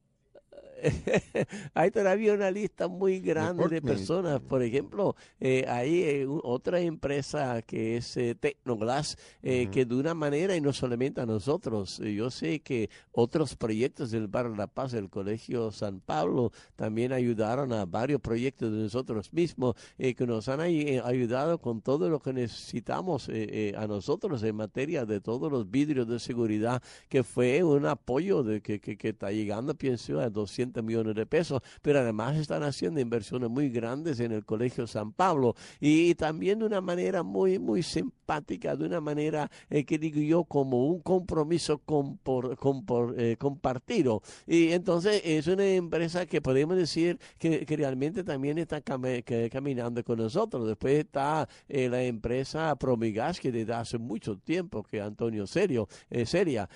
hay 1.73 1.91
todavía 1.91 2.33
una 2.33 2.51
lista 2.51 2.87
muy 2.87 3.19
grande 3.19 3.63
de 3.69 3.81
personas. 3.81 4.41
Por 4.41 4.61
ejemplo, 4.63 5.15
eh, 5.39 5.65
hay 5.67 6.03
eh, 6.03 6.27
otra 6.43 6.79
empresa 6.79 7.61
que 7.61 7.97
es 7.97 8.15
eh, 8.17 8.35
Tecnoglass, 8.35 9.17
eh, 9.43 9.67
que 9.71 9.85
de 9.85 9.95
una 9.95 10.13
manera, 10.13 10.55
y 10.55 10.61
no 10.61 10.73
solamente 10.73 11.21
a 11.21 11.25
nosotros, 11.25 11.99
eh, 11.99 12.13
yo 12.13 12.29
sé 12.29 12.59
que 12.59 12.89
otros 13.11 13.55
proyectos 13.55 14.11
del 14.11 14.27
Bar 14.27 14.49
La 14.57 14.67
Paz, 14.67 14.93
el 14.93 15.09
Colegio 15.09 15.71
San 15.71 15.99
Pablo, 15.99 16.51
también 16.75 17.11
ayudaron 17.13 17.73
a 17.73 17.85
varios 17.85 18.21
proyectos 18.21 18.71
de 18.71 18.79
nosotros 18.83 19.31
mismos, 19.33 19.75
eh, 19.97 20.13
que 20.13 20.25
nos 20.27 20.47
han 20.49 20.59
ay- 20.61 20.99
ayudado 21.03 21.59
con 21.59 21.81
todo 21.81 22.09
lo 22.09 22.19
que 22.19 22.33
necesitamos 22.33 23.29
a 23.77 23.87
nosotros 23.87 24.43
en 24.43 24.55
materia 24.55 25.05
de 25.05 25.19
todos 25.21 25.51
los 25.51 25.69
vidrios 25.69 26.07
de 26.07 26.19
seguridad, 26.19 26.81
que 27.09 27.23
fue 27.23 27.63
un 27.63 27.85
apoyo 27.85 28.43
de 28.43 28.61
que, 28.61 28.79
que, 28.79 28.97
que 28.97 29.09
está 29.09 29.31
llegando, 29.31 29.73
pienso, 29.75 30.19
a 30.19 30.29
200 30.29 30.74
150 30.75 30.81
millones 30.81 31.15
de 31.15 31.25
pesos, 31.25 31.61
pero 31.81 31.99
además 31.99 32.35
están 32.37 32.63
haciendo 32.63 32.99
inversiones 32.99 33.49
muy 33.49 33.69
grandes 33.69 34.19
en 34.19 34.31
el 34.31 34.45
Colegio 34.45 34.87
San 34.87 35.11
Pablo 35.13 35.55
y, 35.79 36.15
también 36.15 36.59
de 36.59 36.65
una 36.65 36.81
manera 36.81 37.23
muy, 37.23 37.59
muy 37.59 37.83
de 38.25 38.85
una 38.85 39.01
manera 39.01 39.51
eh, 39.69 39.85
que 39.85 39.99
digo 39.99 40.19
yo 40.19 40.43
como 40.45 40.87
un 40.87 40.99
compromiso 40.99 41.77
con, 41.79 42.17
por, 42.17 42.57
con, 42.57 42.85
por, 42.85 43.19
eh, 43.19 43.37
compartido. 43.37 44.21
Y 44.47 44.71
entonces 44.71 45.21
es 45.23 45.47
una 45.47 45.65
empresa 45.65 46.25
que 46.25 46.41
podemos 46.41 46.75
decir 46.75 47.19
que, 47.37 47.65
realmente 47.75 48.23
también 48.23 48.57
está 48.57 48.81
caminando 48.81 50.03
con 50.03 50.17
nosotros. 50.17 50.67
Después 50.67 50.99
está 50.99 51.47
eh, 51.67 51.89
la 51.89 52.03
empresa 52.03 52.75
Promigas, 52.77 53.39
que 53.39 53.51
desde 53.51 53.73
hace 53.73 53.97
mucho 53.97 54.37
tiempo 54.37 54.81
que 54.83 55.01
Antonio 55.01 55.45
Serio, 55.45 55.87
eh, 56.09 56.25
Seria, 56.25 56.69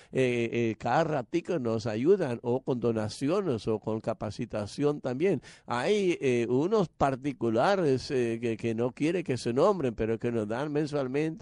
cada 0.78 1.04
ratito 1.04 1.58
nos 1.58 1.86
ayudan 1.86 2.38
o 2.42 2.60
con 2.60 2.80
donaciones 2.80 3.66
o 3.66 3.78
con 3.78 4.00
capacitación 4.00 5.00
también. 5.00 5.42
Hay 5.66 6.18
unos 6.48 6.88
particulares 6.88 8.08
que, 8.08 8.56
que, 8.58 8.74
no 8.74 8.92
quiere 8.92 9.24
que 9.24 9.36
se 9.36 9.52
nombren, 9.52 9.94
pero 9.94 10.18
que 10.18 10.30
nos 10.30 10.46
dan 10.46 10.70
mensualmente 10.72 11.39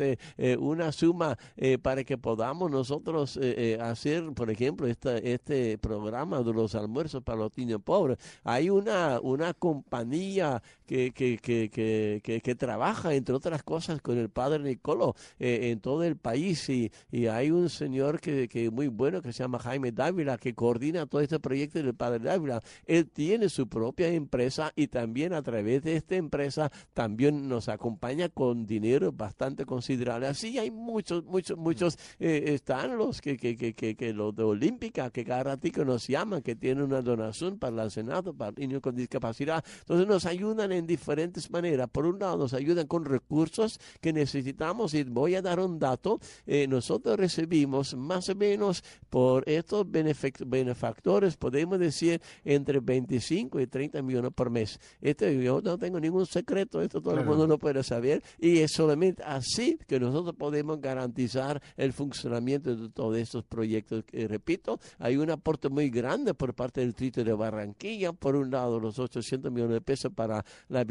una 0.58 0.92
suma 0.92 1.36
para 1.82 2.04
que 2.04 2.18
podamos 2.18 2.70
nosotros 2.70 3.38
hacer, 3.80 4.32
por 4.32 4.50
ejemplo, 4.50 4.86
esta, 4.86 5.18
este 5.18 5.78
programa 5.78 6.42
de 6.42 6.52
los 6.52 6.74
almuerzos 6.74 7.22
para 7.22 7.38
los 7.38 7.56
niños 7.56 7.80
pobres. 7.82 8.18
Hay 8.44 8.70
una, 8.70 9.20
una 9.20 9.54
compañía 9.54 10.62
que, 10.88 11.12
que, 11.12 11.38
que, 11.70 12.40
que, 12.42 12.54
trabaja, 12.54 13.14
entre 13.14 13.34
otras 13.34 13.62
cosas, 13.62 14.00
con 14.00 14.16
el 14.16 14.30
padre 14.30 14.60
Nicolo 14.60 15.14
eh, 15.38 15.70
en 15.70 15.80
todo 15.80 16.02
el 16.02 16.16
país 16.16 16.68
y, 16.70 16.90
y 17.12 17.26
hay 17.26 17.50
un 17.50 17.68
señor 17.68 18.20
que, 18.20 18.48
que 18.48 18.70
muy 18.70 18.88
bueno 18.88 19.20
que 19.20 19.32
se 19.32 19.42
llama 19.42 19.58
Jaime 19.58 19.92
Dávila 19.92 20.38
que 20.38 20.54
coordina 20.54 21.06
todo 21.06 21.20
este 21.20 21.38
proyecto 21.38 21.82
del 21.82 21.94
padre 21.94 22.20
Dávila. 22.20 22.62
Él 22.86 23.06
tiene 23.10 23.50
su 23.50 23.68
propia 23.68 24.08
empresa 24.08 24.72
y 24.74 24.86
también 24.86 25.34
a 25.34 25.42
través 25.42 25.82
de 25.82 25.96
esta 25.96 26.16
empresa 26.16 26.72
también 26.94 27.48
nos 27.48 27.68
acompaña 27.68 28.30
con 28.30 28.66
dinero 28.66 29.12
bastante 29.12 29.66
considerable. 29.66 30.26
Así 30.26 30.58
hay 30.58 30.70
muchos, 30.70 31.24
muchos, 31.24 31.58
muchos, 31.58 31.98
eh, 32.18 32.44
están 32.46 32.96
los 32.96 33.20
que, 33.20 33.36
que, 33.36 33.56
que, 33.56 33.74
que, 33.74 34.12
los 34.14 34.34
de 34.34 34.42
Olímpica, 34.42 35.10
que 35.10 35.24
cada 35.24 35.42
ratito 35.42 35.84
nos 35.84 36.06
llaman, 36.06 36.40
que 36.40 36.56
tienen 36.56 36.84
una 36.84 37.02
donación 37.02 37.58
para 37.58 37.82
el 37.82 37.90
Senado, 37.90 38.32
para 38.32 38.52
niños 38.52 38.80
con 38.80 38.96
discapacidad. 38.96 39.62
Entonces 39.80 40.06
nos 40.06 40.24
ayudan 40.24 40.72
en 40.72 40.77
diferentes 40.86 41.50
maneras. 41.50 41.88
Por 41.90 42.06
un 42.06 42.18
lado, 42.18 42.36
nos 42.38 42.54
ayudan 42.54 42.86
con 42.86 43.04
recursos 43.04 43.80
que 44.00 44.12
necesitamos 44.12 44.94
y 44.94 45.04
voy 45.04 45.34
a 45.34 45.42
dar 45.42 45.60
un 45.60 45.78
dato. 45.78 46.20
Eh, 46.46 46.66
nosotros 46.66 47.16
recibimos 47.16 47.94
más 47.94 48.28
o 48.28 48.34
menos 48.34 48.84
por 49.10 49.48
estos 49.48 49.86
benefactores, 49.90 51.36
podemos 51.36 51.78
decir, 51.78 52.20
entre 52.44 52.80
25 52.80 53.60
y 53.60 53.66
30 53.66 54.02
millones 54.02 54.32
por 54.34 54.50
mes. 54.50 54.78
Este, 55.00 55.42
yo 55.42 55.60
no 55.62 55.78
tengo 55.78 56.00
ningún 56.00 56.26
secreto, 56.26 56.80
esto 56.82 57.00
todo 57.00 57.18
el 57.18 57.24
mundo 57.24 57.46
lo 57.46 57.58
puede 57.58 57.82
saber 57.82 58.22
y 58.38 58.58
es 58.58 58.72
solamente 58.72 59.22
así 59.24 59.78
que 59.86 59.98
nosotros 60.00 60.34
podemos 60.36 60.80
garantizar 60.80 61.62
el 61.76 61.92
funcionamiento 61.92 62.74
de 62.74 62.88
todos 62.90 63.16
estos 63.16 63.44
proyectos. 63.44 64.04
repito, 64.12 64.78
hay 64.98 65.16
un 65.16 65.30
aporte 65.30 65.68
muy 65.68 65.90
grande 65.90 66.34
por 66.34 66.54
parte 66.54 66.80
del 66.80 66.94
Trito 66.94 67.24
de 67.24 67.32
Barranquilla, 67.32 68.12
por 68.12 68.36
un 68.36 68.50
lado 68.50 68.80
los 68.80 68.98
800 68.98 69.50
millones 69.50 69.74
de 69.74 69.80
pesos 69.80 70.12
para, 70.12 70.44
la, 70.68 70.84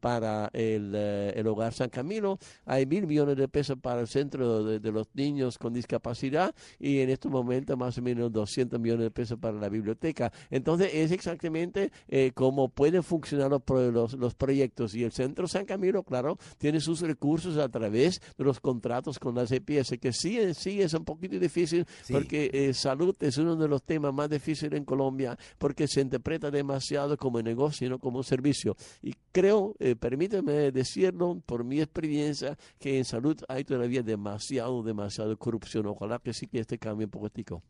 para 0.00 0.50
el, 0.52 0.92
eh, 0.94 1.32
el 1.36 1.46
Hogar 1.46 1.72
San 1.72 1.88
Camilo, 1.88 2.38
hay 2.64 2.86
mil 2.86 3.06
millones 3.06 3.36
de 3.36 3.48
pesos 3.48 3.78
para 3.80 4.00
el 4.00 4.08
Centro 4.08 4.64
de, 4.64 4.92
los 4.92 5.08
Niños 5.14 5.58
con 5.58 5.72
Discapacidad 5.72 6.54
y 6.78 7.00
en 7.00 7.10
este 7.10 7.28
momento 7.28 7.76
más 7.76 7.98
o 7.98 8.02
menos 8.02 8.32
200 8.32 8.80
millones 8.80 9.04
de 9.04 9.10
pesos 9.10 9.38
para 9.38 9.58
la 9.58 9.68
biblioteca. 9.68 10.32
Entonces 10.50 10.90
es 10.94 11.12
exactamente 11.12 11.90
eh, 12.08 12.32
cómo 12.34 12.68
pueden 12.68 13.02
funcionar 13.02 13.50
los, 13.50 14.12
los, 14.14 14.34
proyectos 14.34 14.94
y 14.94 15.04
el 15.04 15.12
Centro 15.12 15.48
San 15.48 15.64
Camilo, 15.64 16.02
claro, 16.02 16.38
tiene 16.58 16.80
sus 16.80 17.00
recursos 17.00 17.56
a 17.58 17.68
través 17.68 18.20
de 18.36 18.44
los 18.44 18.60
contratos 18.60 19.18
con 19.18 19.34
las 19.34 19.50
EPS, 19.52 19.98
que 20.00 20.12
sí, 20.12 20.38
sí 20.54 20.80
es 20.80 20.94
un 20.94 21.04
poquito 21.04 21.38
difícil 21.38 21.86
porque 22.10 22.50
eh, 22.52 22.74
salud 22.74 23.14
es 23.20 23.36
uno 23.38 23.56
de 23.56 23.68
los 23.68 23.82
temas 23.82 24.12
más 24.14 24.30
difíciles 24.30 24.78
en 24.78 24.84
Colombia 24.84 25.36
porque 25.58 25.86
se 25.86 26.00
interpreta 26.00 26.50
demasiado 26.50 27.16
como 27.16 27.42
negocio 27.42 27.86
y 27.86 27.90
no 27.90 27.98
como 27.98 28.18
un 28.18 28.24
servicio. 28.24 28.76
Y 29.02 29.14
creo, 29.32 29.74
eh, 29.78 29.96
permíteme 29.96 30.72
decirlo 30.72 31.40
por 31.46 31.64
mi 31.64 31.80
experiencia, 31.80 32.58
que 32.78 32.98
en 32.98 33.04
salud 33.04 33.36
hay 33.48 33.64
todavía 33.64 34.02
demasiado, 34.02 34.82
demasiado 34.82 35.36
corrupción. 35.38 35.86
Ojalá 35.86 36.18
que 36.18 36.32
sí 36.32 36.46
que 36.46 36.60
este 36.60 36.78
cambie 36.78 37.04
un 37.04 37.10
poquitico. 37.10 37.62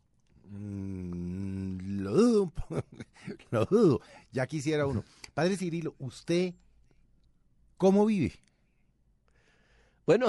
Mm, 0.49 2.01
lo 2.01 2.13
dudo, 2.13 2.53
lo 3.51 3.65
dudo. 3.65 4.01
Ya 4.31 4.47
quisiera 4.47 4.87
uno. 4.87 5.03
Padre 5.33 5.57
Cirilo, 5.57 5.95
¿usted 5.99 6.53
cómo 7.77 8.05
vive? 8.05 8.33
Bueno. 10.05 10.27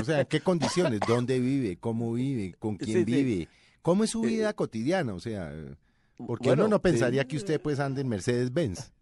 o 0.00 0.04
sea, 0.04 0.24
¿qué 0.24 0.40
condiciones? 0.40 1.00
¿Dónde 1.06 1.40
vive? 1.40 1.76
¿Cómo 1.76 2.14
vive? 2.14 2.54
¿Con 2.58 2.76
quién 2.76 3.04
vive? 3.04 3.48
¿Cómo 3.82 4.04
es 4.04 4.10
su 4.10 4.22
vida 4.22 4.50
eh, 4.50 4.54
cotidiana? 4.54 5.12
O 5.12 5.20
sea, 5.20 5.52
porque 6.26 6.50
uno 6.50 6.68
no 6.68 6.80
pensaría 6.80 7.26
que 7.26 7.36
usted 7.36 7.60
pues 7.60 7.80
ande 7.80 8.00
en 8.00 8.08
Mercedes-Benz. 8.08 8.92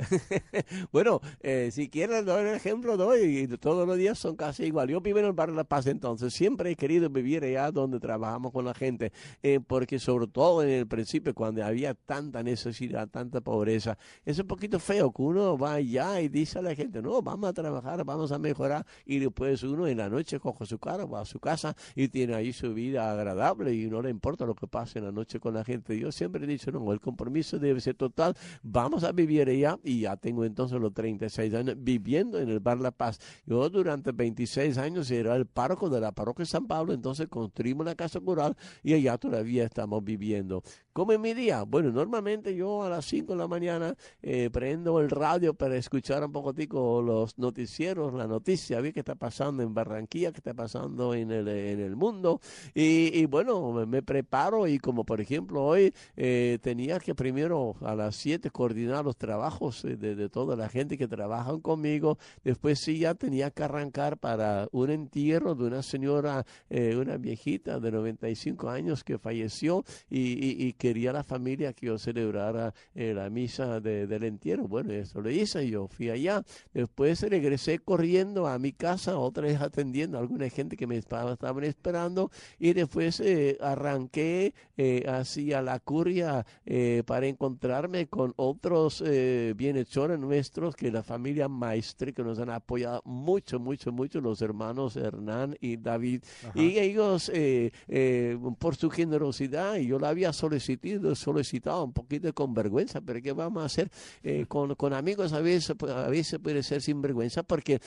bueno, 0.92 1.20
eh, 1.40 1.70
si 1.72 1.88
quieren 1.88 2.24
dar 2.24 2.46
el 2.46 2.54
ejemplo, 2.54 2.96
doy, 2.96 3.38
y 3.38 3.48
todos 3.48 3.86
los 3.86 3.96
días 3.96 4.18
son 4.18 4.36
casi 4.36 4.64
igual. 4.64 4.88
Yo 4.88 5.00
vivo 5.00 5.18
en 5.18 5.26
el 5.26 5.32
barrio 5.32 5.54
La 5.54 5.64
Paz, 5.64 5.86
entonces 5.86 6.32
siempre 6.32 6.70
he 6.70 6.76
querido 6.76 7.08
vivir 7.10 7.44
allá 7.44 7.70
donde 7.70 8.00
trabajamos 8.00 8.52
con 8.52 8.64
la 8.64 8.74
gente, 8.74 9.12
eh, 9.42 9.60
porque 9.66 9.98
sobre 9.98 10.26
todo 10.26 10.62
en 10.62 10.70
el 10.70 10.86
principio, 10.86 11.34
cuando 11.34 11.64
había 11.64 11.94
tanta 11.94 12.42
necesidad, 12.42 13.08
tanta 13.08 13.40
pobreza, 13.40 13.98
es 14.24 14.38
un 14.38 14.46
poquito 14.46 14.78
feo 14.78 15.12
que 15.12 15.22
uno 15.22 15.56
va 15.58 15.74
allá 15.74 16.20
y 16.20 16.28
dice 16.28 16.58
a 16.58 16.62
la 16.62 16.74
gente, 16.74 17.02
no, 17.02 17.22
vamos 17.22 17.50
a 17.50 17.52
trabajar, 17.52 18.04
vamos 18.04 18.32
a 18.32 18.38
mejorar, 18.38 18.86
y 19.04 19.18
después 19.18 19.62
uno 19.62 19.86
en 19.86 19.98
la 19.98 20.08
noche 20.08 20.38
coge 20.40 20.66
su 20.66 20.78
carro, 20.78 21.08
va 21.08 21.20
a 21.20 21.24
su 21.24 21.40
casa 21.40 21.76
y 21.94 22.08
tiene 22.08 22.34
ahí 22.34 22.52
su 22.52 22.72
vida 22.74 23.10
agradable 23.12 23.74
y 23.74 23.88
no 23.88 24.02
le 24.02 24.10
importa 24.10 24.46
lo 24.46 24.54
que 24.54 24.66
pase 24.66 24.98
en 24.98 25.06
la 25.06 25.12
noche 25.12 25.40
con 25.40 25.54
la 25.54 25.64
gente. 25.64 25.98
Yo 25.98 26.12
siempre 26.12 26.44
he 26.44 26.46
dicho, 26.46 26.70
no, 26.70 26.92
el 26.92 27.00
compromiso 27.00 27.58
debe 27.58 27.80
ser 27.80 27.94
total, 27.94 28.36
vamos 28.62 29.04
a 29.04 29.12
vivir 29.12 29.48
allá 29.48 29.78
ya 29.98 30.16
tengo 30.16 30.44
entonces 30.44 30.80
los 30.80 30.94
36 30.94 31.52
años 31.54 31.74
viviendo 31.76 32.38
en 32.38 32.48
el 32.48 32.60
Bar 32.60 32.78
La 32.78 32.92
Paz. 32.92 33.18
Yo 33.44 33.68
durante 33.68 34.12
26 34.12 34.78
años 34.78 35.10
era 35.10 35.34
el 35.34 35.46
párroco 35.46 35.90
de 35.90 36.00
la 36.00 36.12
parroquia 36.12 36.44
San 36.44 36.68
Pablo, 36.68 36.92
entonces 36.92 37.26
construimos 37.26 37.84
la 37.84 37.96
casa 37.96 38.20
rural 38.20 38.56
y 38.84 38.94
allá 38.94 39.18
todavía 39.18 39.64
estamos 39.64 40.04
viviendo. 40.04 40.62
¿Cómo 40.92 41.12
es 41.12 41.20
mi 41.20 41.34
día? 41.34 41.62
Bueno, 41.62 41.92
normalmente 41.92 42.52
yo 42.56 42.82
a 42.82 42.88
las 42.88 43.04
5 43.04 43.34
de 43.34 43.38
la 43.38 43.46
mañana 43.46 43.94
eh, 44.22 44.50
prendo 44.52 44.98
el 44.98 45.08
radio 45.08 45.54
para 45.54 45.76
escuchar 45.76 46.24
un 46.24 46.32
poquitico 46.32 47.00
los 47.00 47.38
noticieros, 47.38 48.12
la 48.12 48.26
noticia, 48.26 48.80
ver 48.80 48.92
qué 48.92 48.98
está 48.98 49.14
pasando 49.14 49.62
en 49.62 49.72
Barranquilla, 49.72 50.32
qué 50.32 50.38
está 50.38 50.52
pasando 50.52 51.14
en 51.14 51.30
el, 51.30 51.46
en 51.46 51.78
el 51.78 51.94
mundo. 51.94 52.40
Y, 52.74 53.24
bueno, 53.26 53.86
me, 53.86 54.02
preparo 54.02 54.66
y 54.66 54.80
como 54.80 55.04
por 55.04 55.20
ejemplo 55.20 55.64
hoy 55.64 55.94
eh, 56.16 56.58
tenía 56.60 56.98
que 56.98 57.14
primero 57.14 57.76
a 57.82 57.94
las 57.94 58.16
7 58.16 58.50
coordinar 58.50 59.04
los 59.04 59.16
trabajos 59.16 59.82
de, 59.82 60.28
toda 60.28 60.56
la 60.56 60.68
gente 60.68 60.98
que 60.98 61.06
trabajan 61.06 61.60
conmigo. 61.60 62.18
Después 62.42 62.80
sí 62.80 62.98
ya 62.98 63.14
tenía 63.14 63.52
que 63.52 63.62
arrancar 63.62 64.18
para 64.18 64.66
un 64.72 64.90
entierro 64.90 65.54
de 65.54 65.66
una 65.66 65.82
señora, 65.82 66.44
eh, 66.68 66.96
una 66.96 67.16
viejita 67.16 67.78
de 67.78 67.92
95 67.92 68.68
años 68.68 69.04
que 69.04 69.18
falleció 69.18 69.84
y, 70.10 70.72
quería 70.80 71.12
la 71.12 71.22
familia 71.22 71.74
que 71.74 71.86
yo 71.86 71.98
celebrara 71.98 72.72
eh, 72.94 73.12
la 73.14 73.28
misa 73.28 73.80
del 73.80 74.24
entierro. 74.24 74.66
Bueno, 74.66 74.92
eso 74.92 75.20
lo 75.20 75.30
hice, 75.30 75.68
yo 75.68 75.86
fui 75.86 76.08
allá. 76.08 76.42
Después 76.72 77.20
regresé 77.22 77.78
corriendo 77.78 78.46
a 78.46 78.58
mi 78.58 78.72
casa, 78.72 79.18
otra 79.18 79.44
vez 79.44 79.60
atendiendo 79.60 80.16
a 80.16 80.22
alguna 80.22 80.48
gente 80.48 80.76
que 80.76 80.86
me 80.86 80.96
estaba, 80.96 81.34
estaban 81.34 81.64
esperando 81.64 82.30
y 82.58 82.72
después 82.72 83.20
eh, 83.20 83.58
arranqué 83.60 84.54
hacia 85.06 85.60
la 85.60 85.78
curia 85.78 86.46
para 87.04 87.26
encontrarme 87.26 88.06
con 88.06 88.32
otros 88.36 89.02
bien 89.02 89.54
bienhechores 89.54 90.18
nuestros, 90.18 90.74
que 90.74 90.90
la 90.90 91.02
familia 91.02 91.48
Maestre, 91.48 92.14
que 92.14 92.22
nos 92.22 92.38
han 92.38 92.48
apoyado 92.48 93.02
mucho, 93.04 93.60
mucho, 93.60 93.92
mucho, 93.92 94.22
los 94.22 94.40
hermanos 94.40 94.96
Hernán 94.96 95.56
y 95.60 95.76
David. 95.76 96.22
Y 96.54 96.78
ellos, 96.78 97.30
eh, 97.34 97.72
eh, 97.88 98.38
por 98.58 98.76
su 98.76 98.90
generosidad, 98.90 99.76
y 99.76 99.86
yo 99.86 99.98
la 99.98 100.08
había 100.08 100.32
solicitado, 100.32 100.69
solicitado 101.14 101.84
un 101.84 101.92
poquito 101.92 102.32
con 102.34 102.54
vergüenza, 102.54 103.00
pero 103.00 103.20
¿qué 103.20 103.32
vamos 103.32 103.62
a 103.62 103.66
hacer? 103.66 103.90
Eh, 104.22 104.46
con, 104.48 104.74
con, 104.74 104.92
amigos 104.92 105.32
a 105.32 105.40
veces, 105.40 105.76
a 105.82 106.08
veces 106.08 106.38
puede 106.38 106.62
ser 106.62 106.82
sin 106.82 107.00
vergüenza, 107.00 107.42
porque 107.42 107.80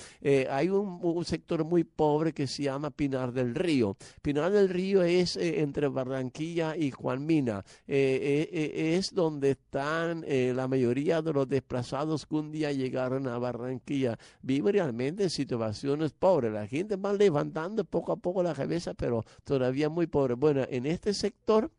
hay 0.50 0.70
un, 0.70 1.00
un, 1.02 1.26
sector 1.26 1.64
muy 1.64 1.84
pobre 1.84 2.34
que 2.34 2.48
se 2.48 2.64
llama 2.64 2.90
Pinar 2.90 3.32
del 3.32 3.56
Río. 3.56 3.98
Pinar 4.22 4.52
del 4.52 4.70
Río 4.70 5.04
es 5.04 5.38
entre 5.38 5.88
Barranquilla 5.88 6.76
y 6.76 6.92
Juan 6.92 7.26
Mina. 7.26 7.64
es 7.88 9.14
donde 9.14 9.52
están 9.52 10.26
la 10.28 10.68
mayoría 10.68 11.22
de 11.22 11.34
los 11.34 11.48
desplazados 11.48 12.26
que 12.26 12.36
un 12.36 12.52
día 12.52 12.72
llegaron 12.72 13.28
a 13.28 13.38
Barranquilla 13.38 14.18
viven 14.42 14.74
realmente 14.74 15.24
en 15.24 15.30
situaciones 15.30 16.14
pobres. 16.14 16.52
La 16.52 16.68
gente 16.68 16.96
va 16.96 17.14
levantando 17.14 17.84
poco 17.86 18.12
a 18.12 18.18
poco 18.18 18.44
la 18.44 18.54
cabeza, 18.54 18.94
pero 18.94 19.24
todavía 19.44 19.90
muy 19.90 20.08
pobre. 20.08 20.36
Bueno, 20.36 20.64
en 20.70 20.86
este 20.86 21.14
sector 21.14 21.72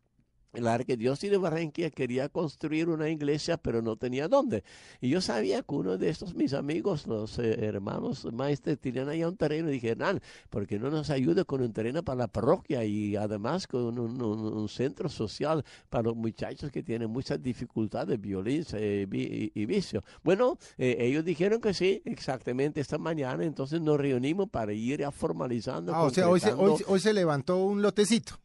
la 0.59 0.73
arquidiócesis 0.73 1.31
de 1.31 1.37
Barranquilla 1.37 1.89
quería 1.89 2.29
construir 2.29 2.89
una 2.89 3.09
iglesia, 3.09 3.57
pero 3.57 3.81
no 3.81 3.95
tenía 3.95 4.27
dónde. 4.27 4.63
Y 5.01 5.09
yo 5.09 5.21
sabía 5.21 5.61
que 5.61 5.75
uno 5.75 5.97
de 5.97 6.09
estos 6.09 6.35
mis 6.35 6.53
amigos, 6.53 7.07
los 7.07 7.39
eh, 7.39 7.65
hermanos 7.65 8.27
maestros, 8.33 8.79
tenían 8.79 9.09
allá 9.09 9.27
un 9.27 9.37
terreno. 9.37 9.69
Y 9.69 9.73
dije, 9.73 9.89
Hernán, 9.89 10.21
¿por 10.49 10.67
qué 10.67 10.79
no 10.79 10.89
nos 10.89 11.09
ayuda 11.09 11.43
con 11.43 11.61
un 11.61 11.73
terreno 11.73 12.03
para 12.03 12.17
la 12.19 12.27
parroquia 12.27 12.83
y 12.85 13.15
además 13.15 13.67
con 13.67 13.97
un, 13.99 14.21
un- 14.21 14.53
un 14.53 14.69
centro 14.69 15.09
social 15.09 15.63
para 15.89 16.03
los 16.03 16.15
muchachos 16.15 16.71
que 16.71 16.83
tienen 16.83 17.09
muchas 17.09 17.41
dificultades, 17.41 18.19
violencia 18.19 18.79
eh, 18.79 19.05
vi- 19.07 19.51
y, 19.55 19.61
y 19.61 19.65
vicio? 19.65 20.03
Bueno, 20.23 20.57
eh, 20.77 20.97
ellos 20.99 21.23
dijeron 21.25 21.61
que 21.61 21.73
sí, 21.73 22.01
exactamente 22.05 22.81
esta 22.81 22.97
mañana. 22.97 23.43
Entonces 23.45 23.81
nos 23.81 23.97
reunimos 23.99 24.49
para 24.49 24.73
ir 24.73 25.03
a 25.05 25.11
formalizando. 25.11 25.93
Ah, 25.93 26.03
o 26.03 26.09
sea, 26.09 26.29
hoy 26.29 26.39
se, 26.39 26.51
hoy, 26.53 26.55
concretando- 26.71 26.85
hoy 26.93 26.99
se 26.99 27.13
levantó 27.13 27.57
un 27.57 27.81
lotecito. 27.81 28.39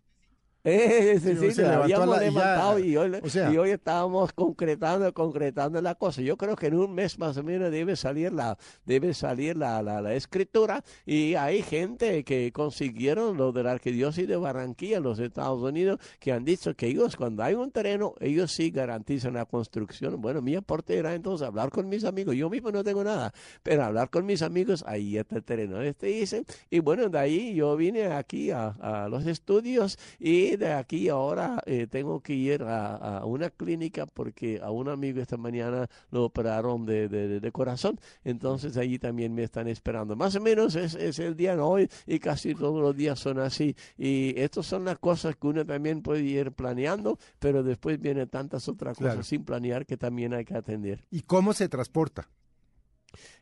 Eh, 0.65 1.19
sí, 1.23 1.37
Sí, 1.37 1.51
se 1.53 1.63
levantó 1.63 1.83
habíamos 1.85 2.09
la- 2.09 2.15
ya- 2.17 2.21
levantado 2.31 2.79
y 2.79 2.97
hoy, 2.97 3.13
o 3.23 3.29
sea- 3.29 3.51
y 3.53 3.57
hoy 3.57 3.71
estábamos 3.71 4.33
concretando, 4.33 5.13
concretando 5.15 5.81
la 5.81 5.95
cosa. 5.95 6.21
Yo 6.23 6.37
creo 6.37 6.57
que 6.57 6.67
en 6.67 6.75
un 6.75 6.95
mes 6.95 7.19
más 7.19 7.37
o 7.37 7.43
menos 7.43 7.71
debe 7.71 7.97
salir 7.97 8.33
la, 8.33 8.59
debe 8.85 9.15
salir 9.15 9.57
la, 9.57 9.83
la, 9.83 10.01
la 10.03 10.15
escritura 10.15 10.83
y 11.07 11.35
hay 11.35 11.63
gente 11.63 12.25
que 12.25 12.53
consiguieron 12.53 13.37
lo 13.37 13.53
de 13.53 13.63
la 13.63 13.73
arquidiócesis 13.73 14.29
de 14.29 14.37
Barranquilla 14.37 14.99
en 14.99 15.03
los 15.03 15.19
Estados 15.19 15.63
Unidos 15.63 15.99
que 16.19 16.33
han 16.33 16.45
dicho 16.45 16.75
que 16.75 16.87
ellos 16.89 17.17
cuando 17.17 17.43
hay 17.43 17.55
un 17.55 17.71
terreno, 17.71 18.15
ellos 18.21 18.53
sí 18.53 18.71
garantizan 18.71 19.35
la 19.35 19.47
construcción. 19.47 20.21
Bueno, 20.21 20.43
mi 20.43 20.55
aporte 20.57 20.97
era 20.97 21.15
entonces 21.15 21.47
hablar 21.47 21.71
con 21.71 21.89
mis 21.89 22.05
amigos. 22.05 22.35
Yo 22.37 22.51
mismo 22.51 22.71
no 22.71 22.85
tengo 22.85 23.03
nada, 23.05 23.33
pero 23.63 23.85
hablar 23.85 24.11
con 24.11 24.27
mis 24.27 24.43
amigos, 24.43 24.85
ahí 24.87 25.17
está 25.17 25.37
el 25.37 25.45
terreno. 25.45 25.81
Este 25.81 26.09
dice, 26.09 26.45
y 26.71 26.81
bueno, 26.81 27.09
de 27.09 27.19
ahí 27.19 27.55
yo 27.55 27.77
vine 27.77 28.07
aquí 28.07 28.51
a, 28.51 28.69
a 28.81 29.09
los 29.09 29.27
estudios 29.27 29.99
y 30.19 30.50
de 30.57 30.73
aquí 30.73 31.09
ahora 31.09 31.63
eh, 31.67 31.87
tengo 31.89 32.21
que 32.21 32.35
ir 32.35 32.63
a, 32.63 33.19
a 33.19 33.25
una 33.25 33.51
clínica 33.51 34.07
porque 34.07 34.61
a 34.63 34.71
un 34.71 34.89
amigo 34.89 35.21
esta 35.21 35.37
mañana 35.37 35.89
lo 36.11 36.25
operaron 36.25 36.85
de, 36.87 37.09
de- 37.09 37.53
corazón. 37.53 37.99
Entonces 38.25 38.77
allí 38.77 38.99
también 38.99 39.35
me 39.35 39.43
están 39.43 39.67
esperando. 39.69 40.15
Más 40.17 40.35
o 40.37 40.41
menos 40.41 40.75
es, 40.77 40.95
es 40.95 41.19
el 41.19 41.37
día 41.37 41.57
de 41.57 41.63
hoy 41.63 41.89
y 42.07 42.19
casi 42.21 42.55
todos 42.55 42.81
los 42.81 42.97
días 42.97 43.19
son 43.19 43.39
así. 43.41 43.75
Y 43.99 44.39
estas 44.41 44.67
son 44.67 44.85
las 44.85 44.99
cosas 44.99 45.37
que 45.37 45.47
uno 45.49 45.67
también 45.67 46.03
puede 46.03 46.23
ir 46.23 46.53
planeando, 46.53 47.19
pero 47.39 47.63
después 47.63 48.01
vienen 48.01 48.29
tantas 48.29 48.69
otras 48.69 48.97
cosas 48.97 49.13
Claro. 49.13 49.23
sin 49.25 49.45
planear 49.45 49.85
que 49.87 49.97
también 49.97 50.33
hay 50.35 50.45
que 50.45 50.55
atender. 50.55 51.05
¿Y 51.11 51.23
cómo 51.23 51.53
se 51.53 51.69
transporta? 51.69 52.29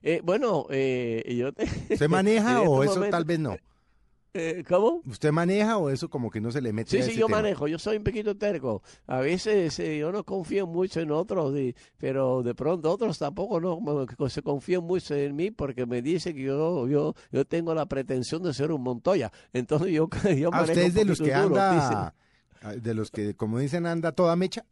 Eh, 0.02 0.20
bueno, 0.24 0.66
eh, 0.70 1.34
yo 1.38 1.52
te... 1.52 1.64
¿Usted 1.64 2.08
maneja 2.08 2.62
o 2.62 2.82
este 2.82 2.86
eso 2.92 2.94
momento- 3.00 3.16
tal 3.16 3.24
vez 3.24 3.38
no? 3.38 3.56
Eh, 4.38 4.64
¿Cómo? 4.68 5.02
¿Usted 5.04 5.32
maneja 5.32 5.78
o 5.78 5.90
eso 5.90 6.08
como 6.08 6.30
que 6.30 6.40
no 6.40 6.52
se 6.52 6.60
le 6.60 6.72
mete 6.72 6.92
Sí, 6.92 6.98
a 6.98 7.00
sí, 7.00 7.10
ese 7.10 7.20
yo 7.20 7.26
tema? 7.26 7.38
manejo, 7.38 7.66
yo 7.66 7.78
soy 7.78 7.96
un 7.96 8.04
poquito 8.04 8.36
terco. 8.36 8.82
A 9.06 9.18
veces 9.18 9.78
eh, 9.80 9.98
yo 9.98 10.12
no 10.12 10.22
confío 10.24 10.66
mucho 10.66 11.00
en 11.00 11.10
otros, 11.10 11.56
y- 11.58 11.74
pero 11.98 12.42
de 12.44 12.54
pronto 12.54 12.90
otros 12.92 13.18
tampoco 13.18 13.60
no 13.60 14.06
se 14.28 14.42
confían 14.42 14.84
mucho 14.84 15.14
en 15.14 15.34
mí 15.34 15.50
porque 15.50 15.86
me 15.86 16.02
dicen 16.02 16.36
que 16.36 16.42
yo, 16.42 16.86
yo, 16.86 17.14
yo 17.32 17.44
tengo 17.44 17.74
la 17.74 17.86
pretensión 17.86 18.42
de 18.44 18.54
ser 18.54 18.70
un 18.70 18.82
Montoya. 18.82 19.32
Entonces 19.52 19.88
yo, 19.92 20.08
yo 20.38 20.50
Ah, 20.52 20.60
manejo 20.60 20.64
usted 20.64 20.82
es 20.82 20.94
de 20.94 21.04
los 21.04 21.18
que 21.18 21.34
duro, 21.34 21.56
anda, 21.58 22.14
de 22.76 22.94
los 22.94 23.10
que, 23.10 23.34
como 23.34 23.58
dicen, 23.58 23.86
anda 23.86 24.12
toda 24.12 24.36
mecha. 24.36 24.64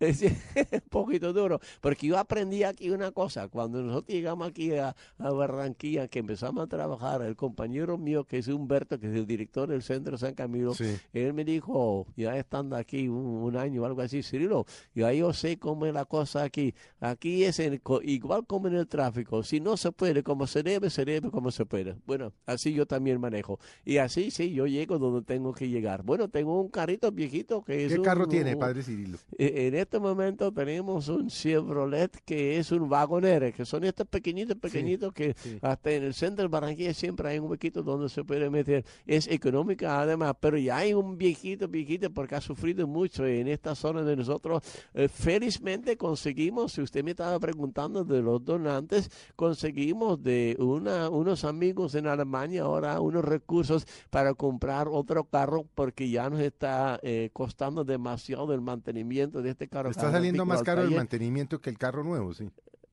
Es 0.00 0.22
un 0.72 0.80
poquito 0.88 1.32
duro, 1.34 1.60
porque 1.82 2.06
yo 2.06 2.16
aprendí 2.18 2.64
aquí 2.64 2.88
una 2.90 3.10
cosa, 3.12 3.48
cuando 3.48 3.82
nosotros 3.82 4.08
llegamos 4.14 4.48
aquí 4.48 4.72
a, 4.74 4.96
a 5.18 5.30
Barranquilla, 5.30 6.08
que 6.08 6.20
empezamos 6.20 6.64
a 6.64 6.66
trabajar, 6.66 7.20
el 7.22 7.36
compañero 7.36 7.98
mío, 7.98 8.24
que 8.24 8.38
es 8.38 8.48
Humberto, 8.48 8.98
que 8.98 9.08
es 9.08 9.14
el 9.14 9.26
director 9.26 9.68
del 9.68 9.82
Centro 9.82 10.16
San 10.16 10.34
Camilo, 10.34 10.74
Sí. 10.74 10.96
él 11.12 11.34
me 11.34 11.44
dijo, 11.44 12.06
ya 12.16 12.34
estando 12.38 12.76
aquí 12.76 13.08
un, 13.08 13.16
un 13.26 13.56
año 13.56 13.82
o 13.82 13.84
algo 13.84 14.00
así, 14.00 14.22
Cirilo, 14.22 14.64
ya 14.94 15.12
yo 15.12 15.34
sé 15.34 15.58
cómo 15.58 15.84
es 15.84 15.92
la 15.92 16.06
cosa 16.06 16.44
aquí, 16.44 16.74
aquí 17.00 17.44
es 17.44 17.58
en- 17.60 17.80
igual 18.04 18.46
como 18.46 18.68
en 18.68 18.76
el 18.76 18.86
tráfico, 18.88 19.42
si 19.42 19.60
no 19.60 19.76
se 19.76 19.92
puede 19.92 20.22
como 20.22 20.46
se 20.46 20.62
debe, 20.62 20.88
se 20.88 21.04
debe 21.04 21.30
como 21.30 21.50
se 21.50 21.66
puede. 21.66 21.96
Bueno, 22.06 22.32
así 22.46 22.72
yo 22.72 22.86
también 22.86 23.20
manejo, 23.20 23.58
y 23.84 23.98
así 23.98 24.30
sí, 24.30 24.50
yo 24.52 24.66
llego 24.66 24.98
donde 24.98 25.20
tengo 25.26 25.52
que 25.52 25.68
llegar. 25.68 26.02
Bueno, 26.04 26.28
tengo 26.28 26.58
un 26.58 26.70
carrito 26.70 27.12
viejito 27.12 27.62
que 27.62 27.84
es 27.84 27.92
¿Qué 27.92 27.98
un- 27.98 28.04
carro 28.04 28.26
tiene, 28.26 28.54
un- 28.54 28.60
padre 28.60 28.82
Cirilo? 28.82 29.18
eh, 29.36 29.66
En 29.68 29.74
este 29.90 29.98
momento 29.98 30.52
tenemos 30.52 31.08
un 31.08 31.26
Chevrolet 31.26 32.16
que 32.24 32.58
es 32.58 32.70
un 32.70 32.88
vagonero, 32.88 33.52
que 33.52 33.64
son 33.64 33.82
estos 33.82 34.06
pequeñitos, 34.06 34.56
pequeñitos 34.56 35.12
que 35.12 35.34
sí. 35.36 35.58
hasta 35.60 35.90
en 35.90 36.04
el 36.04 36.14
centro 36.14 36.44
de 36.44 36.48
Barranquilla 36.48 36.94
siempre 36.94 37.28
hay 37.28 37.40
un 37.40 37.50
huequito 37.50 37.82
donde 37.82 38.08
se 38.08 38.22
puede 38.22 38.48
meter. 38.50 38.84
Es 39.04 39.26
económica 39.26 40.00
además, 40.00 40.36
pero 40.38 40.56
ya 40.58 40.76
hay 40.76 40.94
un 40.94 41.18
viejito, 41.18 41.66
viejito, 41.66 42.08
porque 42.08 42.36
ha 42.36 42.40
sufrido 42.40 42.86
mucho 42.86 43.26
en 43.26 43.48
esta 43.48 43.74
zona 43.74 44.04
de 44.04 44.14
nosotros. 44.14 44.62
Eh, 44.94 45.08
felizmente 45.08 45.96
conseguimos, 45.96 46.74
si 46.74 46.82
usted 46.82 47.02
me 47.02 47.10
estaba 47.10 47.40
preguntando 47.40 48.04
de 48.04 48.22
los 48.22 48.44
donantes, 48.44 49.10
conseguimos 49.34 50.22
de 50.22 50.54
una, 50.60 51.08
unos 51.08 51.42
amigos 51.42 51.96
en 51.96 52.06
Alemania 52.06 52.62
ahora 52.62 53.00
unos 53.00 53.24
recursos 53.24 53.88
para 54.08 54.34
comprar 54.34 54.86
otro 54.86 55.24
carro 55.24 55.66
porque 55.74 56.08
ya 56.08 56.30
nos 56.30 56.38
está 56.38 57.00
eh, 57.02 57.30
costando 57.32 57.82
demasiado 57.82 58.54
el 58.54 58.60
mantenimiento 58.60 59.42
de 59.42 59.50
este 59.50 59.66
carro. 59.66 59.79
Está 59.88 60.10
saliendo 60.10 60.44
más 60.44 60.62
caro 60.62 60.82
el 60.82 60.90
mantenimiento 60.90 61.60
que 61.60 61.70
el 61.70 61.78
carro 61.78 62.04
nuevo, 62.04 62.34
sí. 62.34 62.50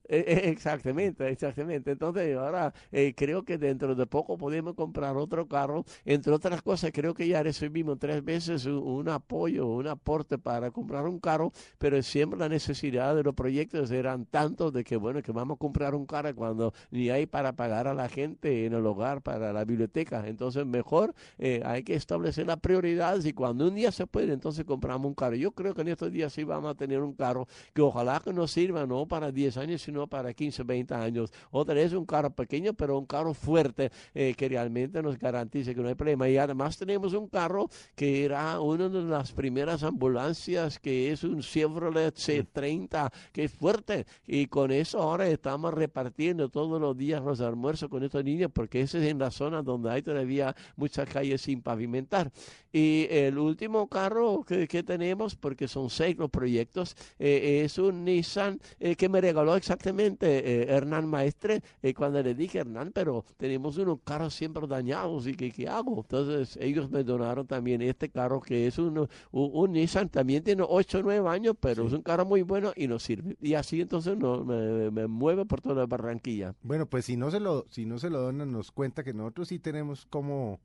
Eh, 0.09 0.23
eh, 0.27 0.49
Exactamente, 0.49 1.27
exactamente. 1.29 1.91
Entonces 1.91 2.35
ahora 2.37 2.73
eh, 2.91 3.13
creo 3.15 3.43
que 3.43 3.57
dentro 3.57 3.93
de 3.95 4.05
poco 4.07 4.37
podemos 4.37 4.73
comprar 4.75 5.17
otro 5.17 5.47
carro. 5.47 5.83
Entre 6.05 6.31
otras 6.33 6.61
cosas, 6.61 6.91
creo 6.93 7.13
que 7.13 7.27
ya 7.27 7.43
recibimos 7.43 7.99
tres 7.99 8.23
veces 8.23 8.65
un, 8.65 9.09
apoyo, 9.09 9.67
un 9.67 9.87
aporte 9.87 10.37
para 10.37 10.71
comprar 10.71 11.05
un 11.07 11.19
carro, 11.19 11.51
pero 11.77 12.01
siempre 12.01 12.39
la 12.39 12.47
necesidad 12.49 13.15
de 13.15 13.23
los 13.23 13.33
proyectos 13.35 13.91
eran 13.91 14.25
tantos 14.25 14.71
de 14.73 14.83
que, 14.83 14.95
bueno, 14.95 15.21
que 15.21 15.31
vamos 15.31 15.55
a 15.55 15.59
comprar 15.59 15.93
un 15.95 16.05
carro 16.05 16.33
cuando 16.35 16.73
ni 16.91 17.09
hay 17.09 17.25
para 17.25 17.53
pagar 17.53 17.87
a 17.87 17.93
la 17.93 18.07
gente 18.09 18.65
en 18.65 18.73
el 18.73 18.85
hogar, 18.85 19.21
para 19.21 19.51
la 19.53 19.65
biblioteca. 19.65 20.27
Entonces 20.27 20.65
mejor 20.65 21.13
eh, 21.37 21.61
hay 21.65 21.83
que 21.83 21.95
establecer 21.95 22.47
las 22.47 22.59
prioridades 22.59 23.25
y 23.25 23.33
cuando 23.33 23.67
un 23.67 23.75
día 23.75 23.91
se 23.91 24.07
puede, 24.07 24.33
entonces 24.33 24.63
compramos 24.65 25.07
un 25.07 25.15
carro. 25.15 25.35
Yo 25.35 25.51
creo 25.51 25.73
que 25.73 25.81
en 25.81 25.89
estos 25.89 26.11
días 26.11 26.31
sí 26.33 26.43
vamos 26.43 26.71
a 26.71 26.75
tener 26.75 27.01
un 27.01 27.13
carro 27.13 27.47
que 27.73 27.81
ojalá 27.81 28.21
que 28.23 28.33
nos 28.33 28.51
sirva 28.51 28.85
no 28.85 29.05
para 29.07 29.31
10 29.31 29.57
años, 29.57 29.81
sino 29.81 29.96
para 30.05 30.33
15, 30.33 30.63
20 30.63 30.93
años. 30.93 31.31
Otra 31.49 31.73
vez 31.73 31.93
un 31.93 32.05
carro 32.05 32.29
pequeño, 32.29 32.73
pero 32.73 32.99
un 32.99 33.05
carro 33.05 33.33
fuerte 33.33 33.91
eh, 34.13 34.35
que 34.37 34.49
realmente 34.49 35.01
nos 35.01 35.17
garantice 35.17 35.73
que 35.73 35.81
no 35.81 35.87
hay 35.87 35.95
problema. 35.95 36.29
Y 36.29 36.37
además 36.37 36.77
tenemos 36.77 37.13
un 37.13 37.27
carro 37.27 37.69
que 37.95 38.25
era 38.25 38.59
una 38.59 38.89
de 38.89 39.01
las 39.01 39.31
primeras 39.31 39.83
ambulancias, 39.83 40.77
que 40.79 41.11
es 41.11 41.23
un 41.23 41.41
Chevrolet 41.41 42.13
C30, 42.13 43.11
que 43.31 43.45
es 43.45 43.51
fuerte. 43.51 44.05
Y 44.27 44.47
con 44.47 44.71
eso 44.71 45.01
ahora 45.01 45.27
estamos 45.27 45.73
repartiendo 45.73 46.49
todos 46.49 46.79
los 46.79 46.97
días 46.97 47.23
los 47.23 47.41
almuerzos 47.41 47.89
con 47.89 48.03
estos 48.03 48.23
niños, 48.23 48.51
porque 48.53 48.81
ese 48.81 48.99
es 48.99 49.09
en 49.09 49.19
la 49.19 49.31
zona 49.31 49.61
donde 49.61 49.89
hay 49.89 50.01
todavía 50.01 50.55
muchas 50.75 51.07
calles 51.09 51.41
sin 51.41 51.61
pavimentar. 51.61 52.31
Y 52.71 53.07
el 53.09 53.37
último 53.37 53.87
carro 53.87 54.43
que, 54.43 54.67
que 54.67 54.83
tenemos, 54.83 55.35
porque 55.35 55.67
son 55.67 55.89
seis 55.89 56.17
los 56.17 56.29
proyectos, 56.29 56.95
eh, 57.17 57.61
es 57.63 57.77
un 57.77 58.03
Nissan 58.03 58.59
eh, 58.79 58.95
que 58.95 59.09
me 59.09 59.21
regaló 59.21 59.55
exactamente 59.55 59.86
eh, 59.89 60.65
Hernán 60.69 61.07
Maestre. 61.07 61.61
eh, 61.81 61.93
cuando 61.93 62.21
le 62.21 62.33
dije, 62.33 62.59
Hernán, 62.59 62.91
pero 62.93 63.25
tenemos 63.37 63.77
unos 63.77 63.99
carros 64.03 64.33
siempre 64.33 64.65
dañados, 64.67 65.27
¿y 65.27 65.35
qué, 65.35 65.51
qué 65.51 65.67
hago? 65.67 65.97
Entonces 66.01 66.57
ellos 66.61 66.89
me 66.89 67.03
donaron 67.03 67.47
también 67.47 67.81
este 67.81 68.09
carro 68.09 68.41
que 68.41 68.67
es 68.67 68.77
un, 68.77 68.97
un, 68.99 69.07
un 69.31 69.71
Nissan, 69.71 70.09
también 70.09 70.43
tiene 70.43 70.63
8 70.67 70.99
o 70.99 71.01
9 71.03 71.29
años, 71.29 71.55
pero 71.59 71.87
es 71.87 71.93
un 71.93 72.01
carro 72.01 72.25
muy 72.25 72.41
bueno 72.41 72.71
y 72.75 72.87
nos 72.87 73.03
sirve. 73.03 73.37
Y 73.41 73.53
así 73.53 73.81
entonces 73.81 74.17
no, 74.17 74.43
me, 74.43 74.91
me 74.91 75.07
mueve 75.07 75.45
por 75.45 75.61
toda 75.61 75.85
Barranquilla. 75.85 76.55
Bueno, 76.61 76.85
pues 76.85 77.05
si 77.05 77.17
no 77.17 77.31
se 77.31 77.39
lo, 77.39 77.65
si 77.69 77.85
no 77.85 77.99
se 77.99 78.09
lo 78.09 78.21
donan, 78.21 78.51
nos 78.51 78.71
cuenta 78.71 79.03
que 79.03 79.13
nosotros 79.13 79.47
sí 79.49 79.59
tenemos 79.59 80.05
cómo, 80.09 80.59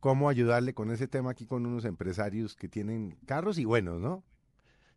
cómo 0.00 0.28
ayudarle 0.28 0.74
con 0.74 0.90
ese 0.90 1.08
tema 1.08 1.30
aquí 1.30 1.46
con 1.46 1.66
unos 1.66 1.84
empresarios 1.84 2.56
que 2.56 2.68
tienen 2.68 3.16
carros 3.26 3.58
y 3.58 3.64
buenos, 3.64 4.00
¿no? 4.00 4.22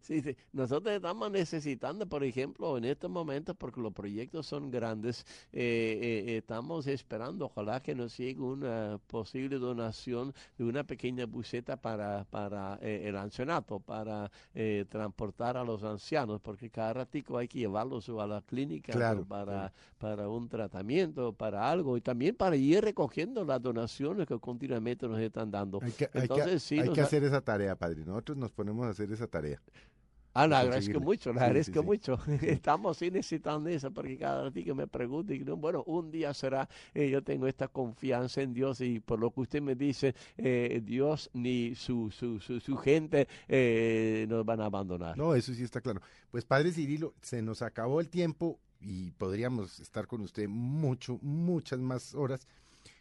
Sí, 0.02 0.20
sí. 0.22 0.36
Nosotros 0.52 0.96
estamos 0.96 1.30
necesitando, 1.32 2.08
por 2.08 2.24
ejemplo, 2.24 2.76
en 2.78 2.86
estos 2.86 3.10
momentos, 3.10 3.56
porque 3.56 3.80
los 3.80 3.94
proyectos 3.94 4.48
son 4.48 4.72
grandes, 4.72 5.26
eh, 5.54 6.26
eh, 6.28 6.38
estamos 6.38 6.88
esperando, 6.88 7.46
ojalá 7.46 7.82
que 7.84 7.94
nos 7.94 8.18
llegue 8.18 8.42
una 8.42 9.00
posible 9.08 9.60
donación 9.60 10.34
de 10.58 10.64
una 10.66 10.84
pequeña 10.84 11.26
buseta 11.28 11.78
para, 11.78 12.26
para 12.26 12.80
eh, 12.82 13.04
el 13.06 13.16
ancianato, 13.16 13.80
para 13.80 14.32
eh, 14.56 14.86
transportar 14.90 15.56
a 15.56 15.64
los 15.64 15.84
ancianos, 15.84 16.42
porque 16.42 16.70
cada 16.72 16.94
ratico 16.94 17.38
hay 17.38 17.48
que 17.48 17.60
llevarlos 17.60 18.10
a 18.10 18.26
la 18.26 18.42
clínica 18.42 18.92
Claro, 18.94 19.24
para, 19.24 19.72
para 20.00 20.28
un 20.28 20.50
tratamiento, 20.50 21.32
para 21.34 21.70
algo, 21.70 21.96
y 21.96 22.02
también 22.02 22.36
para 22.36 22.56
ir 22.56 22.84
recogiendo 22.84 23.46
las 23.46 23.62
donaciones 23.62 24.28
que 24.28 24.40
continuamente 24.40 25.08
nos 25.08 25.20
están 25.20 25.52
dando. 25.52 25.80
Hay 25.82 25.92
que, 25.92 26.06
hay 26.06 26.12
que- 26.12 26.20
Entonces, 26.22 26.64
sí, 26.64 26.80
hay 26.80 26.86
nos 26.88 26.96
que 26.96 27.02
ha- 27.02 27.06
hacer 27.06 27.24
esa 27.24 27.42
tarea, 27.42 27.76
padre. 27.76 28.04
Nosotros 28.04 28.38
nos 28.38 28.52
ponemos 28.52 28.86
a 28.88 28.90
hacer 28.90 29.12
esa 29.12 29.28
tarea. 29.28 29.62
Ah, 30.34 30.48
le 30.48 30.56
agradezco 30.56 31.00
mucho, 31.00 31.32
le 31.34 31.40
Sí, 31.40 31.44
agradezco 31.46 31.80
sí. 31.82 31.86
mucho. 31.86 32.20
Estamos 32.42 32.98
sí 32.98 33.12
necesitando 33.12 33.70
eso 33.70 33.92
porque 33.92 34.18
cada 34.18 34.50
vez 34.50 34.64
que 34.66 34.74
me 34.74 34.88
pregunten, 34.88 35.44
no, 35.46 35.58
bueno, 35.58 35.84
un 35.88 36.10
día 36.10 36.34
será, 36.34 36.70
eh, 36.94 37.10
yo 37.10 37.22
tengo 37.22 37.48
esta 37.48 37.68
confianza 37.68 38.42
en 38.42 38.54
Dios 38.54 38.80
y 38.82 39.00
por 39.00 39.20
lo 39.20 39.32
que 39.32 39.42
usted 39.42 39.62
me 39.62 39.76
dice, 39.76 40.16
eh, 40.38 40.82
Dios 40.84 41.30
ni 41.34 41.76
su, 41.76 42.10
su, 42.12 42.40
su, 42.40 42.60
su 42.60 42.78
gente 42.78 43.28
eh, 43.48 44.26
nos 44.30 44.46
van 44.46 44.62
a 44.62 44.66
abandonar. 44.66 45.18
No, 45.18 45.36
eso 45.36 45.54
sí 45.54 45.64
está 45.64 45.82
claro. 45.82 46.02
Pues 46.32 46.46
padre 46.46 46.72
Cirilo, 46.72 47.14
se 47.22 47.42
nos 47.42 47.62
acabó 47.62 48.00
el 48.00 48.10
tiempo 48.10 48.60
y 48.80 49.12
podríamos 49.12 49.80
estar 49.80 50.08
con 50.08 50.22
usted 50.22 50.48
mucho, 50.48 51.20
muchas 51.22 51.80
más 51.80 52.16
horas. 52.16 52.48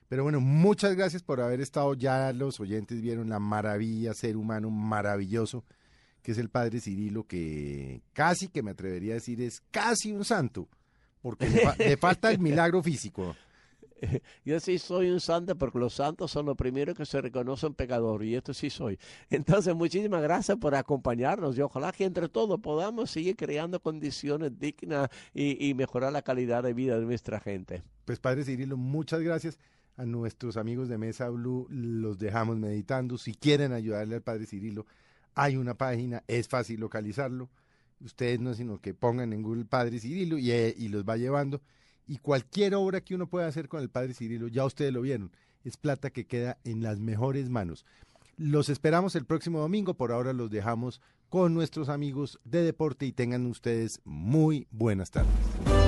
Pero 0.09 0.25
bueno, 0.25 0.41
muchas 0.41 0.97
gracias 0.97 1.23
por 1.23 1.41
haber 1.41 1.61
estado. 1.61 1.95
Ya 1.95 2.33
los 2.33 2.59
oyentes 2.59 3.01
vieron 3.01 3.29
la 3.29 3.39
maravilla, 3.39 4.13
ser 4.13 4.37
humano 4.37 4.69
maravilloso, 4.69 5.65
que 6.23 6.33
es 6.33 6.39
el 6.39 6.49
padre 6.51 6.81
Cirilo, 6.81 7.25
que 7.25 8.03
casi 8.13 8.49
que 8.49 8.63
me 8.63 8.71
atrevería 8.73 9.13
a 9.13 9.15
decir 9.15 9.41
es 9.41 9.63
casi 9.71 10.13
un 10.13 10.25
santo, 10.25 10.69
porque 11.23 11.49
le, 11.49 11.61
fa- 11.61 11.77
le 11.79 11.97
falta 11.97 12.31
el 12.31 12.39
milagro 12.39 12.83
físico. 12.83 13.35
Yo 14.47 14.59
sí 14.61 14.79
soy 14.79 15.11
un 15.11 15.21
santo 15.21 15.57
porque 15.57 15.79
los 15.79 15.93
santos 15.93 16.31
son 16.31 16.47
los 16.47 16.57
primeros 16.57 16.97
que 16.97 17.05
se 17.05 17.21
reconocen 17.21 17.75
pecadores 17.75 18.29
y 18.29 18.35
esto 18.35 18.55
sí 18.55 18.71
soy. 18.71 18.99
Entonces, 19.29 19.75
muchísimas 19.75 20.23
gracias 20.23 20.57
por 20.57 20.75
acompañarnos 20.75 21.59
y 21.59 21.61
ojalá 21.61 21.93
que 21.93 22.05
entre 22.05 22.29
todos 22.31 22.59
podamos 22.61 23.11
seguir 23.11 23.37
creando 23.37 23.79
condiciones 23.81 24.59
dignas 24.59 25.11
y, 25.35 25.69
y 25.69 25.75
mejorar 25.75 26.13
la 26.15 26.23
calidad 26.23 26.63
de 26.63 26.73
vida 26.73 26.99
de 26.99 27.05
nuestra 27.05 27.41
gente. 27.41 27.83
Pues 28.07 28.19
Padre 28.19 28.45
Cirilo, 28.45 28.77
muchas 28.79 29.21
gracias. 29.21 29.59
A 29.97 30.07
nuestros 30.07 30.57
amigos 30.57 30.89
de 30.89 30.97
Mesa 30.97 31.29
Blue 31.29 31.67
los 31.69 32.19
dejamos 32.19 32.57
meditando. 32.57 33.19
Si 33.19 33.35
quieren 33.35 33.73
ayudarle 33.75 34.15
al 34.15 34.23
Padre 34.23 34.47
Cirilo, 34.47 34.87
hay 35.35 35.57
una 35.57 35.75
página, 35.75 36.23
es 36.27 36.49
fácil 36.49 36.81
localizarlo. 36.81 37.49
Ustedes 38.01 38.41
no 38.41 38.55
sino 38.55 38.81
que 38.81 38.95
pongan 38.95 39.33
en 39.33 39.43
Google 39.43 39.67
Padre 39.67 40.01
Cirilo 40.01 40.39
y, 40.39 40.51
eh, 40.51 40.75
y 40.77 40.89
los 40.89 41.05
va 41.05 41.17
llevando. 41.17 41.61
Y 42.07 42.19
cualquier 42.19 42.75
obra 42.75 43.01
que 43.01 43.15
uno 43.15 43.29
pueda 43.29 43.47
hacer 43.47 43.69
con 43.69 43.81
el 43.81 43.91
Padre 43.91 44.15
Cirilo, 44.15 44.49
ya 44.49 44.65
ustedes 44.65 44.93
lo 44.93 45.03
vieron, 45.03 45.31
es 45.65 45.77
plata 45.77 46.11
que 46.11 46.27
queda 46.27 46.59
en 46.65 46.83
las 46.83 46.99
mejores 46.99 47.51
manos. 47.51 47.85
Los 48.37 48.71
esperamos 48.71 49.17
el 49.17 49.27
próximo 49.27 49.61
domingo. 49.61 49.95
Por 49.95 50.13
ahora 50.13 50.33
los 50.33 50.51
dejamos 50.51 51.03
con 51.29 51.53
nuestros 51.53 51.91
amigos 51.91 52.41
de 52.45 52.63
deporte 52.63 53.05
y 53.05 53.13
tengan 53.13 53.47
ustedes 53.47 54.01
muy 54.05 54.67
buenas 54.71 55.11
tardes. 55.11 55.80